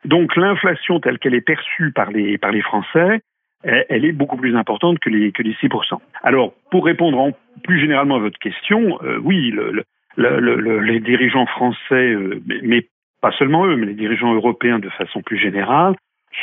Donc 0.05 0.37
l'inflation 0.37 1.01
telle 1.01 1.19
qu'elle 1.19 1.35
est 1.35 1.41
perçue 1.41 1.93
par 1.93 2.11
les, 2.11 2.39
par 2.39 2.53
les 2.53 2.63
Français, 2.63 3.21
elle, 3.65 4.05
est 4.05 4.13
beaucoup 4.13 4.37
plus 4.37 4.57
importante 4.57 4.99
que 5.01 5.11
les, 5.11 5.33
que 5.33 5.43
les 5.43 5.55
6%. 5.55 5.99
Alors, 6.23 6.53
pour 6.71 6.85
répondre 6.85 7.33
plus 7.65 7.81
généralement 7.81 8.17
à 8.17 8.21
votre 8.21 8.39
question, 8.39 8.99
euh, 9.03 9.19
oui, 9.23 9.51
le, 9.51 9.83
le, 10.17 10.81
les 10.81 11.01
dirigeants 11.01 11.47
français, 11.47 12.13
euh, 12.13 12.41
mais, 12.63 12.87
pas 13.21 13.33
seulement 13.33 13.67
eux, 13.67 13.77
mais 13.77 13.87
les 13.87 13.95
dirigeants 13.95 14.33
européens 14.33 14.79
de 14.79 14.89
façon 14.91 15.23
plus 15.23 15.39
générale, 15.39 15.95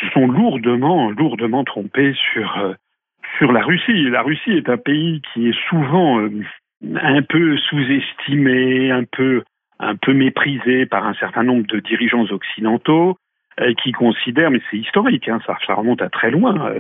se 0.02 0.10
sont 0.10 0.28
lourdement, 0.28 1.10
lourdement 1.12 1.64
trompés 1.64 2.14
sur, 2.34 2.58
euh, 2.58 2.74
sur 3.38 3.54
la 3.54 3.64
Russie. 3.64 4.10
La 4.10 4.22
Russie 4.22 4.52
est 4.52 4.68
un 4.68 4.78
pays 4.78 5.22
qui 5.34 5.48
est 5.48 5.60
souvent 5.70 6.20
un 6.96 7.22
peu 7.22 7.56
sous-estimé, 7.56 8.92
un 8.92 9.06
peu 9.06 9.44
un 9.80 9.96
peu 9.96 10.14
méprisé 10.14 10.86
par 10.86 11.06
un 11.06 11.14
certain 11.16 11.44
nombre 11.44 11.66
de 11.68 11.80
dirigeants 11.80 12.26
occidentaux 12.32 13.18
euh, 13.62 13.74
qui 13.82 13.92
considèrent, 13.92 14.52
mais 14.52 14.62
c'est 14.70 14.78
historique, 14.78 15.30
hein, 15.30 15.40
ça, 15.46 15.74
remonte 15.74 16.02
à 16.02 16.10
très 16.10 16.32
loin, 16.32 16.72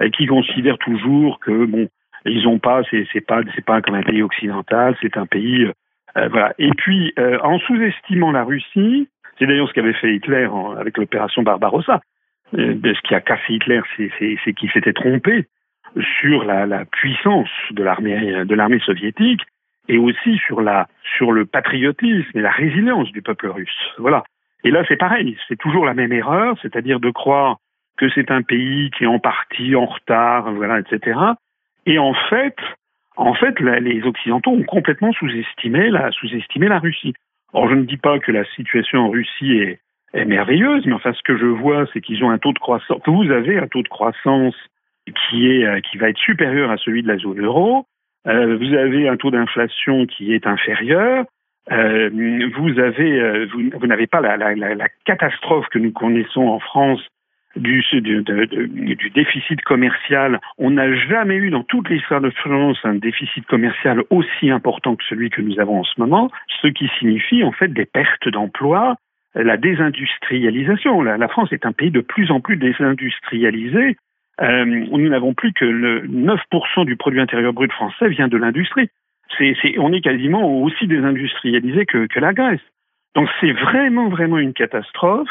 euh, 0.00 0.10
qui 0.10 0.26
considèrent 0.26 0.78
toujours 0.78 1.40
que 1.40 1.64
bon, 1.64 1.88
ils 2.24 2.46
ont 2.46 2.58
pas, 2.58 2.82
c'est, 2.90 3.20
pas, 3.20 3.42
comme 3.82 3.94
un 3.94 4.02
pays 4.02 4.22
occidental, 4.22 4.96
c'est 5.00 5.16
un 5.16 5.26
pays, 5.26 5.68
euh, 6.16 6.28
voilà. 6.28 6.52
Et 6.58 6.70
puis, 6.70 7.14
en 7.42 7.58
sous-estimant 7.58 8.32
la 8.32 8.44
Russie, 8.44 9.08
c'est 9.38 9.46
d'ailleurs 9.46 9.68
ce 9.68 9.74
qu'avait 9.74 9.94
fait 9.94 10.14
Hitler 10.14 10.48
avec 10.78 10.98
l'opération 10.98 11.42
Barbarossa. 11.42 12.00
ce 12.52 13.00
qui 13.02 13.14
a 13.14 13.20
cassé 13.20 13.54
Hitler, 13.54 13.80
c'est, 13.96 14.52
qu'il 14.54 14.70
s'était 14.70 14.92
trompé 14.92 15.46
sur 16.20 16.44
la, 16.44 16.84
puissance 16.84 17.48
de 17.70 17.82
l'armée 17.82 18.80
soviétique 18.80 19.42
et 19.88 19.98
aussi 19.98 20.38
sur 20.46 20.60
la 20.60 20.86
sur 21.16 21.32
le 21.32 21.46
patriotisme 21.46 22.38
et 22.38 22.40
la 22.40 22.50
résilience 22.50 23.10
du 23.12 23.22
peuple 23.22 23.48
russe. 23.48 23.94
Voilà. 23.98 24.24
Et 24.62 24.70
là, 24.70 24.84
c'est 24.88 24.96
pareil, 24.96 25.36
c'est 25.48 25.58
toujours 25.58 25.86
la 25.86 25.94
même 25.94 26.12
erreur, 26.12 26.56
c'est-à-dire 26.60 27.00
de 27.00 27.10
croire 27.10 27.56
que 27.96 28.08
c'est 28.10 28.30
un 28.30 28.42
pays 28.42 28.90
qui 28.96 29.04
est 29.04 29.08
en 29.08 29.18
partie 29.18 29.74
en 29.74 29.86
retard, 29.86 30.52
voilà, 30.52 30.80
etc. 30.80 31.18
Et 31.86 31.98
en 31.98 32.14
fait, 32.28 32.56
en 33.16 33.34
fait, 33.34 33.58
les 33.60 34.02
Occidentaux 34.04 34.50
ont 34.50 34.64
complètement 34.64 35.12
sous-estimé 35.12 35.90
la 35.90 36.10
sous-estimé 36.12 36.68
la 36.68 36.78
Russie. 36.78 37.14
Or, 37.52 37.68
je 37.68 37.74
ne 37.74 37.84
dis 37.84 37.96
pas 37.96 38.18
que 38.18 38.32
la 38.32 38.44
situation 38.54 39.00
en 39.00 39.10
Russie 39.10 39.52
est 39.52 39.80
est 40.12 40.24
merveilleuse, 40.24 40.86
mais 40.86 40.92
enfin, 40.92 41.12
ce 41.12 41.22
que 41.22 41.36
je 41.36 41.46
vois, 41.46 41.86
c'est 41.92 42.00
qu'ils 42.00 42.24
ont 42.24 42.30
un 42.30 42.38
taux 42.38 42.52
de 42.52 42.58
croissance. 42.58 43.00
Vous 43.06 43.30
avez 43.30 43.58
un 43.58 43.68
taux 43.68 43.82
de 43.82 43.88
croissance 43.88 44.56
qui 45.06 45.46
est 45.46 45.64
euh, 45.64 45.80
qui 45.80 45.98
va 45.98 46.08
être 46.08 46.18
supérieur 46.18 46.70
à 46.70 46.76
celui 46.78 47.02
de 47.02 47.08
la 47.08 47.18
zone 47.18 47.40
euro. 47.40 47.86
Euh, 48.26 48.56
vous 48.56 48.74
avez 48.74 49.08
un 49.08 49.16
taux 49.16 49.30
d'inflation 49.30 50.06
qui 50.06 50.34
est 50.34 50.46
inférieur. 50.46 51.24
Euh, 51.70 52.10
euh, 52.10 52.48
vous, 52.56 53.86
n'avez 53.86 54.06
pas 54.06 54.20
la, 54.20 54.88
catastrophe 55.04 55.66
que 55.70 55.78
nous 55.78 55.92
connaissons 55.92 56.48
en 56.48 56.58
France 56.58 57.00
du, 57.56 57.82
déficit 59.14 59.60
commercial. 59.62 60.40
On 60.58 60.70
n'a 60.70 60.94
jamais 60.94 61.36
eu 61.36 61.50
dans 61.50 61.62
toute 61.62 61.88
l'histoire 61.88 62.20
de 62.20 62.30
France 62.30 62.78
un 62.84 62.94
déficit 62.94 63.46
commercial 63.46 64.02
aussi 64.10 64.50
important 64.50 64.96
que 64.96 65.04
celui 65.04 65.30
que 65.30 65.42
nous 65.42 65.58
avons 65.60 65.80
en 65.80 65.84
ce 65.84 65.98
moment, 65.98 66.30
ce 66.62 66.68
qui 66.68 66.88
signifie 66.98 67.44
en 67.44 67.52
fait 67.52 67.68
des 67.68 67.86
pertes 67.86 68.28
d'emplois, 68.28 68.96
la 69.34 69.56
désindustrialisation. 69.56 71.02
La, 71.02 71.28
France 71.28 71.52
est 71.52 71.66
un 71.66 71.72
pays 71.72 71.90
de 71.90 72.00
plus 72.00 72.30
en 72.30 72.40
plus 72.40 72.56
désindustrialisé. 72.56 73.96
Euh, 74.40 74.64
nous 74.64 75.08
n'avons 75.08 75.34
plus 75.34 75.52
que 75.52 75.64
le 75.64 76.06
9% 76.06 76.84
du 76.86 76.96
produit 76.96 77.20
intérieur 77.20 77.52
brut 77.52 77.72
français 77.72 78.08
vient 78.08 78.28
de 78.28 78.36
l'industrie. 78.36 78.88
On 79.78 79.92
est 79.92 80.00
quasiment 80.00 80.60
aussi 80.62 80.86
désindustrialisé 80.86 81.86
que, 81.86 82.06
la 82.18 82.32
Grèce. 82.32 82.60
Donc 83.14 83.28
c'est 83.40 83.52
vraiment, 83.52 84.08
vraiment 84.08 84.38
une 84.38 84.52
catastrophe. 84.52 85.28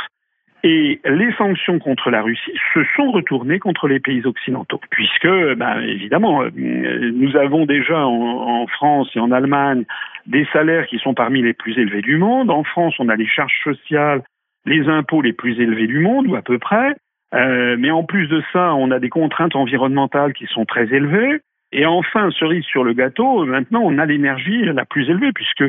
Et 0.62 1.00
les 1.06 1.32
sanctions 1.38 1.80
contre 1.80 2.10
la 2.10 2.22
Russie 2.22 2.52
se 2.74 2.82
sont 2.98 3.12
retournées 3.12 3.60
contre 3.60 3.88
les 3.88 4.02
pays 4.02 4.26
occidentaux, 4.26 4.82
puisque, 4.90 5.28
ben, 5.56 5.80
évidemment, 5.80 6.42
euh, 6.44 6.50
nous 6.54 7.38
avons 7.38 7.66
déjà 7.66 8.06
en, 8.06 8.68
France 8.68 9.10
et 9.16 9.20
en 9.20 9.32
Allemagne 9.32 9.86
des 10.26 10.46
salaires 10.52 10.86
qui 10.88 10.98
sont 11.00 11.14
parmi 11.14 11.42
les 11.42 11.54
plus 11.54 11.78
élevés 11.80 12.02
du 12.02 12.18
monde. 12.18 12.50
En 12.50 12.66
France, 12.66 12.94
on 13.00 13.08
a 13.08 13.16
les 13.16 13.26
charges 13.26 13.58
sociales, 13.64 14.22
les 14.66 14.90
impôts 14.90 15.22
les 15.22 15.32
plus 15.32 15.62
élevés 15.62 15.88
du 15.88 16.00
monde, 16.00 16.28
ou 16.28 16.36
à 16.36 16.42
peu 16.42 16.60
près. 16.60 16.94
Euh, 17.34 17.76
mais 17.78 17.92
en 17.92 18.04
plus 18.04 18.28
de 18.28 18.42
ça, 18.52 18.74
on 18.74 18.92
a 18.92 19.00
des 19.00 19.10
contraintes 19.10 19.56
environnementales 19.56 20.34
qui 20.34 20.46
sont 20.48 20.66
très 20.66 20.94
élevées. 20.94 21.42
Et 21.72 21.86
enfin, 21.86 22.32
cerise 22.32 22.64
sur 22.66 22.84
le 22.84 22.94
gâteau, 22.94 23.46
maintenant, 23.46 23.82
on 23.84 24.00
a 24.00 24.06
l'énergie 24.06 24.64
la 24.66 24.86
plus 24.86 25.10
élevée, 25.10 25.32
puisque 25.34 25.64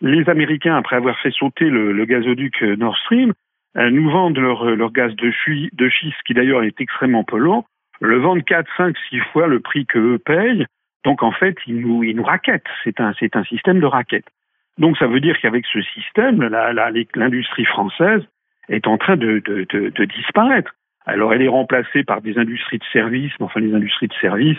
les 0.00 0.28
Américains, 0.28 0.76
après 0.76 0.96
avoir 0.96 1.18
fait 1.18 1.30
sauter 1.30 1.66
le, 1.66 1.92
le 1.92 2.04
gazoduc 2.06 2.62
Nord 2.62 2.96
Stream, 2.98 3.32
euh, 3.76 3.90
nous 3.90 4.10
vendent 4.10 4.38
leur, 4.38 4.64
leur 4.64 4.92
gaz 4.92 5.14
de, 5.16 5.30
chui, 5.30 5.70
de 5.72 5.88
schiste, 5.88 6.16
qui 6.26 6.34
d'ailleurs 6.34 6.62
est 6.62 6.80
extrêmement 6.80 7.24
polluant, 7.24 7.64
le 8.00 8.18
vendent 8.18 8.44
4, 8.44 8.68
5, 8.76 8.96
6 9.10 9.20
fois 9.32 9.46
le 9.46 9.60
prix 9.60 9.86
qu'eux 9.86 10.18
payent. 10.18 10.66
Donc 11.04 11.22
en 11.22 11.32
fait, 11.32 11.56
ils 11.66 11.80
nous, 11.80 12.04
ils 12.04 12.16
nous 12.16 12.22
raquettent. 12.22 12.66
C'est 12.84 13.00
un, 13.00 13.12
c'est 13.18 13.36
un 13.36 13.44
système 13.44 13.80
de 13.80 13.86
raquette. 13.86 14.26
Donc 14.78 14.96
ça 14.98 15.06
veut 15.06 15.20
dire 15.20 15.38
qu'avec 15.40 15.66
ce 15.66 15.80
système, 15.82 16.42
l'industrie 17.14 17.64
française 17.64 18.22
est 18.68 18.86
en 18.86 18.98
train 18.98 19.16
de, 19.16 19.42
de, 19.44 19.66
de, 19.70 19.88
de, 19.90 20.04
disparaître. 20.04 20.74
Alors 21.06 21.32
elle 21.34 21.42
est 21.42 21.48
remplacée 21.48 22.04
par 22.04 22.20
des 22.20 22.38
industries 22.38 22.78
de 22.78 22.84
services, 22.92 23.32
mais 23.40 23.46
enfin 23.46 23.60
les 23.60 23.74
industries 23.74 24.08
de 24.08 24.14
services, 24.20 24.58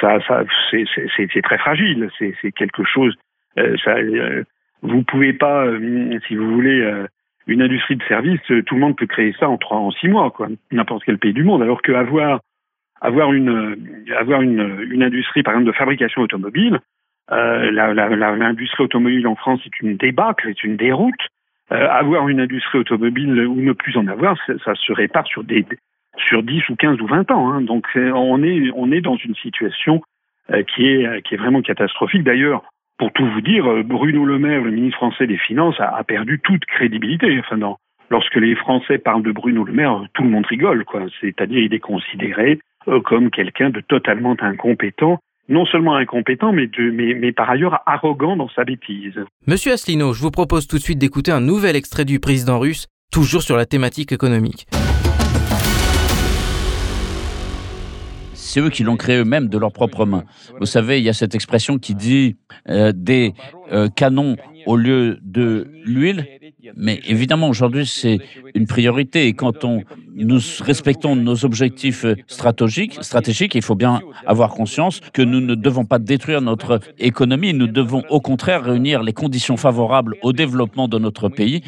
ça, 0.00 0.20
ça 0.26 0.44
c'est 0.70 1.42
très 1.42 1.58
fragile. 1.58 2.08
C'est 2.18 2.52
quelque 2.52 2.84
chose. 2.84 3.14
Euh, 3.58 3.76
ça, 3.84 3.96
euh, 3.96 4.44
vous 4.82 5.02
pouvez 5.02 5.32
pas, 5.32 5.66
euh, 5.66 6.18
si 6.28 6.36
vous 6.36 6.50
voulez, 6.50 6.80
euh, 6.80 7.06
une 7.46 7.62
industrie 7.62 7.96
de 7.96 8.02
services, 8.04 8.40
tout 8.46 8.74
le 8.74 8.80
monde 8.80 8.96
peut 8.96 9.06
créer 9.06 9.34
ça 9.38 9.48
en 9.48 9.56
trois, 9.56 9.78
en 9.78 9.90
six 9.90 10.08
mois, 10.08 10.30
quoi. 10.30 10.48
N'importe 10.70 11.02
quel 11.04 11.18
pays 11.18 11.32
du 11.32 11.42
monde. 11.42 11.62
Alors 11.62 11.82
qu'avoir 11.82 12.40
avoir 13.00 13.32
une 13.32 14.04
avoir 14.16 14.42
une, 14.42 14.86
une 14.90 15.02
industrie, 15.02 15.42
par 15.42 15.54
exemple, 15.54 15.72
de 15.72 15.76
fabrication 15.76 16.22
automobile, 16.22 16.78
l'industrie 17.30 18.84
automobile 18.84 19.26
en 19.26 19.36
France 19.36 19.60
est 19.64 19.80
une 19.80 19.96
débâcle, 19.96 20.48
est 20.48 20.62
une 20.62 20.76
déroute. 20.76 21.20
Euh, 21.72 21.88
avoir 21.88 22.28
une 22.28 22.40
industrie 22.40 22.78
automobile 22.78 23.46
ou 23.46 23.54
ne 23.54 23.72
plus 23.72 23.96
en 23.96 24.08
avoir, 24.08 24.36
ça 24.64 24.74
se 24.74 24.92
répare 24.92 25.26
sur 25.26 25.44
des 25.44 25.64
sur 26.16 26.42
10 26.42 26.68
ou 26.68 26.74
15 26.74 27.00
ou 27.00 27.06
20 27.06 27.30
ans. 27.30 27.52
Hein. 27.52 27.60
Donc 27.60 27.86
on 27.94 28.42
est 28.42 28.70
on 28.74 28.90
est 28.90 29.00
dans 29.00 29.16
une 29.16 29.36
situation 29.36 30.02
euh, 30.50 30.64
qui 30.64 30.88
est 30.88 31.22
qui 31.22 31.34
est 31.34 31.38
vraiment 31.38 31.62
catastrophique. 31.62 32.24
D'ailleurs, 32.24 32.64
pour 32.98 33.12
tout 33.12 33.24
vous 33.24 33.40
dire, 33.40 33.70
euh, 33.70 33.82
Bruno 33.84 34.24
Le 34.24 34.38
Maire, 34.38 34.62
le 34.62 34.72
ministre 34.72 34.98
français 34.98 35.28
des 35.28 35.38
Finances, 35.38 35.78
a, 35.78 35.96
a 35.96 36.02
perdu 36.02 36.40
toute 36.40 36.64
crédibilité. 36.64 37.38
Enfin, 37.38 37.56
non. 37.56 37.76
lorsque 38.10 38.36
les 38.36 38.56
Français 38.56 38.98
parlent 38.98 39.22
de 39.22 39.32
Bruno 39.32 39.62
Le 39.62 39.72
Maire, 39.72 40.02
tout 40.14 40.24
le 40.24 40.30
monde 40.30 40.46
rigole, 40.46 40.84
quoi. 40.84 41.02
C'est-à-dire, 41.20 41.58
il 41.58 41.72
est 41.72 41.78
considéré 41.78 42.58
comme 43.04 43.30
quelqu'un 43.30 43.70
de 43.70 43.80
totalement 43.80 44.34
incompétent 44.40 45.20
non 45.50 45.66
seulement 45.66 45.96
incompétent, 45.96 46.52
mais, 46.52 47.32
par 47.32 47.50
ailleurs 47.50 47.80
arrogant 47.84 48.36
dans 48.36 48.48
sa 48.48 48.64
bêtise. 48.64 49.18
Monsieur 49.46 49.72
Asselineau, 49.72 50.12
je 50.14 50.22
vous 50.22 50.30
propose 50.30 50.66
tout 50.66 50.76
de 50.76 50.82
suite 50.82 50.98
d'écouter 50.98 51.32
un 51.32 51.40
nouvel 51.40 51.76
extrait 51.76 52.04
du 52.04 52.20
président 52.20 52.58
russe, 52.58 52.86
toujours 53.12 53.42
sur 53.42 53.56
la 53.56 53.66
thématique 53.66 54.12
économique. 54.12 54.66
C'est 58.40 58.60
eux 58.60 58.70
qui 58.70 58.82
l'ont 58.82 58.96
créé 58.96 59.18
eux-mêmes 59.18 59.48
de 59.48 59.58
leurs 59.58 59.70
propres 59.70 60.06
mains. 60.06 60.24
Vous 60.58 60.66
savez, 60.66 60.98
il 60.98 61.04
y 61.04 61.08
a 61.08 61.12
cette 61.12 61.34
expression 61.34 61.78
qui 61.78 61.94
dit 61.94 62.36
euh, 62.68 62.90
des 62.94 63.34
euh, 63.70 63.88
canons 63.88 64.36
au 64.66 64.76
lieu 64.76 65.18
de 65.22 65.68
l'huile. 65.84 66.26
Mais 66.76 67.00
évidemment, 67.06 67.48
aujourd'hui, 67.48 67.86
c'est 67.86 68.18
une 68.54 68.66
priorité. 68.66 69.26
Et 69.26 69.34
quand 69.34 69.64
on, 69.64 69.82
nous 70.14 70.40
respectons 70.60 71.16
nos 71.16 71.44
objectifs 71.44 72.04
stratégiques, 72.26 72.98
stratégiques, 73.02 73.54
il 73.54 73.62
faut 73.62 73.76
bien 73.76 74.00
avoir 74.26 74.50
conscience 74.50 75.00
que 75.12 75.22
nous 75.22 75.40
ne 75.40 75.54
devons 75.54 75.84
pas 75.84 75.98
détruire 75.98 76.40
notre 76.40 76.80
économie. 76.98 77.54
Nous 77.54 77.68
devons 77.68 78.02
au 78.08 78.20
contraire 78.20 78.64
réunir 78.64 79.02
les 79.02 79.12
conditions 79.12 79.56
favorables 79.56 80.16
au 80.22 80.32
développement 80.32 80.88
de 80.88 80.98
notre 80.98 81.28
pays. 81.28 81.62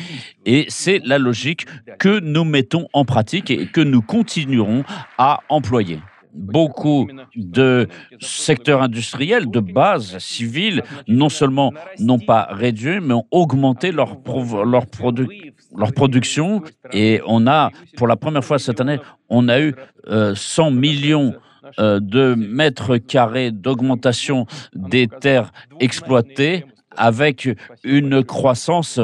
Et 0.46 0.64
c'est 0.68 1.00
la 1.04 1.18
logique 1.18 1.66
que 1.98 2.18
nous 2.20 2.44
mettons 2.44 2.88
en 2.92 3.04
pratique 3.04 3.50
et 3.50 3.66
que 3.66 3.80
nous 3.80 4.02
continuerons 4.02 4.84
à 5.18 5.40
employer 5.48 6.00
beaucoup 6.34 7.08
de 7.36 7.88
secteurs 8.20 8.82
industriels 8.82 9.50
de 9.50 9.60
base 9.60 10.18
civile 10.18 10.82
non 11.08 11.28
seulement 11.28 11.72
n'ont 11.98 12.18
pas 12.18 12.48
réduit, 12.50 13.00
mais 13.00 13.14
ont 13.14 13.26
augmenté 13.30 13.92
leur, 13.92 14.18
leur, 14.64 14.86
produ 14.86 15.52
leur 15.76 15.92
production. 15.92 16.62
Et 16.92 17.20
on 17.26 17.46
a, 17.46 17.70
pour 17.96 18.06
la 18.06 18.16
première 18.16 18.44
fois 18.44 18.58
cette 18.58 18.80
année, 18.80 18.98
on 19.28 19.48
a 19.48 19.60
eu 19.60 19.74
euh, 20.08 20.34
100 20.34 20.70
millions 20.72 21.34
euh, 21.78 22.00
de 22.00 22.34
mètres 22.34 22.96
carrés 22.96 23.50
d'augmentation 23.50 24.46
des 24.74 25.08
terres 25.08 25.52
exploitées 25.80 26.66
avec 26.96 27.48
une 27.84 28.22
croissance 28.24 29.00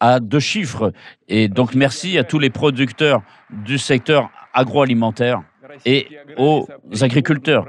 à 0.00 0.20
deux 0.20 0.40
chiffres. 0.40 0.92
Et 1.28 1.48
donc 1.48 1.74
merci 1.74 2.18
à 2.18 2.24
tous 2.24 2.38
les 2.38 2.50
producteurs 2.50 3.22
du 3.50 3.78
secteur 3.78 4.30
agroalimentaire 4.52 5.42
et 5.84 6.08
aux 6.36 6.66
agriculteurs. 7.00 7.66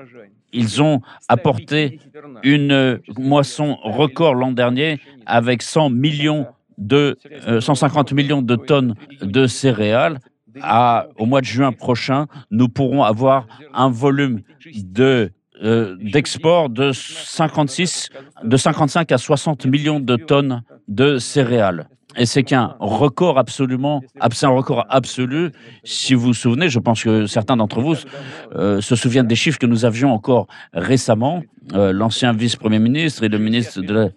Ils 0.54 0.82
ont 0.82 1.02
apporté 1.28 2.00
une 2.44 3.00
moisson 3.18 3.78
record 3.84 4.36
l'an 4.36 4.52
dernier 4.52 5.00
avec 5.26 5.62
100 5.62 5.90
millions 5.90 6.48
de, 6.78 7.18
150 7.60 8.12
euh, 8.12 8.16
millions 8.16 8.42
de 8.42 8.56
tonnes 8.56 8.96
de 9.22 9.48
céréales. 9.48 10.20
Au 11.18 11.26
mois 11.26 11.42
de 11.42 11.46
juin 11.46 11.74
prochain, 11.74 12.28
nous 12.52 12.70
pourrons 12.70 13.04
avoir 13.04 13.48
un 13.74 13.90
volume 13.90 14.42
de 14.74 15.32
euh, 15.64 15.96
d'export 16.02 16.70
de 16.70 16.92
56, 16.92 18.10
de 18.44 18.58
55 18.58 19.12
à 19.14 19.18
60 19.18 19.66
millions 19.68 20.02
de 20.02 20.18
tonnes 20.18 20.64
de 20.90 21.18
céréales. 21.18 21.88
Et 22.18 22.26
c'est 22.26 22.44
qu'un 22.44 22.76
record 22.80 23.38
absolument, 23.38 24.02
c'est 24.32 24.46
un 24.46 24.50
record 24.50 24.86
absolu. 24.90 25.52
Si 25.84 26.14
vous 26.14 26.28
vous 26.28 26.34
souvenez, 26.34 26.70
je 26.70 26.80
pense 26.80 27.04
que 27.04 27.26
certains 27.26 27.58
d'entre 27.58 27.82
vous 27.82 27.96
euh, 28.56 28.82
se 28.82 28.96
souviennent 28.96 29.28
des 29.28 29.36
chiffres 29.36 29.60
que 29.60 29.66
nous 29.66 29.86
avions 29.86 30.14
encore 30.14 30.48
récemment. 30.74 31.44
Euh, 31.74 31.92
L'ancien 31.92 32.32
vice-premier 32.32 32.80
ministre 32.80 33.24
et 33.24 33.30
le 33.30 33.40
ministre 33.40 33.82
de 33.82 33.94
la... 33.94 34.10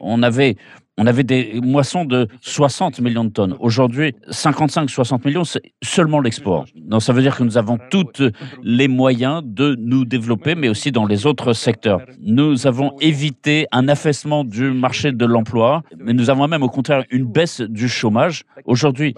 On 0.00 0.22
avait 0.22 0.56
on 0.98 1.06
avait 1.06 1.24
des 1.24 1.58
moissons 1.62 2.04
de 2.04 2.28
60 2.42 3.00
millions 3.00 3.24
de 3.24 3.30
tonnes. 3.30 3.56
Aujourd'hui, 3.60 4.14
55-60 4.30 5.26
millions, 5.26 5.44
c'est 5.44 5.62
seulement 5.82 6.20
l'export. 6.20 6.66
Donc 6.76 7.02
ça 7.02 7.14
veut 7.14 7.22
dire 7.22 7.36
que 7.36 7.42
nous 7.42 7.56
avons 7.56 7.78
tous 7.90 8.22
les 8.62 8.88
moyens 8.88 9.42
de 9.42 9.74
nous 9.80 10.04
développer, 10.04 10.54
mais 10.54 10.68
aussi 10.68 10.92
dans 10.92 11.06
les 11.06 11.26
autres 11.26 11.54
secteurs. 11.54 12.02
Nous 12.20 12.66
avons 12.66 12.94
évité 13.00 13.66
un 13.72 13.88
affaissement 13.88 14.44
du 14.44 14.70
marché 14.70 15.12
de 15.12 15.24
l'emploi, 15.24 15.82
mais 15.96 16.12
nous 16.12 16.28
avons 16.28 16.46
même 16.46 16.62
au 16.62 16.68
contraire 16.68 17.04
une 17.10 17.24
baisse 17.24 17.62
du 17.62 17.88
chômage. 17.88 18.44
Aujourd'hui, 18.66 19.14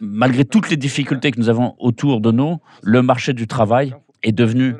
malgré 0.00 0.46
toutes 0.46 0.70
les 0.70 0.78
difficultés 0.78 1.32
que 1.32 1.38
nous 1.38 1.50
avons 1.50 1.74
autour 1.78 2.20
de 2.20 2.32
nous, 2.32 2.58
le 2.82 3.02
marché 3.02 3.34
du 3.34 3.46
travail 3.46 3.94
est 4.22 4.32
devenu 4.32 4.74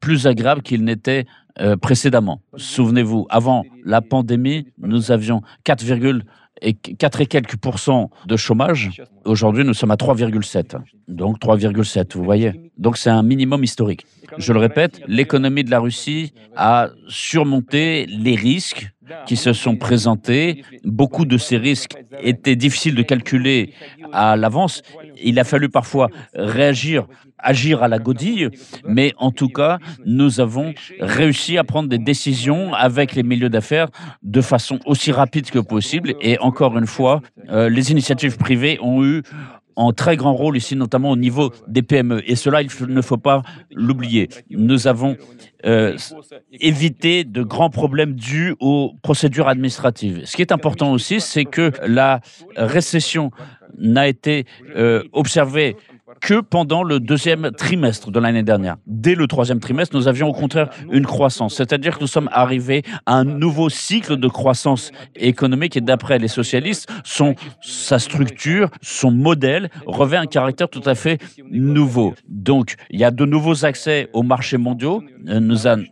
plus 0.00 0.26
agréable 0.26 0.62
qu'il 0.62 0.84
n'était 0.84 1.26
euh, 1.60 1.76
précédemment. 1.76 2.40
Souvenez-vous, 2.56 3.26
avant 3.30 3.64
la 3.84 4.00
pandémie, 4.00 4.66
nous 4.78 5.10
avions 5.10 5.42
4, 5.64 5.84
et 6.62 6.74
4 6.74 7.20
et 7.20 7.26
quelques 7.26 7.56
pourcents 7.56 8.10
de 8.26 8.36
chômage. 8.36 8.90
Aujourd'hui, 9.24 9.64
nous 9.64 9.74
sommes 9.74 9.90
à 9.90 9.96
3,7. 9.96 10.76
Donc 11.08 11.38
3,7, 11.40 12.16
vous 12.16 12.24
voyez. 12.24 12.70
Donc 12.76 12.96
c'est 12.96 13.10
un 13.10 13.22
minimum 13.22 13.64
historique. 13.64 14.06
Je 14.36 14.52
le 14.52 14.58
répète, 14.58 15.00
l'économie 15.06 15.64
de 15.64 15.70
la 15.70 15.80
Russie 15.80 16.32
a 16.56 16.90
surmonté 17.08 18.06
les 18.06 18.34
risques 18.34 18.90
qui 19.26 19.36
se 19.36 19.52
sont 19.52 19.76
présentés. 19.76 20.64
Beaucoup 20.84 21.24
de 21.24 21.38
ces 21.38 21.56
risques 21.56 21.96
étaient 22.20 22.56
difficiles 22.56 22.94
de 22.94 23.02
calculer 23.02 23.72
à 24.12 24.36
l'avance. 24.36 24.82
Il 25.22 25.38
a 25.38 25.44
fallu 25.44 25.68
parfois 25.68 26.08
réagir, 26.34 27.06
agir 27.38 27.82
à 27.82 27.88
la 27.88 27.98
godille, 27.98 28.50
mais 28.86 29.12
en 29.18 29.30
tout 29.30 29.48
cas, 29.48 29.78
nous 30.04 30.40
avons 30.40 30.74
réussi 31.00 31.58
à 31.58 31.64
prendre 31.64 31.88
des 31.88 31.98
décisions 31.98 32.74
avec 32.74 33.14
les 33.14 33.22
milieux 33.22 33.50
d'affaires 33.50 33.88
de 34.22 34.40
façon 34.40 34.78
aussi 34.86 35.12
rapide 35.12 35.50
que 35.50 35.58
possible. 35.58 36.14
Et 36.20 36.38
encore 36.38 36.76
une 36.78 36.86
fois, 36.86 37.20
euh, 37.50 37.68
les 37.68 37.92
initiatives 37.92 38.36
privées 38.36 38.78
ont 38.80 39.04
eu 39.04 39.22
un 39.78 39.92
très 39.92 40.16
grand 40.16 40.34
rôle 40.34 40.56
ici, 40.56 40.74
notamment 40.74 41.10
au 41.10 41.16
niveau 41.16 41.52
des 41.68 41.82
PME. 41.82 42.28
Et 42.28 42.34
cela, 42.34 42.62
il 42.62 42.68
ne 42.88 43.00
faut 43.00 43.16
pas 43.16 43.42
l'oublier. 43.70 44.28
Nous 44.50 44.88
avons 44.88 45.16
euh, 45.64 45.96
évité 46.60 47.22
de 47.22 47.42
grands 47.42 47.70
problèmes 47.70 48.14
dus 48.14 48.54
aux 48.58 48.94
procédures 49.02 49.48
administratives. 49.48 50.22
Ce 50.24 50.34
qui 50.34 50.42
est 50.42 50.52
important 50.52 50.92
aussi, 50.92 51.20
c'est 51.20 51.44
que 51.44 51.70
la 51.86 52.20
récession 52.56 53.30
n'a 53.76 54.08
été 54.08 54.46
euh, 54.74 55.04
observée 55.12 55.76
que 56.20 56.40
pendant 56.40 56.82
le 56.82 57.00
deuxième 57.00 57.50
trimestre 57.50 58.10
de 58.10 58.18
l'année 58.18 58.42
dernière. 58.42 58.76
Dès 58.86 59.14
le 59.14 59.26
troisième 59.26 59.60
trimestre, 59.60 59.96
nous 59.96 60.08
avions 60.08 60.28
au 60.28 60.32
contraire 60.32 60.70
une 60.90 61.06
croissance, 61.06 61.56
c'est-à-dire 61.56 61.96
que 61.96 62.02
nous 62.02 62.08
sommes 62.08 62.28
arrivés 62.32 62.82
à 63.06 63.14
un 63.14 63.24
nouveau 63.24 63.68
cycle 63.68 64.16
de 64.16 64.28
croissance 64.28 64.90
économique 65.16 65.76
et 65.76 65.80
d'après 65.80 66.18
les 66.18 66.28
socialistes, 66.28 66.88
son, 67.04 67.34
sa 67.60 67.98
structure, 67.98 68.70
son 68.82 69.10
modèle 69.10 69.70
revêt 69.86 70.16
un 70.16 70.26
caractère 70.26 70.68
tout 70.68 70.82
à 70.86 70.94
fait 70.94 71.18
nouveau. 71.50 72.14
Donc, 72.28 72.74
il 72.90 73.00
y 73.00 73.04
a 73.04 73.10
de 73.10 73.24
nouveaux 73.24 73.64
accès 73.64 74.08
aux 74.12 74.22
marchés 74.22 74.58
mondiaux. 74.58 75.02
Nous, 75.24 75.40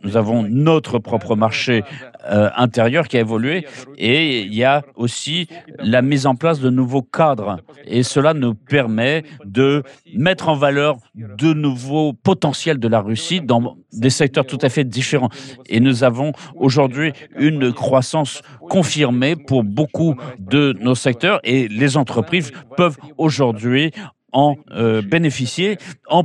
nous 0.03 0.17
avons 0.17 0.43
notre 0.43 0.99
propre 0.99 1.35
marché 1.35 1.83
euh, 2.29 2.49
intérieur 2.55 3.07
qui 3.07 3.17
a 3.17 3.21
évolué. 3.21 3.65
Et 3.97 4.41
il 4.41 4.53
y 4.53 4.63
a 4.63 4.83
aussi 4.95 5.47
la 5.79 6.01
mise 6.01 6.25
en 6.25 6.35
place 6.35 6.59
de 6.59 6.69
nouveaux 6.69 7.01
cadres. 7.01 7.57
Et 7.85 8.03
cela 8.03 8.33
nous 8.33 8.53
permet 8.53 9.23
de 9.45 9.83
mettre 10.13 10.49
en 10.49 10.55
valeur 10.55 10.97
de 11.15 11.53
nouveaux 11.53 12.13
potentiels 12.13 12.79
de 12.79 12.87
la 12.87 13.01
Russie 13.01 13.41
dans 13.41 13.77
des 13.93 14.09
secteurs 14.09 14.45
tout 14.45 14.59
à 14.61 14.69
fait 14.69 14.83
différents. 14.83 15.29
Et 15.67 15.79
nous 15.79 16.03
avons 16.03 16.31
aujourd'hui 16.55 17.13
une 17.37 17.73
croissance 17.73 18.41
confirmée 18.69 19.35
pour 19.35 19.63
beaucoup 19.63 20.15
de 20.39 20.75
nos 20.79 20.95
secteurs. 20.95 21.39
Et 21.43 21.67
les 21.67 21.97
entreprises 21.97 22.51
peuvent 22.75 22.97
aujourd'hui 23.17 23.91
en 24.33 24.55
euh, 24.71 25.01
bénéficier 25.01 25.77
en, 26.09 26.23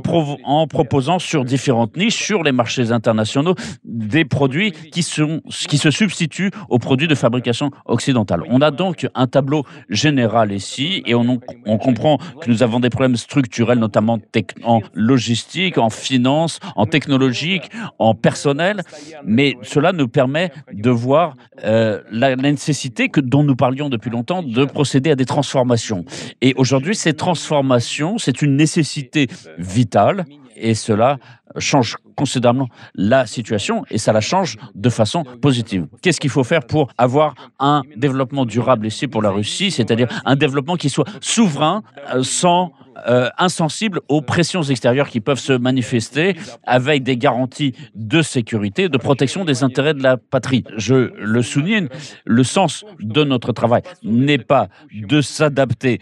proposant 0.67 1.19
sur 1.19 1.45
différentes 1.45 1.95
niches, 1.95 2.21
sur 2.21 2.43
les 2.43 2.51
marchés 2.51 2.91
internationaux, 2.91 3.55
des 3.85 4.25
produits 4.25 4.71
qui, 4.71 5.03
sont, 5.03 5.41
qui 5.69 5.77
se 5.77 5.89
substituent 5.89 6.51
aux 6.69 6.79
produits 6.79 7.07
de 7.07 7.15
fabrication 7.15 7.71
occidentale. 7.85 8.41
On 8.49 8.61
a 8.61 8.71
donc 8.71 9.07
un 9.15 9.27
tableau 9.27 9.63
général 9.89 10.51
ici 10.51 11.01
et 11.05 11.15
on, 11.15 11.39
comprend 11.77 12.17
que 12.17 12.49
nous 12.49 12.61
avons 12.61 12.79
des 12.79 12.89
problèmes 12.89 13.15
structurels, 13.15 13.79
notamment 13.79 14.19
en 14.63 14.81
logistique, 14.93 15.77
en 15.77 15.89
finance, 15.89 16.59
en 16.75 16.85
technologique, 16.85 17.69
en 17.99 18.15
personnel, 18.15 18.81
mais 19.25 19.57
cela 19.61 19.93
nous 19.93 20.07
permet 20.07 20.51
de 20.73 20.89
voir 20.89 21.35
euh, 21.63 22.01
la, 22.11 22.35
la 22.35 22.51
nécessité 22.51 23.09
que, 23.09 23.21
dont 23.21 23.43
nous 23.43 23.55
parlions 23.55 23.89
depuis 23.89 24.09
longtemps 24.09 24.43
de 24.43 24.65
procéder 24.65 25.11
à 25.11 25.15
des 25.15 25.25
transformations. 25.25 26.03
Et 26.41 26.53
aujourd'hui, 26.57 26.95
ces 26.95 27.13
transformations 27.13 27.92
c'est 28.17 28.41
une 28.41 28.55
nécessité 28.55 29.27
vitale 29.57 30.25
et 30.55 30.75
cela 30.75 31.17
change 31.57 31.97
considérablement 32.15 32.69
la 32.95 33.25
situation 33.25 33.83
et 33.89 33.97
ça 33.97 34.13
la 34.13 34.21
change 34.21 34.57
de 34.75 34.89
façon 34.89 35.23
positive. 35.41 35.87
Qu'est-ce 36.01 36.19
qu'il 36.19 36.29
faut 36.29 36.43
faire 36.43 36.65
pour 36.65 36.89
avoir 36.97 37.35
un 37.59 37.81
développement 37.95 38.45
durable 38.45 38.87
ici 38.87 39.07
pour 39.07 39.21
la 39.21 39.29
Russie, 39.29 39.71
c'est-à-dire 39.71 40.07
un 40.25 40.35
développement 40.35 40.75
qui 40.75 40.89
soit 40.89 41.07
souverain 41.21 41.83
euh, 42.13 42.23
sans 42.23 42.71
euh, 43.07 43.29
insensible 43.37 43.99
aux 44.07 44.21
pressions 44.21 44.63
extérieures 44.63 45.09
qui 45.09 45.19
peuvent 45.19 45.39
se 45.39 45.53
manifester 45.53 46.35
avec 46.63 47.03
des 47.03 47.17
garanties 47.17 47.73
de 47.95 48.21
sécurité, 48.21 48.89
de 48.89 48.97
protection 48.97 49.45
des 49.45 49.63
intérêts 49.63 49.93
de 49.93 50.03
la 50.03 50.17
patrie. 50.17 50.63
Je 50.77 51.11
le 51.17 51.41
souligne, 51.41 51.87
le 52.25 52.43
sens 52.43 52.85
de 52.99 53.23
notre 53.23 53.51
travail 53.51 53.81
n'est 54.03 54.37
pas 54.37 54.69
de 54.93 55.21
s'adapter 55.21 55.99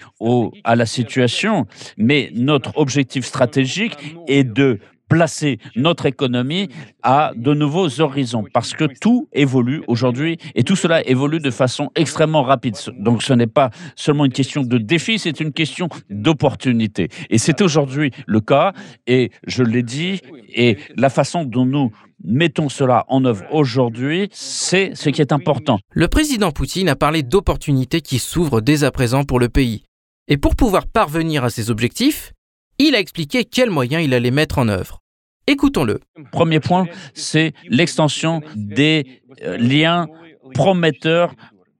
à 0.63 0.75
la 0.75 0.85
situation, 0.85 1.65
mais 1.97 2.31
notre 2.33 2.77
objectif 2.77 3.25
stratégique 3.25 3.97
est 4.27 4.43
de 4.43 4.79
placer 5.11 5.59
notre 5.75 6.05
économie 6.05 6.69
à 7.03 7.33
de 7.35 7.53
nouveaux 7.53 7.99
horizons 7.99 8.45
parce 8.53 8.71
que 8.71 8.85
tout 8.85 9.27
évolue 9.33 9.83
aujourd'hui 9.87 10.37
et 10.55 10.63
tout 10.63 10.77
cela 10.77 11.05
évolue 11.05 11.41
de 11.41 11.51
façon 11.51 11.91
extrêmement 11.95 12.43
rapide. 12.43 12.77
Donc 12.97 13.21
ce 13.21 13.33
n'est 13.33 13.45
pas 13.45 13.71
seulement 13.97 14.23
une 14.23 14.31
question 14.31 14.63
de 14.63 14.77
défi, 14.77 15.19
c'est 15.19 15.41
une 15.41 15.51
question 15.51 15.89
d'opportunité. 16.09 17.09
Et 17.29 17.39
c'est 17.39 17.59
aujourd'hui 17.59 18.11
le 18.25 18.39
cas 18.39 18.71
et 19.05 19.31
je 19.45 19.63
l'ai 19.63 19.83
dit 19.83 20.21
et 20.47 20.77
la 20.95 21.09
façon 21.09 21.43
dont 21.43 21.65
nous 21.65 21.91
mettons 22.23 22.69
cela 22.69 23.03
en 23.09 23.25
œuvre 23.25 23.43
aujourd'hui, 23.51 24.29
c'est 24.31 24.95
ce 24.95 25.09
qui 25.09 25.19
est 25.19 25.33
important. 25.33 25.79
Le 25.91 26.07
président 26.07 26.51
Poutine 26.51 26.87
a 26.87 26.95
parlé 26.95 27.21
d'opportunités 27.21 27.99
qui 27.99 28.17
s'ouvrent 28.17 28.61
dès 28.61 28.85
à 28.85 28.91
présent 28.91 29.25
pour 29.25 29.41
le 29.41 29.49
pays. 29.49 29.83
Et 30.29 30.37
pour 30.37 30.55
pouvoir 30.55 30.87
parvenir 30.87 31.43
à 31.43 31.49
ces 31.49 31.69
objectifs, 31.69 32.31
il 32.79 32.95
a 32.95 32.99
expliqué 32.99 33.43
quels 33.43 33.69
moyens 33.69 34.03
il 34.03 34.13
allait 34.13 34.31
mettre 34.31 34.57
en 34.57 34.69
œuvre. 34.69 35.00
Écoutons-le. 35.47 35.99
Premier 36.31 36.59
point, 36.59 36.85
c'est 37.13 37.53
l'extension 37.67 38.41
des 38.55 39.21
euh, 39.43 39.57
liens 39.57 40.07
prometteurs 40.53 41.33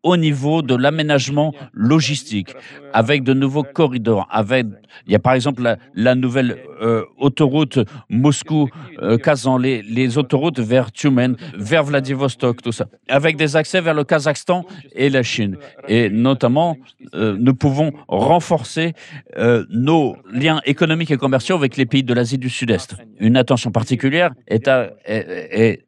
au 0.03 0.17
niveau 0.17 0.61
de 0.61 0.75
l'aménagement 0.75 1.53
logistique, 1.73 2.53
avec 2.93 3.23
de 3.23 3.33
nouveaux 3.33 3.63
corridors. 3.63 4.27
Avec, 4.31 4.65
il 5.05 5.13
y 5.13 5.15
a 5.15 5.19
par 5.19 5.33
exemple 5.33 5.77
la, 5.93 6.15
nouvelle 6.15 6.57
euh, 6.81 7.03
autoroute 7.17 7.79
Moscou-Kazan, 8.09 9.57
les, 9.57 10.17
autoroutes 10.17 10.59
vers 10.59 10.91
Tumen, 10.91 11.35
vers 11.55 11.83
Vladivostok, 11.83 12.61
tout 12.61 12.71
ça, 12.71 12.87
avec 13.07 13.37
des 13.37 13.55
accès 13.55 13.81
vers 13.81 13.93
le 13.93 14.03
Kazakhstan 14.03 14.65
et 14.93 15.09
la 15.09 15.23
Chine. 15.23 15.57
Et 15.87 16.09
notamment, 16.09 16.77
euh, 17.13 17.37
nous 17.39 17.53
pouvons 17.53 17.91
renforcer 18.07 18.93
euh, 19.37 19.65
nos 19.69 20.17
liens 20.31 20.61
économiques 20.65 21.11
et 21.11 21.17
commerciaux 21.17 21.55
avec 21.55 21.77
les 21.77 21.85
pays 21.85 22.03
de 22.03 22.13
l'Asie 22.13 22.37
du 22.37 22.49
Sud-Est. 22.49 22.95
Une 23.19 23.37
attention 23.37 23.71
particulière 23.71 24.31
est, 24.47 24.67
à, 24.67 24.91
est 25.05 25.85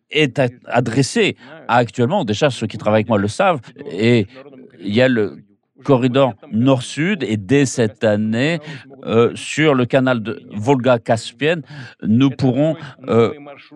adressée 0.66 1.36
à 1.68 1.78
actuellement, 1.78 2.24
déjà 2.26 2.50
ceux 2.50 2.68
qui 2.68 2.78
travaillent 2.78 3.02
avec 3.02 3.10
moi 3.10 3.18
le 3.18 3.28
savent, 3.28 3.60
et 3.92 4.28
il 4.80 4.94
y 4.94 5.02
a 5.02 5.08
le 5.08 5.38
corridor 5.84 6.34
nord-sud 6.52 7.24
et 7.24 7.38
dès 7.38 7.66
cette 7.66 8.04
année, 8.04 8.60
euh, 9.06 9.32
sur 9.36 9.76
le 9.76 9.86
canal 9.86 10.24
de 10.24 10.42
Volga-Caspienne, 10.56 11.62
nous 12.04 12.30
pourrons 12.30 12.76
euh, 13.08 13.34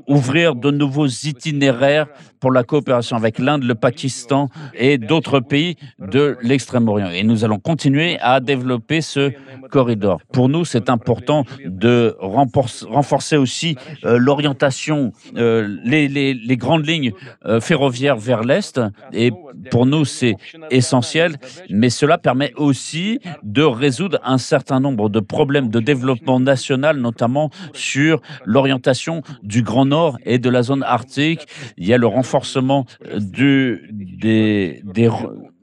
ouvrir 0.08 0.56
de 0.56 0.72
nouveaux 0.72 1.08
itinéraires 1.08 2.08
pour 2.40 2.52
la 2.52 2.64
coopération 2.64 3.18
avec 3.18 3.40
l'Inde, 3.40 3.64
le 3.64 3.76
Pakistan 3.76 4.50
et 4.74 4.98
d'autres 4.98 5.40
pays 5.40 5.76
de 6.00 6.38
l'Extrême-Orient. 6.42 7.10
Et 7.10 7.24
nous 7.24 7.44
allons 7.44 7.60
continuer 7.60 8.18
à 8.22 8.40
développer 8.40 9.02
ce 9.02 9.32
corridor. 9.70 10.22
Pour 10.32 10.48
nous, 10.50 10.64
c'est 10.64 10.90
important 10.90 11.44
de 11.66 12.16
renforcer 12.20 13.38
aussi 13.38 13.76
euh, 14.06 14.18
l'orientation, 14.18 15.12
les, 15.36 16.08
les, 16.08 16.58
grandes 16.58 16.88
lignes 16.88 17.12
ferroviaires 17.60 18.18
vers 18.18 18.44
l'Est. 18.44 18.80
Et 19.14 19.32
pour 19.72 19.86
nous, 19.86 20.06
c'est 20.06 20.36
essentiel. 20.72 21.36
Mais 21.70 21.90
cela 21.98 22.20
permet 22.20 22.54
aussi 22.56 23.20
de 23.42 23.64
résoudre 23.64 24.20
un 24.24 24.38
certain 24.38 24.80
nombre 24.80 25.10
de 25.10 25.20
problèmes 25.20 25.70
de 25.70 25.80
développement 25.80 26.40
national, 26.40 26.98
notamment 26.98 27.50
sur 27.74 28.22
l'orientation 28.46 29.24
du 29.42 29.64
Grand 29.64 29.86
Nord 29.86 30.20
et 30.24 30.38
de 30.38 30.50
la 30.50 30.62
zone 30.62 30.84
arctique. 30.84 31.48
Il 31.76 31.88
y 31.88 31.94
a 31.94 31.98
le 31.98 32.06
renforcement 32.06 32.86
du, 33.18 33.90
des, 33.92 34.84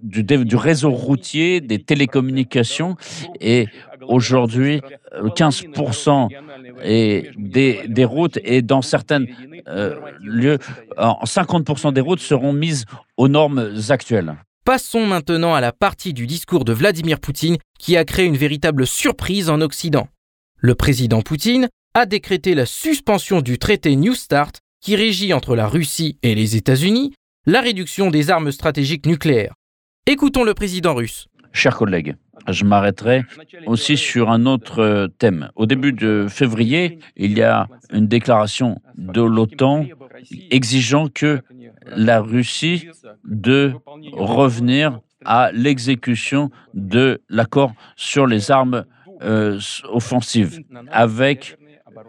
du, 0.02 0.56
réseau 0.56 0.90
routier, 0.90 1.60
des 1.60 1.78
télécommunications. 1.78 2.96
Et 3.40 3.68
aujourd'hui, 4.02 4.80
15% 5.12 6.28
et 6.82 7.30
des, 7.38 7.82
des, 7.86 8.04
routes 8.04 8.40
et 8.42 8.60
dans 8.60 8.82
certains 8.82 9.24
euh, 9.68 9.94
lieux, 10.20 10.58
50% 10.98 11.92
des 11.92 12.00
routes 12.00 12.18
seront 12.18 12.52
mises 12.52 12.86
aux 13.16 13.28
normes 13.28 13.72
actuelles. 13.90 14.34
Passons 14.64 15.04
maintenant 15.04 15.54
à 15.54 15.60
la 15.60 15.72
partie 15.72 16.14
du 16.14 16.26
discours 16.26 16.64
de 16.64 16.72
Vladimir 16.72 17.20
Poutine 17.20 17.58
qui 17.78 17.98
a 17.98 18.06
créé 18.06 18.24
une 18.24 18.38
véritable 18.38 18.86
surprise 18.86 19.50
en 19.50 19.60
Occident. 19.60 20.08
Le 20.56 20.74
président 20.74 21.20
Poutine 21.20 21.68
a 21.92 22.06
décrété 22.06 22.54
la 22.54 22.64
suspension 22.64 23.42
du 23.42 23.58
traité 23.58 23.94
New 23.94 24.14
Start 24.14 24.60
qui 24.80 24.96
régit 24.96 25.34
entre 25.34 25.54
la 25.54 25.68
Russie 25.68 26.16
et 26.22 26.34
les 26.34 26.56
États-Unis 26.56 27.12
la 27.44 27.60
réduction 27.60 28.10
des 28.10 28.30
armes 28.30 28.52
stratégiques 28.52 29.04
nucléaires. 29.04 29.52
Écoutons 30.06 30.44
le 30.44 30.54
président 30.54 30.94
russe. 30.94 31.26
Chers 31.52 31.76
collègues, 31.76 32.16
je 32.48 32.64
m'arrêterai 32.64 33.24
aussi 33.66 33.96
sur 33.96 34.30
un 34.30 34.46
autre 34.46 34.80
euh, 34.80 35.08
thème. 35.08 35.50
Au 35.56 35.66
début 35.66 35.92
de 35.92 36.26
février, 36.28 36.98
il 37.16 37.36
y 37.36 37.42
a 37.42 37.68
une 37.92 38.06
déclaration 38.06 38.80
de 38.96 39.22
l'OTAN 39.22 39.86
exigeant 40.50 41.08
que 41.08 41.40
la 41.86 42.20
Russie 42.20 42.88
de 43.24 43.72
revenir 44.12 45.00
à 45.24 45.50
l'exécution 45.52 46.50
de 46.74 47.20
l'accord 47.28 47.72
sur 47.96 48.26
les 48.26 48.50
armes 48.50 48.84
euh, 49.22 49.58
offensives, 49.88 50.60
avec 50.90 51.56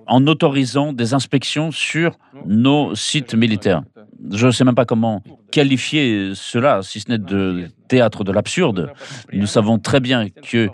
en 0.07 0.27
autorisant 0.27 0.93
des 0.93 1.13
inspections 1.13 1.71
sur 1.71 2.17
nos 2.45 2.95
sites 2.95 3.36
militaires. 3.36 3.83
Je 4.31 4.47
ne 4.47 4.51
sais 4.51 4.63
même 4.63 4.75
pas 4.75 4.86
comment 4.86 5.21
qualifier 5.51 6.31
cela, 6.33 6.81
si 6.81 6.99
ce 6.99 7.11
n'est 7.11 7.17
de 7.17 7.67
théâtre 7.88 8.23
de 8.23 8.31
l'absurde. 8.31 8.91
Nous 9.31 9.45
savons 9.45 9.77
très 9.77 9.99
bien 9.99 10.29
que 10.29 10.69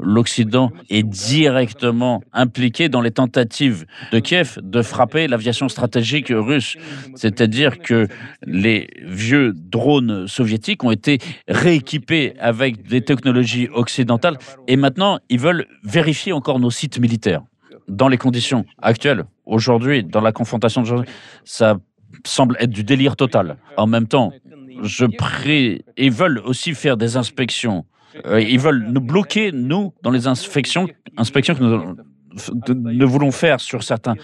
l'Occident 0.00 0.72
est 0.90 1.02
directement 1.02 2.22
impliqué 2.32 2.88
dans 2.88 3.00
les 3.00 3.10
tentatives 3.10 3.84
de 4.12 4.18
Kiev 4.18 4.58
de 4.62 4.82
frapper 4.82 5.28
l'aviation 5.28 5.68
stratégique 5.68 6.32
russe. 6.34 6.76
C'est-à-dire 7.14 7.78
que 7.78 8.08
les 8.44 8.88
vieux 9.02 9.52
drones 9.54 10.26
soviétiques 10.26 10.82
ont 10.84 10.90
été 10.90 11.18
rééquipés 11.48 12.34
avec 12.40 12.88
des 12.88 13.02
technologies 13.02 13.68
occidentales 13.72 14.38
et 14.66 14.76
maintenant 14.76 15.18
ils 15.28 15.40
veulent 15.40 15.66
vérifier 15.84 16.32
encore 16.32 16.58
nos 16.58 16.70
sites 16.70 16.98
militaires 16.98 17.42
dans 17.88 18.08
les 18.08 18.18
conditions 18.18 18.64
actuelles, 18.80 19.24
aujourd'hui, 19.46 20.04
dans 20.04 20.20
la 20.20 20.32
confrontation 20.32 20.82
de 20.82 21.04
ça 21.44 21.78
semble 22.24 22.56
être 22.60 22.70
du 22.70 22.84
délire 22.84 23.16
total. 23.16 23.56
En 23.76 23.86
même 23.86 24.06
temps, 24.06 24.32
je 24.82 25.06
prie, 25.06 25.84
ils 25.96 26.12
veulent 26.12 26.38
aussi 26.44 26.74
faire 26.74 26.96
des 26.96 27.16
inspections. 27.16 27.84
Euh, 28.26 28.40
ils 28.40 28.58
veulent 28.60 28.86
nous 28.88 29.00
bloquer, 29.00 29.50
nous, 29.52 29.92
dans 30.02 30.10
les 30.10 30.26
inspections, 30.26 30.86
inspections 31.16 31.54
que 31.54 31.62
nous 32.74 33.08
voulons 33.08 33.30
faire 33.30 33.60
sur 33.60 33.82
certains. 33.82 34.14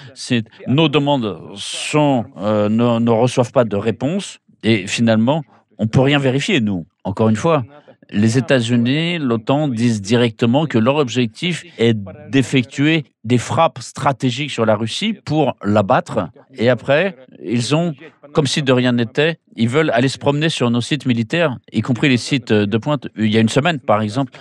Nos 0.66 0.88
demandes 0.88 1.38
sont, 1.54 2.24
euh, 2.38 2.68
ne, 2.68 2.98
ne 2.98 3.10
reçoivent 3.10 3.52
pas 3.52 3.64
de 3.64 3.76
réponse 3.76 4.38
et 4.62 4.86
finalement, 4.86 5.42
on 5.78 5.86
peut 5.86 6.00
rien 6.00 6.18
vérifier, 6.18 6.60
nous. 6.60 6.86
Encore 7.04 7.28
une 7.28 7.36
fois, 7.36 7.64
les 8.12 8.38
États-Unis, 8.38 9.18
l'OTAN 9.18 9.68
disent 9.68 10.02
directement 10.02 10.66
que 10.66 10.78
leur 10.78 10.96
objectif 10.96 11.64
est 11.78 11.96
d'effectuer 12.28 13.04
des 13.24 13.38
frappes 13.38 13.80
stratégiques 13.80 14.50
sur 14.50 14.66
la 14.66 14.76
Russie 14.76 15.14
pour 15.24 15.56
l'abattre. 15.62 16.28
Et 16.54 16.68
après, 16.68 17.16
ils 17.42 17.74
ont, 17.74 17.94
comme 18.32 18.46
si 18.46 18.62
de 18.62 18.72
rien 18.72 18.92
n'était, 18.92 19.38
ils 19.56 19.68
veulent 19.68 19.90
aller 19.90 20.08
se 20.08 20.18
promener 20.18 20.48
sur 20.48 20.70
nos 20.70 20.80
sites 20.80 21.06
militaires, 21.06 21.56
y 21.72 21.82
compris 21.82 22.08
les 22.08 22.16
sites 22.16 22.52
de 22.52 22.78
pointe. 22.78 23.08
Il 23.16 23.32
y 23.32 23.36
a 23.36 23.40
une 23.40 23.48
semaine, 23.48 23.78
par 23.80 24.00
exemple, 24.00 24.32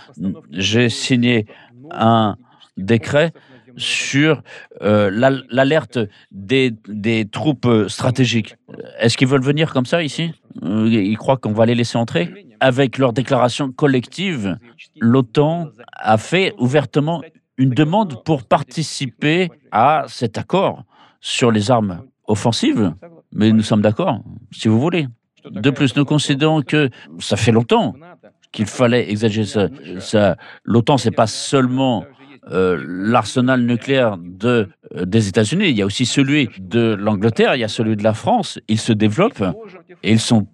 j'ai 0.51 0.89
signé 0.89 1.45
un 1.91 2.35
décret 2.77 3.33
sur 3.77 4.41
euh, 4.81 5.09
l'alerte 5.49 5.99
des, 6.31 6.73
des, 6.87 7.25
troupes 7.25 7.67
stratégiques. 7.87 8.55
Est-ce 8.99 9.15
qu'ils 9.15 9.27
veulent 9.27 9.43
venir 9.43 9.71
comme 9.73 9.85
ça 9.85 10.03
ici? 10.03 10.31
Euh, 10.63 10.87
Ils 10.89 11.17
croient 11.17 11.37
qu'on 11.37 11.53
va 11.53 11.65
les 11.65 11.75
laisser 11.75 11.97
entrer? 11.97 12.48
Avec 12.59 12.97
leur 12.97 13.13
déclaration 13.13 13.71
collective, 13.71 14.57
l'OTAN 14.99 15.69
a 15.93 16.17
fait 16.17 16.53
ouvertement 16.57 17.21
une 17.57 17.71
demande 17.71 18.23
pour 18.23 18.43
participer 18.43 19.49
à 19.71 20.05
cet 20.07 20.37
accord 20.37 20.83
sur 21.21 21.51
les 21.51 21.71
armes 21.71 22.03
offensives. 22.27 22.93
Mais 23.31 23.51
nous 23.51 23.63
sommes 23.63 23.81
d'accord, 23.81 24.21
si 24.51 24.67
vous 24.67 24.79
voulez. 24.79 25.07
De 25.49 25.69
plus, 25.69 25.95
nous 25.95 26.05
considérons 26.05 26.61
que 26.61 26.89
ça 27.19 27.37
fait 27.37 27.51
longtemps 27.51 27.95
qu'il 28.51 28.65
fallait 28.65 29.09
exagérer 29.09 29.69
ça. 29.99 30.35
L'OTAN, 30.63 30.97
c'est 30.97 31.11
pas 31.11 31.27
seulement 31.27 32.05
euh, 32.51 32.83
l'arsenal 32.87 33.61
nucléaire 33.61 34.17
euh, 34.43 34.65
des 35.05 35.27
États-Unis, 35.27 35.69
il 35.69 35.77
y 35.77 35.81
a 35.81 35.85
aussi 35.85 36.05
celui 36.05 36.49
de 36.59 36.95
l'Angleterre, 36.99 37.55
il 37.55 37.59
y 37.59 37.63
a 37.63 37.67
celui 37.67 37.95
de 37.95 38.03
la 38.03 38.13
France. 38.13 38.59
Ils 38.67 38.79
se 38.79 38.91
développent 38.91 39.43
et 40.01 40.11
ils 40.11 40.19
sont 40.19 40.47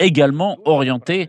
également 0.00 0.58
orientés 0.64 1.28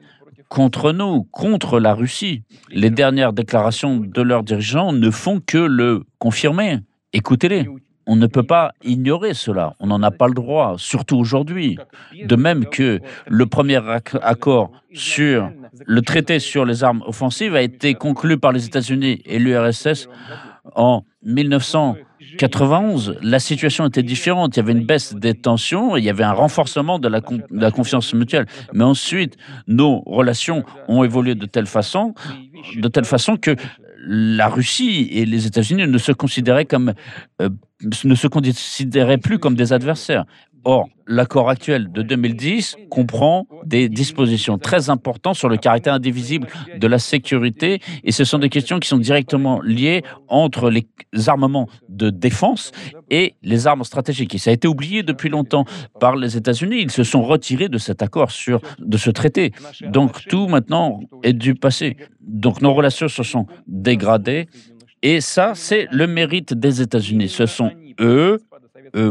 contre 0.50 0.92
nous, 0.92 1.24
contre 1.32 1.80
la 1.80 1.94
Russie. 1.94 2.44
Les 2.70 2.90
dernières 2.90 3.34
déclarations 3.34 3.98
de 3.98 4.22
leurs 4.22 4.44
dirigeants 4.44 4.92
ne 4.92 5.12
font 5.12 5.40
que 5.46 5.58
le 5.58 6.04
confirmer. 6.18 6.80
Écoutez-les. 7.14 7.68
On 8.12 8.16
ne 8.16 8.26
peut 8.26 8.42
pas 8.42 8.72
ignorer 8.84 9.36
cela. 9.36 9.76
On 9.80 9.86
n'en 9.86 10.02
a 10.02 10.10
pas 10.10 10.28
le 10.28 10.34
droit, 10.34 10.74
surtout 10.78 11.18
aujourd'hui. 11.18 11.78
De 12.26 12.36
même 12.36 12.66
que 12.66 13.00
le 13.28 13.46
premier 13.46 13.80
accord 14.24 14.72
sur 14.94 15.52
le 15.86 16.02
traité 16.02 16.40
sur 16.40 16.66
les 16.66 16.84
armes 16.84 17.04
offensives 17.06 17.54
a 17.54 17.62
été 17.62 17.94
conclu 17.94 18.40
par 18.40 18.52
les 18.52 18.66
États-Unis 18.66 19.22
et 19.26 19.38
l'URSS 19.38 20.10
en 20.76 21.04
1991. 21.24 23.18
La 23.22 23.40
situation 23.40 23.86
était 23.86 24.04
différente. 24.04 24.56
Il 24.56 24.60
y 24.60 24.64
avait 24.64 24.74
une 24.74 24.86
baisse 24.86 25.14
des 25.16 25.34
tensions, 25.34 25.98
il 25.98 26.04
y 26.04 26.10
avait 26.10 26.24
un 26.24 26.34
renforcement 26.34 27.00
de 27.00 27.08
la, 27.08 27.22
confiance 27.72 28.14
mutuelle. 28.14 28.46
Mais 28.74 28.84
ensuite, 28.84 29.38
nos 29.68 30.02
relations 30.02 30.64
ont 30.88 31.04
évolué 31.04 31.36
de 31.36 31.46
telle 31.46 31.68
façon, 31.68 32.14
de 32.76 32.88
telle 32.88 33.06
que 33.42 33.56
la 34.02 34.48
Russie 34.48 35.10
et 35.12 35.26
les 35.26 35.46
États-Unis 35.46 35.86
ne 35.86 35.98
se 35.98 36.12
considéraient 36.12 36.68
euh, 37.42 37.50
ne 38.04 38.16
se 38.16 38.28
considéraient 38.28 39.18
plus 39.18 39.40
comme 39.40 39.56
des 39.56 39.74
adversaires. 39.74 40.26
Or, 40.66 40.90
l'accord 41.08 41.50
actuel 41.50 41.92
de 41.92 42.02
2010 42.02 42.76
comprend 42.90 43.48
des 43.66 43.90
dispositions 43.90 44.58
très 44.58 44.90
importantes 44.90 45.36
sur 45.36 45.50
le 45.50 45.58
caractère 45.58 45.94
indivisible 45.94 46.48
de 46.78 46.88
la 46.88 47.00
sécurité 47.00 47.80
et 48.04 48.12
ce 48.12 48.24
sont 48.24 48.40
des 48.40 48.50
questions 48.50 48.80
qui 48.80 48.88
sont 48.88 48.98
directement 48.98 49.62
liées 49.62 50.04
entre 50.28 50.70
les 50.70 50.86
armements 51.28 51.68
de 51.88 52.10
défense 52.10 52.72
et 53.10 53.36
les 53.42 53.68
armes 53.68 53.84
stratégiques. 53.84 54.36
Et 54.36 54.38
ça 54.38 54.50
a 54.50 54.54
été 54.54 54.68
oublié 54.68 55.02
depuis 55.02 55.30
longtemps 55.30 55.66
par 56.00 56.16
les 56.16 56.38
États-Unis. 56.38 56.82
Ils 56.82 56.92
se 56.92 57.04
sont 57.04 57.22
retirés 57.24 57.70
de 57.70 57.78
cet 57.78 58.02
accord, 58.02 58.32
sur, 58.32 58.62
de 58.80 58.98
ce 58.98 59.10
traité. 59.10 59.52
Donc 59.82 60.28
tout 60.28 60.48
maintenant 60.48 61.00
est 61.24 61.34
du 61.34 61.56
passé. 61.56 61.98
Donc 62.22 62.62
nos 62.62 62.74
relations 62.74 63.08
se 63.08 63.24
sont 63.24 63.48
dégradées 63.68 64.48
et 65.02 65.22
ça, 65.22 65.54
c'est 65.56 65.88
le 65.92 66.08
mérite 66.08 66.54
des 66.54 66.82
États-Unis. 66.82 67.30
Ce 67.30 67.46
sont 67.46 67.72
eux, 68.00 68.40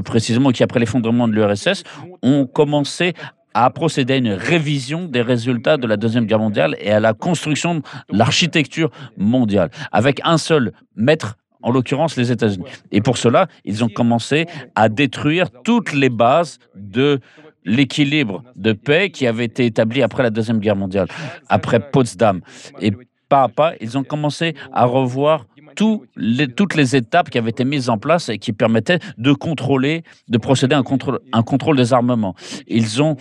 précisément, 0.04 0.50
qui 0.50 0.62
après 0.62 0.80
l'effondrement 0.80 1.28
de 1.28 1.32
l'URSS, 1.32 1.82
ont 2.22 2.46
commencé 2.46 3.14
à 3.54 3.70
procéder 3.70 4.14
à 4.14 4.16
une 4.16 4.32
révision 4.32 5.06
des 5.06 5.22
résultats 5.22 5.76
de 5.76 5.86
la 5.86 5.96
Deuxième 5.96 6.26
Guerre 6.26 6.38
mondiale 6.38 6.76
et 6.80 6.92
à 6.92 7.00
la 7.00 7.14
construction 7.14 7.76
de 7.76 7.82
l'architecture 8.10 8.90
mondiale, 9.16 9.70
avec 9.90 10.20
un 10.24 10.38
seul 10.38 10.72
maître 10.94 11.36
en 11.62 11.72
l'occurrence 11.72 12.16
les 12.16 12.30
États-Unis. 12.30 12.66
Et 12.92 13.00
pour 13.00 13.16
cela, 13.16 13.48
ils 13.64 13.82
ont 13.82 13.88
commencé 13.88 14.46
à 14.74 14.88
détruire 14.88 15.50
toutes 15.64 15.92
les 15.92 16.08
bases 16.08 16.58
de 16.76 17.20
l'équilibre 17.64 18.44
de 18.54 18.72
paix 18.72 19.10
qui 19.10 19.26
avait 19.26 19.44
été 19.44 19.66
établi 19.66 20.02
après 20.02 20.22
la 20.22 20.30
Deuxième 20.30 20.60
Guerre 20.60 20.76
mondiale, 20.76 21.08
après 21.48 21.80
Potsdam. 21.80 22.40
Et 22.80 22.92
pas 23.28 23.42
à 23.42 23.48
pas, 23.48 23.72
ils 23.80 23.98
ont 23.98 24.04
commencé 24.04 24.54
à 24.72 24.84
revoir 24.84 25.46
toutes 25.78 26.74
les 26.74 26.96
étapes 26.96 27.30
qui 27.30 27.38
avaient 27.38 27.50
été 27.50 27.64
mises 27.64 27.88
en 27.88 27.98
place 27.98 28.28
et 28.28 28.38
qui 28.38 28.52
permettaient 28.52 28.98
de 29.16 29.32
contrôler, 29.32 30.02
de 30.28 30.38
procéder 30.38 30.74
à 30.74 30.78
un 30.78 31.42
contrôle 31.42 31.76
des 31.76 31.92
armements. 31.92 32.34
Ils 32.66 33.02
ont 33.02 33.16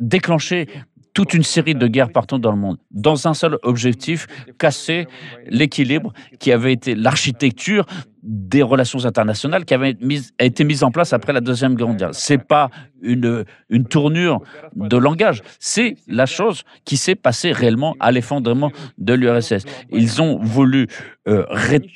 déclenché 0.00 0.68
toute 1.14 1.32
une 1.32 1.44
série 1.44 1.74
de 1.74 1.86
guerres 1.86 2.10
partout 2.10 2.38
dans 2.38 2.50
le 2.50 2.58
monde, 2.58 2.76
dans 2.90 3.28
un 3.28 3.34
seul 3.34 3.56
objectif, 3.62 4.26
casser 4.58 5.06
l'équilibre 5.46 6.12
qui 6.40 6.52
avait 6.52 6.72
été 6.72 6.94
l'architecture 6.94 7.86
des 8.24 8.62
relations 8.62 9.04
internationales 9.04 9.64
qui 9.64 9.74
avait 9.74 9.96
été 10.38 10.64
mise 10.64 10.82
en 10.82 10.90
place 10.90 11.12
après 11.12 11.32
la 11.32 11.40
Deuxième 11.40 11.74
Guerre 11.74 11.88
mondiale. 11.88 12.14
Ce 12.14 12.32
n'est 12.32 12.38
pas 12.38 12.70
une, 13.02 13.44
une 13.68 13.84
tournure 13.84 14.40
de 14.74 14.96
langage, 14.96 15.42
c'est 15.60 15.96
la 16.08 16.26
chose 16.26 16.62
qui 16.84 16.96
s'est 16.96 17.16
passée 17.16 17.52
réellement 17.52 17.94
à 18.00 18.10
l'effondrement 18.10 18.72
de 18.98 19.12
l'URSS. 19.12 19.64
Ils 19.92 20.22
ont 20.22 20.38
voulu 20.42 20.88
euh, 21.28 21.44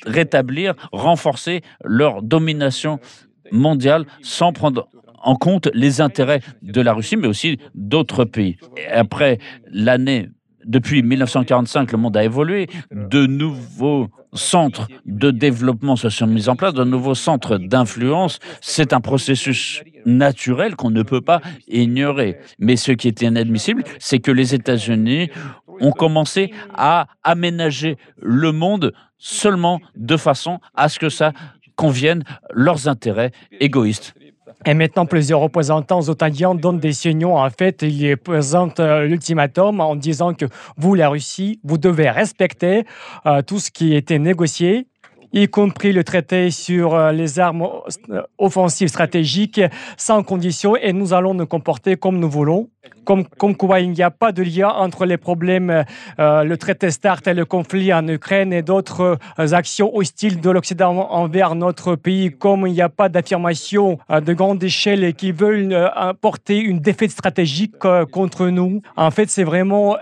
rétablir, 0.05 0.75
renforcer 0.91 1.61
leur 1.83 2.21
domination 2.21 2.99
mondiale 3.51 4.05
sans 4.21 4.53
prendre 4.53 4.87
en 5.23 5.35
compte 5.35 5.69
les 5.73 6.01
intérêts 6.01 6.41
de 6.61 6.81
la 6.81 6.93
Russie, 6.93 7.17
mais 7.17 7.27
aussi 7.27 7.57
d'autres 7.75 8.25
pays. 8.25 8.57
après 8.91 9.39
l'année 9.71 10.29
depuis 10.65 11.01
1945, 11.01 11.91
le 11.91 11.97
monde 11.97 12.17
a 12.17 12.23
évolué. 12.23 12.67
De 12.91 13.25
nouveaux 13.25 14.09
centres 14.33 14.87
de 15.05 15.31
développement 15.31 15.95
se 15.95 16.09
sont 16.09 16.27
mis 16.27 16.49
en 16.49 16.55
place, 16.55 16.73
de 16.73 16.83
nouveaux 16.83 17.15
centres 17.15 17.57
d'influence. 17.57 18.39
C'est 18.61 18.93
un 18.93 19.01
processus 19.01 19.81
naturel 20.05 20.75
qu'on 20.75 20.91
ne 20.91 21.01
peut 21.01 21.21
pas 21.21 21.41
ignorer. 21.67 22.37
Mais 22.59 22.75
ce 22.75 22.91
qui 22.91 23.07
est 23.07 23.21
inadmissible, 23.21 23.83
c'est 23.99 24.19
que 24.19 24.31
les 24.31 24.53
États-Unis 24.53 25.29
ont 25.81 25.91
commencé 25.91 26.51
à 26.75 27.07
aménager 27.23 27.97
le 28.21 28.51
monde 28.51 28.93
seulement 29.17 29.79
de 29.95 30.17
façon 30.17 30.59
à 30.75 30.89
ce 30.89 30.99
que 30.99 31.09
ça 31.09 31.33
convienne 31.75 32.23
leurs 32.53 32.87
intérêts 32.87 33.31
égoïstes. 33.59 34.13
Et 34.65 34.73
maintenant, 34.73 35.05
plusieurs 35.05 35.39
représentants 35.39 36.01
otaniens 36.09 36.53
donnent 36.53 36.79
des 36.79 36.91
signaux. 36.91 37.37
En 37.37 37.49
fait, 37.49 37.81
ils 37.81 38.17
présentent 38.17 38.81
euh, 38.81 39.05
l'ultimatum 39.05 39.79
en 39.79 39.95
disant 39.95 40.33
que 40.33 40.45
vous, 40.77 40.95
la 40.95 41.07
Russie, 41.07 41.59
vous 41.63 41.77
devez 41.77 42.09
respecter 42.09 42.85
euh, 43.25 43.41
tout 43.41 43.59
ce 43.59 43.71
qui 43.71 43.95
été 43.95 44.19
négocié 44.19 44.87
y 45.33 45.47
compris 45.47 45.93
le 45.93 46.03
traité 46.03 46.51
sur 46.51 46.95
euh, 46.95 47.11
les 47.11 47.39
armes 47.39 47.67
offensives 48.37 48.87
stratégiques, 48.87 49.61
sans 49.97 50.23
condition, 50.23 50.75
et 50.75 50.93
nous 50.93 51.13
allons 51.13 51.33
nous 51.33 51.45
comporter 51.45 51.97
comme 51.97 52.19
nous 52.19 52.29
voulons. 52.29 52.69
Comme, 53.03 53.25
comme 53.25 53.55
quoi 53.55 53.81
il 53.81 53.91
n'y 53.91 54.01
a 54.01 54.11
pas 54.11 54.31
de 54.31 54.41
lien 54.41 54.69
entre 54.69 55.05
les 55.05 55.17
problèmes, 55.17 55.83
euh, 56.19 56.43
le 56.43 56.57
traité 56.57 56.91
START 56.91 57.21
et 57.25 57.33
le 57.33 57.43
conflit 57.43 57.93
en 57.93 58.07
Ukraine 58.07 58.53
et 58.53 58.61
d'autres 58.61 59.17
euh, 59.39 59.53
actions 59.53 59.95
hostiles 59.95 60.39
de 60.39 60.49
l'Occident 60.49 61.09
envers 61.11 61.55
notre 61.55 61.95
pays, 61.95 62.31
comme 62.31 62.67
il 62.67 62.73
n'y 62.73 62.81
a 62.81 62.89
pas 62.89 63.09
d'affirmation 63.09 63.99
de 64.09 64.33
grande 64.33 64.63
échelle 64.63 65.13
qui 65.13 65.31
veulent 65.31 65.73
apporter 65.95 66.59
une 66.59 66.79
défaite 66.79 67.11
stratégique 67.11 67.77
contre 68.11 68.47
nous. 68.47 68.81
En 68.95 69.11
fait, 69.11 69.29
c'est 69.29 69.43
vraiment 69.43 69.97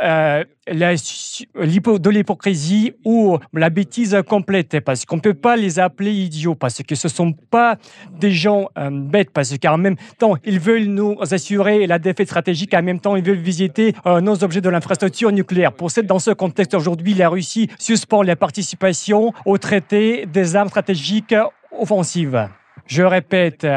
de 0.72 2.10
l'hypocrisie 2.10 2.94
ou 3.06 3.38
la 3.54 3.70
bêtise 3.70 4.18
complète, 4.28 4.80
parce 4.82 5.06
qu'on 5.06 5.18
ne 5.18 5.22
peut 5.22 5.34
pas 5.34 5.56
les 5.56 5.80
appeler 5.80 6.12
idiots, 6.12 6.56
parce 6.56 6.82
que 6.84 6.96
ce 6.96 7.08
ne 7.08 7.12
sont 7.12 7.34
pas 7.34 7.78
des 8.20 8.32
gens 8.32 8.70
euh, 8.78 8.90
bêtes, 8.92 9.32
parce 9.32 9.58
qu'en 9.58 9.78
même 9.78 9.96
temps, 10.18 10.36
ils 10.46 10.60
veulent 10.60 10.86
nous 10.86 11.16
assurer 11.32 11.88
la 11.88 12.00
défaite 12.00 12.28
stratégique, 12.28 12.74
en 12.74 12.84
même 12.84 13.00
temps, 13.00 13.16
ils 13.16 13.24
veulent 13.24 13.38
visiter 13.38 13.94
euh, 14.06 14.22
nos 14.22 14.44
objets 14.44 14.62
de 14.62 14.70
l'infrastructure 14.70 15.32
nucléaire. 15.32 15.74
Pour 15.74 15.92
cette, 15.92 16.06
dans 16.06 16.20
ce 16.20 16.32
contexte, 16.32 16.74
aujourd'hui, 16.74 17.14
la 17.14 17.30
Russie 17.30 17.70
suspend 17.80 18.22
la 18.22 18.36
participation 18.36 19.34
au 19.46 19.58
traité 19.58 20.26
des 20.26 20.56
armes 20.56 20.70
stratégiques 20.70 21.36
offensives. 21.72 22.48
Je 22.88 23.04
répète, 23.04 23.68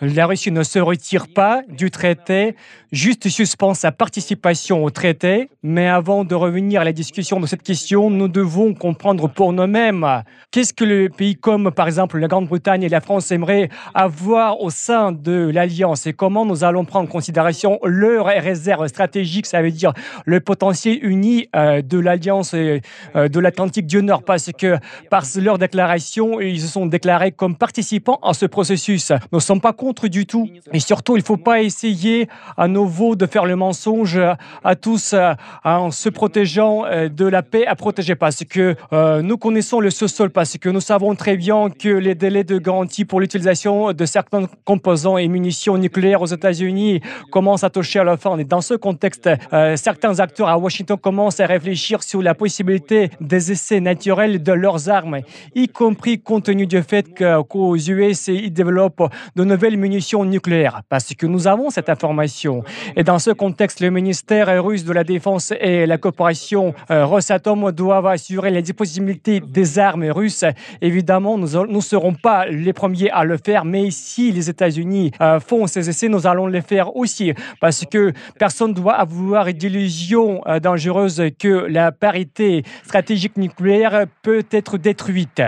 la 0.00 0.26
Russie 0.26 0.52
ne 0.52 0.62
se 0.62 0.78
retire 0.78 1.26
pas 1.28 1.62
du 1.68 1.90
traité, 1.90 2.54
juste 2.92 3.28
suspend 3.28 3.74
sa 3.74 3.92
participation 3.92 4.84
au 4.84 4.90
traité. 4.90 5.48
Mais 5.62 5.88
avant 5.88 6.24
de 6.24 6.34
revenir 6.34 6.80
à 6.80 6.84
la 6.84 6.92
discussion 6.92 7.40
de 7.40 7.46
cette 7.46 7.62
question, 7.62 8.10
nous 8.10 8.28
devons 8.28 8.74
comprendre 8.74 9.28
pour 9.28 9.52
nous-mêmes 9.52 10.22
qu'est-ce 10.50 10.72
que 10.72 10.84
le 10.84 11.08
pays 11.08 11.36
comme 11.36 11.70
par 11.70 11.86
exemple 11.86 12.18
la 12.18 12.28
Grande-Bretagne 12.28 12.82
et 12.82 12.88
la 12.88 13.00
France 13.00 13.30
aimeraient 13.30 13.68
avoir 13.94 14.60
au 14.60 14.70
sein 14.70 15.12
de 15.12 15.50
l'Alliance 15.52 16.06
et 16.06 16.12
comment 16.12 16.46
nous 16.46 16.64
allons 16.64 16.84
prendre 16.84 17.08
en 17.08 17.12
considération 17.12 17.78
leur 17.84 18.26
réserve 18.26 18.86
stratégique, 18.86 19.46
ça 19.46 19.62
veut 19.62 19.70
dire 19.70 19.92
le 20.24 20.40
potentiel 20.40 20.98
uni 21.02 21.48
euh, 21.56 21.82
de 21.82 21.98
l'Alliance 21.98 22.54
euh, 22.54 22.80
de 23.14 23.40
l'Atlantique 23.40 23.86
du 23.86 24.02
Nord, 24.02 24.22
parce 24.22 24.50
que 24.56 24.78
par 25.10 25.24
leur 25.36 25.58
déclaration, 25.58 26.40
ils 26.40 26.60
se 26.60 26.68
sont 26.68 26.86
déclarés 26.86 27.32
comme 27.32 27.56
participants 27.56 28.18
à 28.22 28.34
ce 28.34 28.46
processus. 28.60 29.10
Nous 29.32 29.38
ne 29.38 29.40
sommes 29.40 29.62
pas 29.62 29.72
contre 29.72 30.06
du 30.06 30.26
tout. 30.26 30.46
Et 30.74 30.80
surtout, 30.80 31.16
il 31.16 31.20
ne 31.20 31.24
faut 31.24 31.38
pas 31.38 31.62
essayer 31.62 32.28
à 32.58 32.68
nouveau 32.68 33.16
de 33.16 33.24
faire 33.24 33.46
le 33.46 33.56
mensonge 33.56 34.20
à 34.62 34.74
tous 34.76 35.14
euh, 35.14 35.32
en 35.64 35.90
se 35.90 36.10
protégeant 36.10 36.84
euh, 36.84 37.08
de 37.08 37.24
la 37.24 37.42
paix 37.42 37.66
à 37.66 37.74
protéger 37.74 38.16
parce 38.16 38.44
que 38.44 38.76
euh, 38.92 39.22
nous 39.22 39.38
connaissons 39.38 39.80
le 39.80 39.88
sous-sol, 39.88 40.28
parce 40.28 40.58
que 40.58 40.68
nous 40.68 40.82
savons 40.82 41.14
très 41.14 41.38
bien 41.38 41.70
que 41.70 41.88
les 41.88 42.14
délais 42.14 42.44
de 42.44 42.58
garantie 42.58 43.06
pour 43.06 43.20
l'utilisation 43.20 43.94
de 43.94 44.04
certains 44.04 44.46
composants 44.66 45.16
et 45.16 45.26
munitions 45.26 45.78
nucléaires 45.78 46.20
aux 46.20 46.26
États-Unis 46.26 47.00
commencent 47.30 47.64
à 47.64 47.70
toucher 47.70 48.00
à 48.00 48.04
la 48.04 48.18
fin. 48.18 48.36
Et 48.36 48.44
dans 48.44 48.60
ce 48.60 48.74
contexte, 48.74 49.30
certains 49.76 50.20
acteurs 50.20 50.48
à 50.48 50.58
Washington 50.58 50.98
commencent 50.98 51.40
à 51.40 51.46
réfléchir 51.46 52.02
sur 52.02 52.20
la 52.20 52.34
possibilité 52.34 53.08
des 53.22 53.52
essais 53.52 53.80
naturels 53.80 54.42
de 54.42 54.52
leurs 54.52 54.90
armes, 54.90 55.20
y 55.54 55.68
compris 55.68 56.20
compte 56.20 56.44
tenu 56.44 56.66
du 56.66 56.82
fait 56.82 57.06
qu'aux 57.14 57.76
US, 57.76 58.28
développe 58.50 59.02
de 59.36 59.44
nouvelles 59.44 59.76
munitions 59.76 60.24
nucléaires, 60.24 60.82
parce 60.88 61.14
que 61.14 61.26
nous 61.26 61.46
avons 61.46 61.70
cette 61.70 61.88
information. 61.88 62.62
Et 62.96 63.04
dans 63.04 63.18
ce 63.18 63.30
contexte, 63.30 63.80
le 63.80 63.90
ministère 63.90 64.62
russe 64.62 64.84
de 64.84 64.92
la 64.92 65.04
Défense 65.04 65.52
et 65.60 65.86
la 65.86 65.98
coopération 65.98 66.74
euh, 66.90 67.06
Rosatom 67.06 67.72
doivent 67.72 68.06
assurer 68.06 68.50
la 68.50 68.62
disponibilité 68.62 69.40
des 69.40 69.78
armes 69.78 70.10
russes. 70.10 70.44
Évidemment, 70.80 71.38
nous 71.38 71.66
ne 71.66 71.80
serons 71.80 72.14
pas 72.14 72.46
les 72.46 72.72
premiers 72.72 73.10
à 73.10 73.24
le 73.24 73.36
faire, 73.36 73.64
mais 73.64 73.90
si 73.90 74.32
les 74.32 74.50
États-Unis 74.50 75.12
euh, 75.20 75.40
font 75.40 75.66
ces 75.66 75.88
essais, 75.88 76.08
nous 76.08 76.26
allons 76.26 76.46
les 76.46 76.62
faire 76.62 76.96
aussi, 76.96 77.32
parce 77.60 77.84
que 77.84 78.12
personne 78.38 78.70
ne 78.70 78.74
doit 78.74 78.94
avoir 78.94 79.52
d'illusion 79.52 80.42
euh, 80.46 80.60
dangereuse 80.60 81.22
que 81.38 81.66
la 81.68 81.92
parité 81.92 82.62
stratégique 82.84 83.36
nucléaire 83.36 84.06
peut 84.22 84.44
être 84.50 84.78
détruite. 84.78 85.42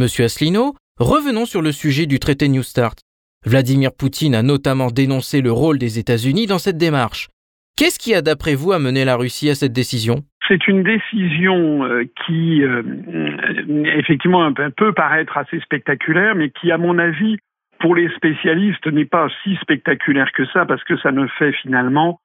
Monsieur 0.00 0.24
Asselineau, 0.24 0.72
revenons 0.98 1.44
sur 1.44 1.60
le 1.60 1.72
sujet 1.72 2.06
du 2.06 2.18
traité 2.18 2.48
New 2.48 2.62
Start. 2.62 3.00
Vladimir 3.44 3.90
Poutine 3.92 4.34
a 4.34 4.42
notamment 4.42 4.86
dénoncé 4.86 5.42
le 5.42 5.52
rôle 5.52 5.76
des 5.76 5.98
États-Unis 5.98 6.46
dans 6.46 6.56
cette 6.56 6.78
démarche. 6.78 7.28
Qu'est-ce 7.76 7.98
qui 7.98 8.14
a 8.14 8.22
d'après 8.22 8.54
vous 8.54 8.72
amené 8.72 9.04
la 9.04 9.16
Russie 9.16 9.50
à 9.50 9.54
cette 9.54 9.74
décision? 9.74 10.22
C'est 10.48 10.66
une 10.68 10.84
décision 10.84 11.84
euh, 11.84 12.04
qui, 12.24 12.62
euh, 12.62 12.82
effectivement, 13.98 14.50
peut 14.74 14.94
paraître 14.94 15.36
assez 15.36 15.60
spectaculaire, 15.60 16.34
mais 16.34 16.48
qui, 16.48 16.72
à 16.72 16.78
mon 16.78 16.98
avis, 16.98 17.36
pour 17.78 17.94
les 17.94 18.08
spécialistes, 18.16 18.86
n'est 18.86 19.04
pas 19.04 19.28
si 19.44 19.54
spectaculaire 19.56 20.32
que 20.32 20.46
ça, 20.46 20.64
parce 20.64 20.82
que 20.84 20.96
ça 20.96 21.12
ne 21.12 21.26
fait 21.38 21.52
finalement 21.60 22.20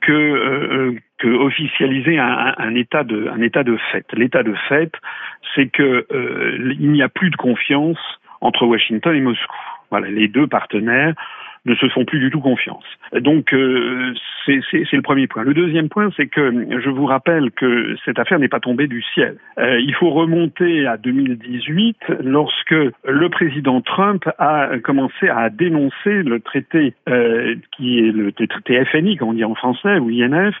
que, 0.00 0.12
euh, 0.12 0.94
que 1.18 1.28
officialiser 1.28 2.18
un, 2.18 2.54
un, 2.58 2.74
état 2.74 3.04
de 3.04 3.28
un 3.28 3.40
état 3.40 3.62
de 3.62 3.76
fait. 3.92 4.06
L'état 4.12 4.42
de 4.42 4.54
fait, 4.68 4.92
c'est 5.54 5.68
que 5.68 6.06
euh, 6.12 6.74
n'y 6.78 7.02
a 7.02 7.08
plus 7.08 7.30
de 7.30 7.36
confiance 7.36 7.98
entre 8.40 8.66
Washington 8.66 9.14
et 9.14 9.20
Moscou. 9.20 9.56
Voilà, 9.90 10.08
les 10.08 10.28
deux 10.28 10.46
partenaires 10.46 11.14
ne 11.66 11.74
se 11.74 11.88
font 11.88 12.04
plus 12.04 12.20
du 12.20 12.30
tout 12.30 12.40
confiance. 12.40 12.84
Donc 13.12 13.52
euh, 13.52 14.14
c'est 14.46 14.92
le 14.92 15.02
premier 15.02 15.26
point. 15.26 15.42
Le 15.42 15.54
deuxième 15.54 15.88
point, 15.88 16.10
c'est 16.16 16.26
que 16.26 16.80
je 16.80 16.88
vous 16.88 17.06
rappelle 17.06 17.50
que 17.50 17.96
cette 18.04 18.18
affaire 18.18 18.38
n'est 18.38 18.48
pas 18.48 18.60
tombée 18.60 18.86
du 18.86 19.02
ciel. 19.14 19.36
Euh, 19.58 19.78
il 19.80 19.94
faut 19.94 20.10
remonter 20.10 20.86
à 20.86 20.96
2018 20.96 21.96
lorsque 22.22 22.70
le 22.70 23.28
président 23.28 23.80
Trump 23.80 24.24
a 24.38 24.78
commencé 24.82 25.28
à 25.28 25.50
dénoncer 25.50 26.22
le 26.22 26.40
traité 26.40 26.94
euh, 27.08 27.56
qui 27.76 27.98
est 27.98 28.12
le 28.12 28.32
traité 28.32 28.84
FNI, 28.84 29.16
comme 29.16 29.30
on 29.30 29.34
dit 29.34 29.44
en 29.44 29.54
français, 29.54 29.98
ou 29.98 30.10
INF, 30.10 30.54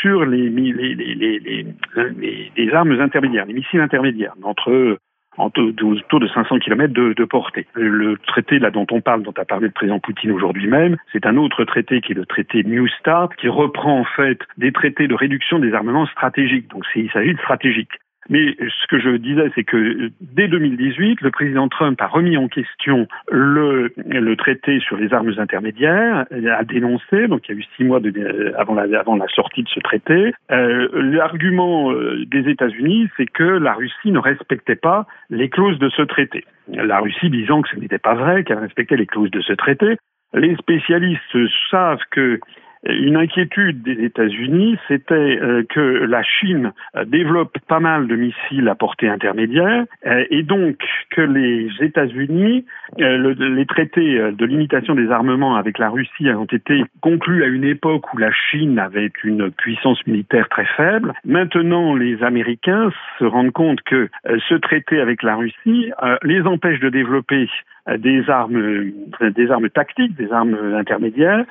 sur 0.00 0.24
les, 0.24 0.50
les, 0.50 0.94
les, 0.94 1.40
les, 1.40 2.52
les 2.56 2.74
armes 2.74 3.00
intermédiaires, 3.00 3.46
les 3.46 3.54
missiles 3.54 3.80
intermédiaires 3.80 4.34
entre 4.42 4.98
autour 5.38 6.20
de 6.20 6.28
500 6.28 6.58
km 6.58 6.92
de, 6.92 7.12
de, 7.12 7.24
portée. 7.24 7.66
Le 7.74 8.16
traité 8.26 8.58
là 8.58 8.70
dont 8.70 8.86
on 8.90 9.00
parle, 9.00 9.22
dont 9.22 9.34
a 9.36 9.44
parlé 9.44 9.66
le 9.66 9.72
président 9.72 9.98
Poutine 9.98 10.32
aujourd'hui 10.32 10.68
même, 10.68 10.96
c'est 11.12 11.26
un 11.26 11.36
autre 11.36 11.64
traité 11.64 12.00
qui 12.00 12.12
est 12.12 12.16
le 12.16 12.26
traité 12.26 12.62
New 12.64 12.86
Start, 12.88 13.34
qui 13.36 13.48
reprend 13.48 14.00
en 14.00 14.04
fait 14.04 14.38
des 14.58 14.72
traités 14.72 15.08
de 15.08 15.14
réduction 15.14 15.58
des 15.58 15.72
armements 15.74 16.06
stratégiques. 16.06 16.68
Donc 16.70 16.84
il 16.94 17.10
s'agit 17.10 17.34
de 17.34 17.38
stratégique. 17.38 17.90
Mais 18.30 18.56
ce 18.58 18.86
que 18.88 18.98
je 18.98 19.16
disais, 19.16 19.50
c'est 19.54 19.64
que 19.64 20.10
dès 20.20 20.48
2018, 20.48 21.20
le 21.20 21.30
président 21.30 21.68
Trump 21.68 22.00
a 22.00 22.06
remis 22.06 22.36
en 22.36 22.48
question 22.48 23.06
le, 23.30 23.92
traité 24.36 24.80
sur 24.80 24.96
les 24.96 25.12
armes 25.12 25.32
intermédiaires, 25.38 26.24
a 26.30 26.64
dénoncé, 26.64 27.28
donc 27.28 27.48
il 27.48 27.52
y 27.52 27.54
a 27.56 27.60
eu 27.60 27.64
six 27.76 27.84
mois 27.84 28.00
de, 28.00 28.54
avant, 28.56 28.74
la, 28.74 29.28
sortie 29.28 29.62
de 29.62 29.68
ce 29.68 29.80
traité. 29.80 30.32
Euh, 30.50 30.88
L'argument 30.94 31.92
euh, 31.92 32.24
des 32.26 32.48
États-Unis, 32.48 33.08
c'est 33.16 33.26
que 33.26 33.44
la 33.44 33.74
Russie 33.74 34.10
ne 34.10 34.18
respectait 34.18 34.76
pas 34.76 35.06
les 35.30 35.48
clauses 35.48 35.78
de 35.78 35.88
ce 35.90 36.02
traité. 36.02 36.44
La 36.68 37.00
Russie 37.00 37.30
disant 37.30 37.62
que 37.62 37.68
ce 37.68 37.76
n'était 37.76 37.98
pas 37.98 38.14
vrai, 38.14 38.44
qu'elle 38.44 38.58
respectait 38.58 38.96
les 38.96 39.06
clauses 39.06 39.30
de 39.30 39.40
ce 39.40 39.52
traité. 39.52 39.96
Les 40.34 40.56
spécialistes 40.56 41.36
savent 41.70 42.02
que 42.10 42.40
une 42.86 43.16
inquiétude 43.16 43.82
des 43.82 44.04
États-Unis, 44.04 44.76
c'était 44.88 45.14
euh, 45.14 45.62
que 45.68 45.80
la 45.80 46.22
Chine 46.22 46.72
euh, 46.96 47.04
développe 47.04 47.56
pas 47.66 47.80
mal 47.80 48.06
de 48.06 48.16
missiles 48.16 48.68
à 48.68 48.74
portée 48.74 49.08
intermédiaire 49.08 49.84
euh, 50.06 50.24
et 50.30 50.42
donc 50.42 50.76
que 51.10 51.22
les 51.22 51.68
États-Unis, 51.80 52.64
les 52.98 53.66
traités 53.66 54.18
de 54.32 54.44
limitation 54.44 54.94
des 54.94 55.10
armements 55.10 55.56
avec 55.56 55.78
la 55.78 55.88
Russie 55.88 56.28
ont 56.30 56.44
été 56.44 56.84
conclus 57.00 57.44
à 57.44 57.46
une 57.46 57.64
époque 57.64 58.12
où 58.12 58.18
la 58.18 58.30
Chine 58.32 58.78
avait 58.78 59.10
une 59.22 59.50
puissance 59.50 60.04
militaire 60.06 60.48
très 60.48 60.66
faible. 60.76 61.12
Maintenant, 61.24 61.94
les 61.94 62.22
Américains 62.22 62.90
se 63.18 63.24
rendent 63.24 63.52
compte 63.52 63.80
que 63.82 64.08
ce 64.48 64.54
traité 64.54 65.00
avec 65.00 65.22
la 65.22 65.36
Russie 65.36 65.90
les 66.22 66.42
empêche 66.42 66.80
de 66.80 66.88
développer 66.88 67.48
des 67.98 68.28
armes, 68.30 68.92
des 69.20 69.50
armes 69.50 69.70
tactiques, 69.70 70.16
des 70.16 70.32
armes 70.32 70.56
intermédiaires, 70.74 71.44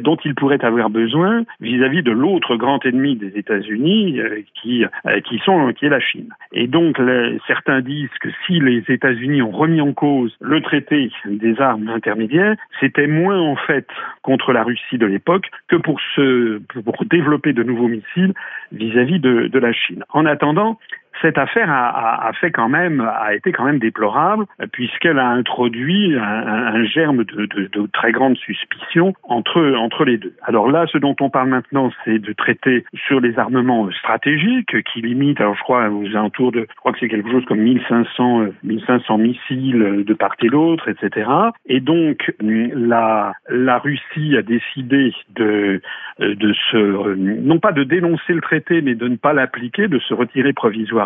dont 0.00 0.16
ils 0.24 0.34
pourraient 0.34 0.64
avoir 0.64 0.90
besoin 0.90 1.44
vis-à-vis 1.60 2.02
de 2.02 2.12
l'autre 2.12 2.56
grand 2.56 2.84
ennemi 2.86 3.16
des 3.16 3.36
États-Unis, 3.36 4.20
euh, 4.20 4.42
qui, 4.54 4.84
euh, 4.84 5.20
qui, 5.20 5.40
qui 5.40 5.86
est 5.86 5.88
la 5.88 6.00
Chine. 6.00 6.28
Et 6.52 6.66
donc, 6.68 7.00
certains 7.46 7.80
disent 7.80 8.16
que 8.20 8.28
si 8.46 8.60
les 8.60 8.84
États-Unis 8.88 9.42
ont 9.42 9.50
remis 9.50 9.80
en 9.80 9.92
cause 9.92 10.36
le 10.40 10.60
traité 10.60 11.10
des 11.24 11.60
armes 11.60 11.88
intermédiaires, 11.88 12.56
c'était 12.80 13.06
moins 13.06 13.40
en 13.40 13.56
fait 13.56 13.86
contre 14.22 14.52
la 14.52 14.62
Russie 14.62 14.98
de 14.98 15.06
l'époque 15.06 15.50
que 15.68 15.76
pour, 15.76 16.00
se, 16.14 16.58
pour 16.58 17.04
développer 17.04 17.52
de 17.52 17.62
nouveaux 17.62 17.88
missiles 17.88 18.34
vis-à-vis 18.70 19.18
de, 19.18 19.48
de 19.48 19.58
la 19.58 19.72
Chine. 19.72 20.04
En 20.10 20.26
attendant, 20.26 20.78
cette 21.20 21.38
affaire 21.38 21.70
a, 21.70 22.30
été 22.32 23.52
quand 23.52 23.64
même 23.64 23.78
déplorable, 23.78 24.46
puisqu'elle 24.72 25.18
a 25.18 25.28
introduit 25.28 26.16
un, 26.16 26.84
germe 26.84 27.24
de, 27.24 27.86
très 27.92 28.12
grande 28.12 28.36
suspicion 28.36 29.14
entre, 29.22 30.04
les 30.04 30.18
deux. 30.18 30.34
Alors 30.42 30.70
là, 30.70 30.86
ce 30.90 30.98
dont 30.98 31.14
on 31.20 31.30
parle 31.30 31.48
maintenant, 31.48 31.90
c'est 32.04 32.18
de 32.18 32.32
traiter 32.32 32.84
sur 33.06 33.20
les 33.20 33.38
armements 33.38 33.88
stratégiques 33.92 34.82
qui 34.84 35.02
limitent, 35.02 35.40
alors 35.40 35.54
je 35.54 35.62
crois, 35.62 35.88
aux 35.88 36.06
alentours 36.08 36.50
de, 36.50 36.66
je 36.68 36.76
crois 36.76 36.92
que 36.92 36.98
c'est 36.98 37.08
quelque 37.08 37.30
chose 37.30 37.44
comme 37.44 37.60
1500, 37.60 38.46
1500 38.64 39.18
missiles 39.18 40.04
de 40.04 40.14
part 40.14 40.32
et 40.42 40.48
d'autre, 40.48 40.88
etc. 40.88 41.30
Et 41.66 41.80
donc, 41.80 42.32
la, 42.40 43.34
Russie 43.78 44.36
a 44.36 44.42
décidé 44.42 45.12
de, 45.34 45.80
de 46.18 46.52
se, 46.70 47.14
non 47.14 47.58
pas 47.58 47.72
de 47.72 47.84
dénoncer 47.84 48.32
le 48.32 48.40
traité, 48.40 48.80
mais 48.80 48.94
de 48.94 49.08
ne 49.08 49.16
pas 49.16 49.32
l'appliquer, 49.32 49.88
de 49.88 49.98
se 49.98 50.14
retirer 50.14 50.52
provisoirement. 50.52 51.01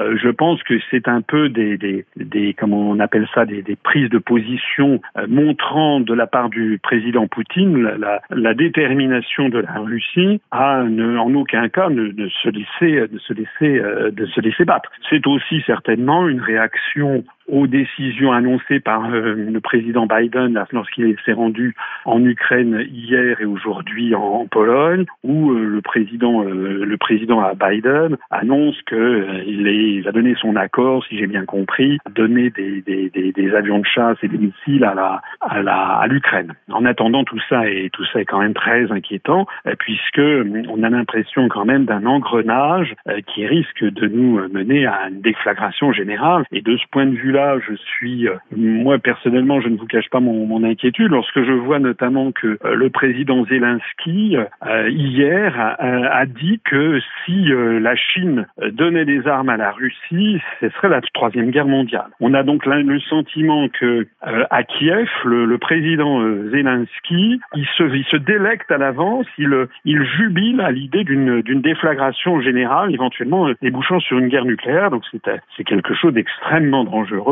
Euh, 0.00 0.16
je 0.22 0.28
pense 0.28 0.62
que 0.62 0.74
c'est 0.90 1.08
un 1.08 1.20
peu 1.20 1.48
des, 1.48 1.76
des, 1.76 2.56
on 2.62 2.98
appelle 3.00 3.26
ça, 3.34 3.44
des, 3.44 3.62
prises 3.82 4.08
de 4.08 4.18
position 4.18 5.00
euh, 5.18 5.26
montrant 5.28 6.00
de 6.00 6.14
la 6.14 6.26
part 6.26 6.48
du 6.48 6.78
président 6.82 7.26
Poutine 7.26 7.82
la, 8.30 8.54
détermination 8.54 9.48
de 9.48 9.58
la 9.58 9.80
Russie 9.80 10.40
à 10.50 10.82
en 10.82 11.34
aucun 11.34 11.68
cas 11.68 11.88
ne, 11.88 12.28
se 12.42 12.48
laisser, 12.48 13.08
de 13.08 13.18
se 13.18 13.32
laisser, 13.32 13.78
euh, 13.78 14.10
de 14.10 14.26
se 14.26 14.40
laisser 14.40 14.64
battre. 14.64 14.90
C'est 15.10 15.26
aussi 15.26 15.62
certainement 15.66 16.28
une 16.28 16.40
réaction 16.40 17.24
aux 17.48 17.66
décisions 17.66 18.32
annoncées 18.32 18.80
par 18.80 19.04
euh, 19.06 19.34
le 19.34 19.60
président 19.60 20.06
Biden 20.06 20.62
lorsqu'il 20.72 21.16
s'est 21.24 21.32
rendu 21.32 21.74
en 22.04 22.24
Ukraine 22.24 22.86
hier 22.90 23.40
et 23.40 23.44
aujourd'hui 23.44 24.14
en, 24.14 24.46
Pologne, 24.50 25.04
où 25.22 25.52
euh, 25.52 25.64
le 25.64 25.80
président 25.80 26.44
euh, 26.44 26.84
le 26.84 26.96
président 26.96 27.42
Biden 27.54 28.16
annonce 28.30 28.80
que 28.82 29.42
il, 29.46 30.02
va 30.02 30.12
donner 30.12 30.34
son 30.40 30.56
accord, 30.56 31.04
si 31.06 31.18
j'ai 31.18 31.26
bien 31.26 31.44
compris, 31.44 31.98
donner 32.14 32.50
des, 32.50 32.82
des, 32.82 33.10
des, 33.10 33.32
des, 33.32 33.54
avions 33.54 33.78
de 33.78 33.86
chasse 33.86 34.18
et 34.22 34.28
des 34.28 34.38
missiles 34.38 34.84
à 34.84 34.94
la 34.94 35.22
à 35.40 35.62
la 35.62 35.76
à 35.76 36.06
l'Ukraine. 36.06 36.54
En 36.70 36.84
attendant, 36.84 37.24
tout 37.24 37.40
ça 37.48 37.68
est 37.68 37.90
tout 37.92 38.04
ça 38.12 38.20
est 38.20 38.24
quand 38.24 38.40
même 38.40 38.54
très 38.54 38.90
inquiétant 38.90 39.46
puisque 39.78 40.20
on 40.68 40.82
a 40.82 40.90
l'impression 40.90 41.48
quand 41.48 41.64
même 41.64 41.84
d'un 41.84 42.04
engrenage 42.06 42.94
qui 43.26 43.46
risque 43.46 43.84
de 43.84 44.06
nous 44.06 44.40
mener 44.48 44.86
à 44.86 45.08
une 45.08 45.20
déflagration 45.20 45.92
générale. 45.92 46.44
Et 46.52 46.60
de 46.60 46.76
ce 46.76 46.84
point 46.90 47.06
de 47.06 47.16
vue 47.16 47.33
là, 47.34 47.58
je 47.58 47.74
suis, 47.74 48.28
euh, 48.28 48.36
moi 48.56 48.98
personnellement, 48.98 49.60
je 49.60 49.68
ne 49.68 49.76
vous 49.76 49.86
cache 49.86 50.08
pas 50.08 50.20
mon, 50.20 50.64
inquiétude 50.64 51.10
lorsque 51.10 51.42
je 51.42 51.52
vois 51.52 51.80
notamment 51.80 52.32
que 52.32 52.58
euh, 52.64 52.74
le 52.74 52.88
président 52.88 53.44
Zelensky 53.44 54.36
euh, 54.36 54.88
hier 54.88 55.76
a, 55.78 56.24
dit 56.26 56.60
que 56.64 57.00
si 57.24 57.46
la 57.48 57.96
Chine 57.96 58.46
donnait 58.72 59.04
des 59.04 59.26
armes 59.26 59.48
à 59.50 59.56
la 59.56 59.72
Russie, 59.72 60.40
ce 60.60 60.68
serait 60.70 60.88
la 60.88 61.00
troisième 61.12 61.50
guerre 61.50 61.66
mondiale. 61.66 62.06
On 62.20 62.32
a 62.32 62.42
donc 62.42 62.64
le 62.64 63.00
sentiment 63.00 63.68
que 63.68 64.06
à 64.22 64.62
Kiev, 64.62 65.08
le, 65.24 65.58
président 65.58 66.22
Zelensky, 66.50 67.40
il 67.54 67.66
se, 67.76 68.16
délecte 68.16 68.70
à 68.70 68.78
l'avance, 68.78 69.26
il 69.36 70.04
jubile 70.16 70.60
à 70.60 70.70
l'idée 70.70 71.04
d'une 71.04 71.60
déflagration 71.60 72.40
générale, 72.40 72.94
éventuellement 72.94 73.50
débouchant 73.60 74.00
sur 74.00 74.18
une 74.18 74.28
guerre 74.28 74.46
nucléaire. 74.46 74.90
Donc 74.90 75.02
c'est 75.12 75.64
quelque 75.64 75.94
chose 75.94 76.14
d'extrêmement 76.14 76.84
dangereux 76.84 77.23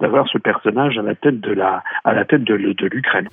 d'avoir 0.00 0.28
ce 0.28 0.38
personnage 0.38 0.98
à 0.98 1.02
la 1.02 1.14
tête 1.14 1.40
l'Ukraine. 2.86 3.28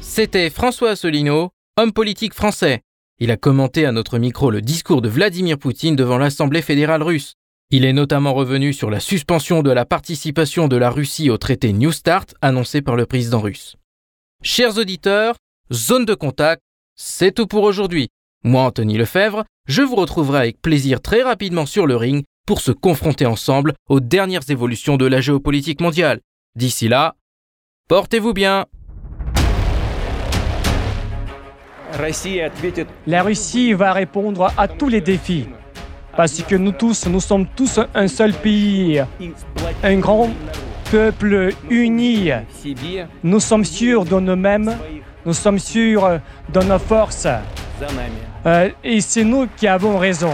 C'était 0.00 0.48
François 0.48 0.90
Asselineau, 0.90 1.50
homme 1.76 1.92
politique 1.92 2.32
français. 2.32 2.80
Il 3.18 3.30
a 3.30 3.36
commenté 3.36 3.84
à 3.86 3.92
notre 3.92 4.18
micro 4.18 4.50
le 4.50 4.62
discours 4.62 5.02
de 5.02 5.08
Vladimir 5.08 5.58
Poutine 5.58 5.96
devant 5.96 6.18
l'Assemblée 6.18 6.62
fédérale 6.62 7.02
russe. 7.02 7.34
Il 7.70 7.84
est 7.84 7.92
notamment 7.92 8.32
revenu 8.32 8.72
sur 8.72 8.90
la 8.90 9.00
suspension 9.00 9.62
de 9.62 9.70
la 9.70 9.84
participation 9.84 10.68
de 10.68 10.76
la 10.76 10.88
Russie 10.88 11.30
au 11.30 11.36
traité 11.36 11.72
New 11.72 11.92
Start 11.92 12.34
annoncé 12.40 12.80
par 12.80 12.94
le 12.94 13.06
président 13.06 13.40
russe. 13.40 13.76
Chers 14.42 14.78
auditeurs, 14.78 15.34
zone 15.72 16.04
de 16.04 16.14
contact, 16.14 16.62
c'est 16.94 17.32
tout 17.32 17.46
pour 17.46 17.64
aujourd'hui. 17.64 18.08
Moi, 18.46 18.62
Anthony 18.62 18.96
Lefebvre, 18.96 19.42
je 19.66 19.82
vous 19.82 19.96
retrouverai 19.96 20.38
avec 20.38 20.62
plaisir 20.62 21.00
très 21.00 21.24
rapidement 21.24 21.66
sur 21.66 21.84
le 21.84 21.96
ring 21.96 22.22
pour 22.46 22.60
se 22.60 22.70
confronter 22.70 23.26
ensemble 23.26 23.72
aux 23.88 23.98
dernières 23.98 24.48
évolutions 24.48 24.96
de 24.96 25.04
la 25.04 25.20
géopolitique 25.20 25.80
mondiale. 25.80 26.20
D'ici 26.54 26.86
là, 26.86 27.16
portez-vous 27.88 28.34
bien. 28.34 28.66
La 33.08 33.22
Russie 33.24 33.72
va 33.72 33.92
répondre 33.92 34.52
à 34.56 34.68
tous 34.68 34.88
les 34.88 35.00
défis. 35.00 35.48
Parce 36.16 36.40
que 36.42 36.54
nous 36.54 36.70
tous, 36.70 37.08
nous 37.08 37.20
sommes 37.20 37.48
tous 37.56 37.80
un 37.96 38.06
seul 38.06 38.32
pays, 38.32 39.02
un 39.82 39.98
grand 39.98 40.30
peuple 40.92 41.52
uni. 41.68 42.30
Nous 43.24 43.40
sommes 43.40 43.64
sûrs 43.64 44.04
de 44.04 44.20
nous-mêmes, 44.20 44.72
nous 45.24 45.34
sommes 45.34 45.58
sûrs 45.58 46.20
de 46.54 46.60
nos 46.60 46.78
forces. 46.78 47.26
Euh, 48.46 48.70
et 48.84 49.00
c'est 49.00 49.24
nous 49.24 49.48
qui 49.56 49.66
avons 49.66 49.98
raison. 49.98 50.32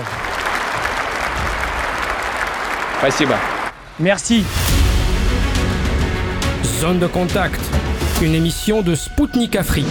Merci. 3.99 4.45
Zone 6.63 6.99
de 6.99 7.07
contact, 7.07 7.61
une 8.21 8.35
émission 8.35 8.83
de 8.83 8.95
Spoutnik 8.95 9.57
Afrique. 9.57 9.87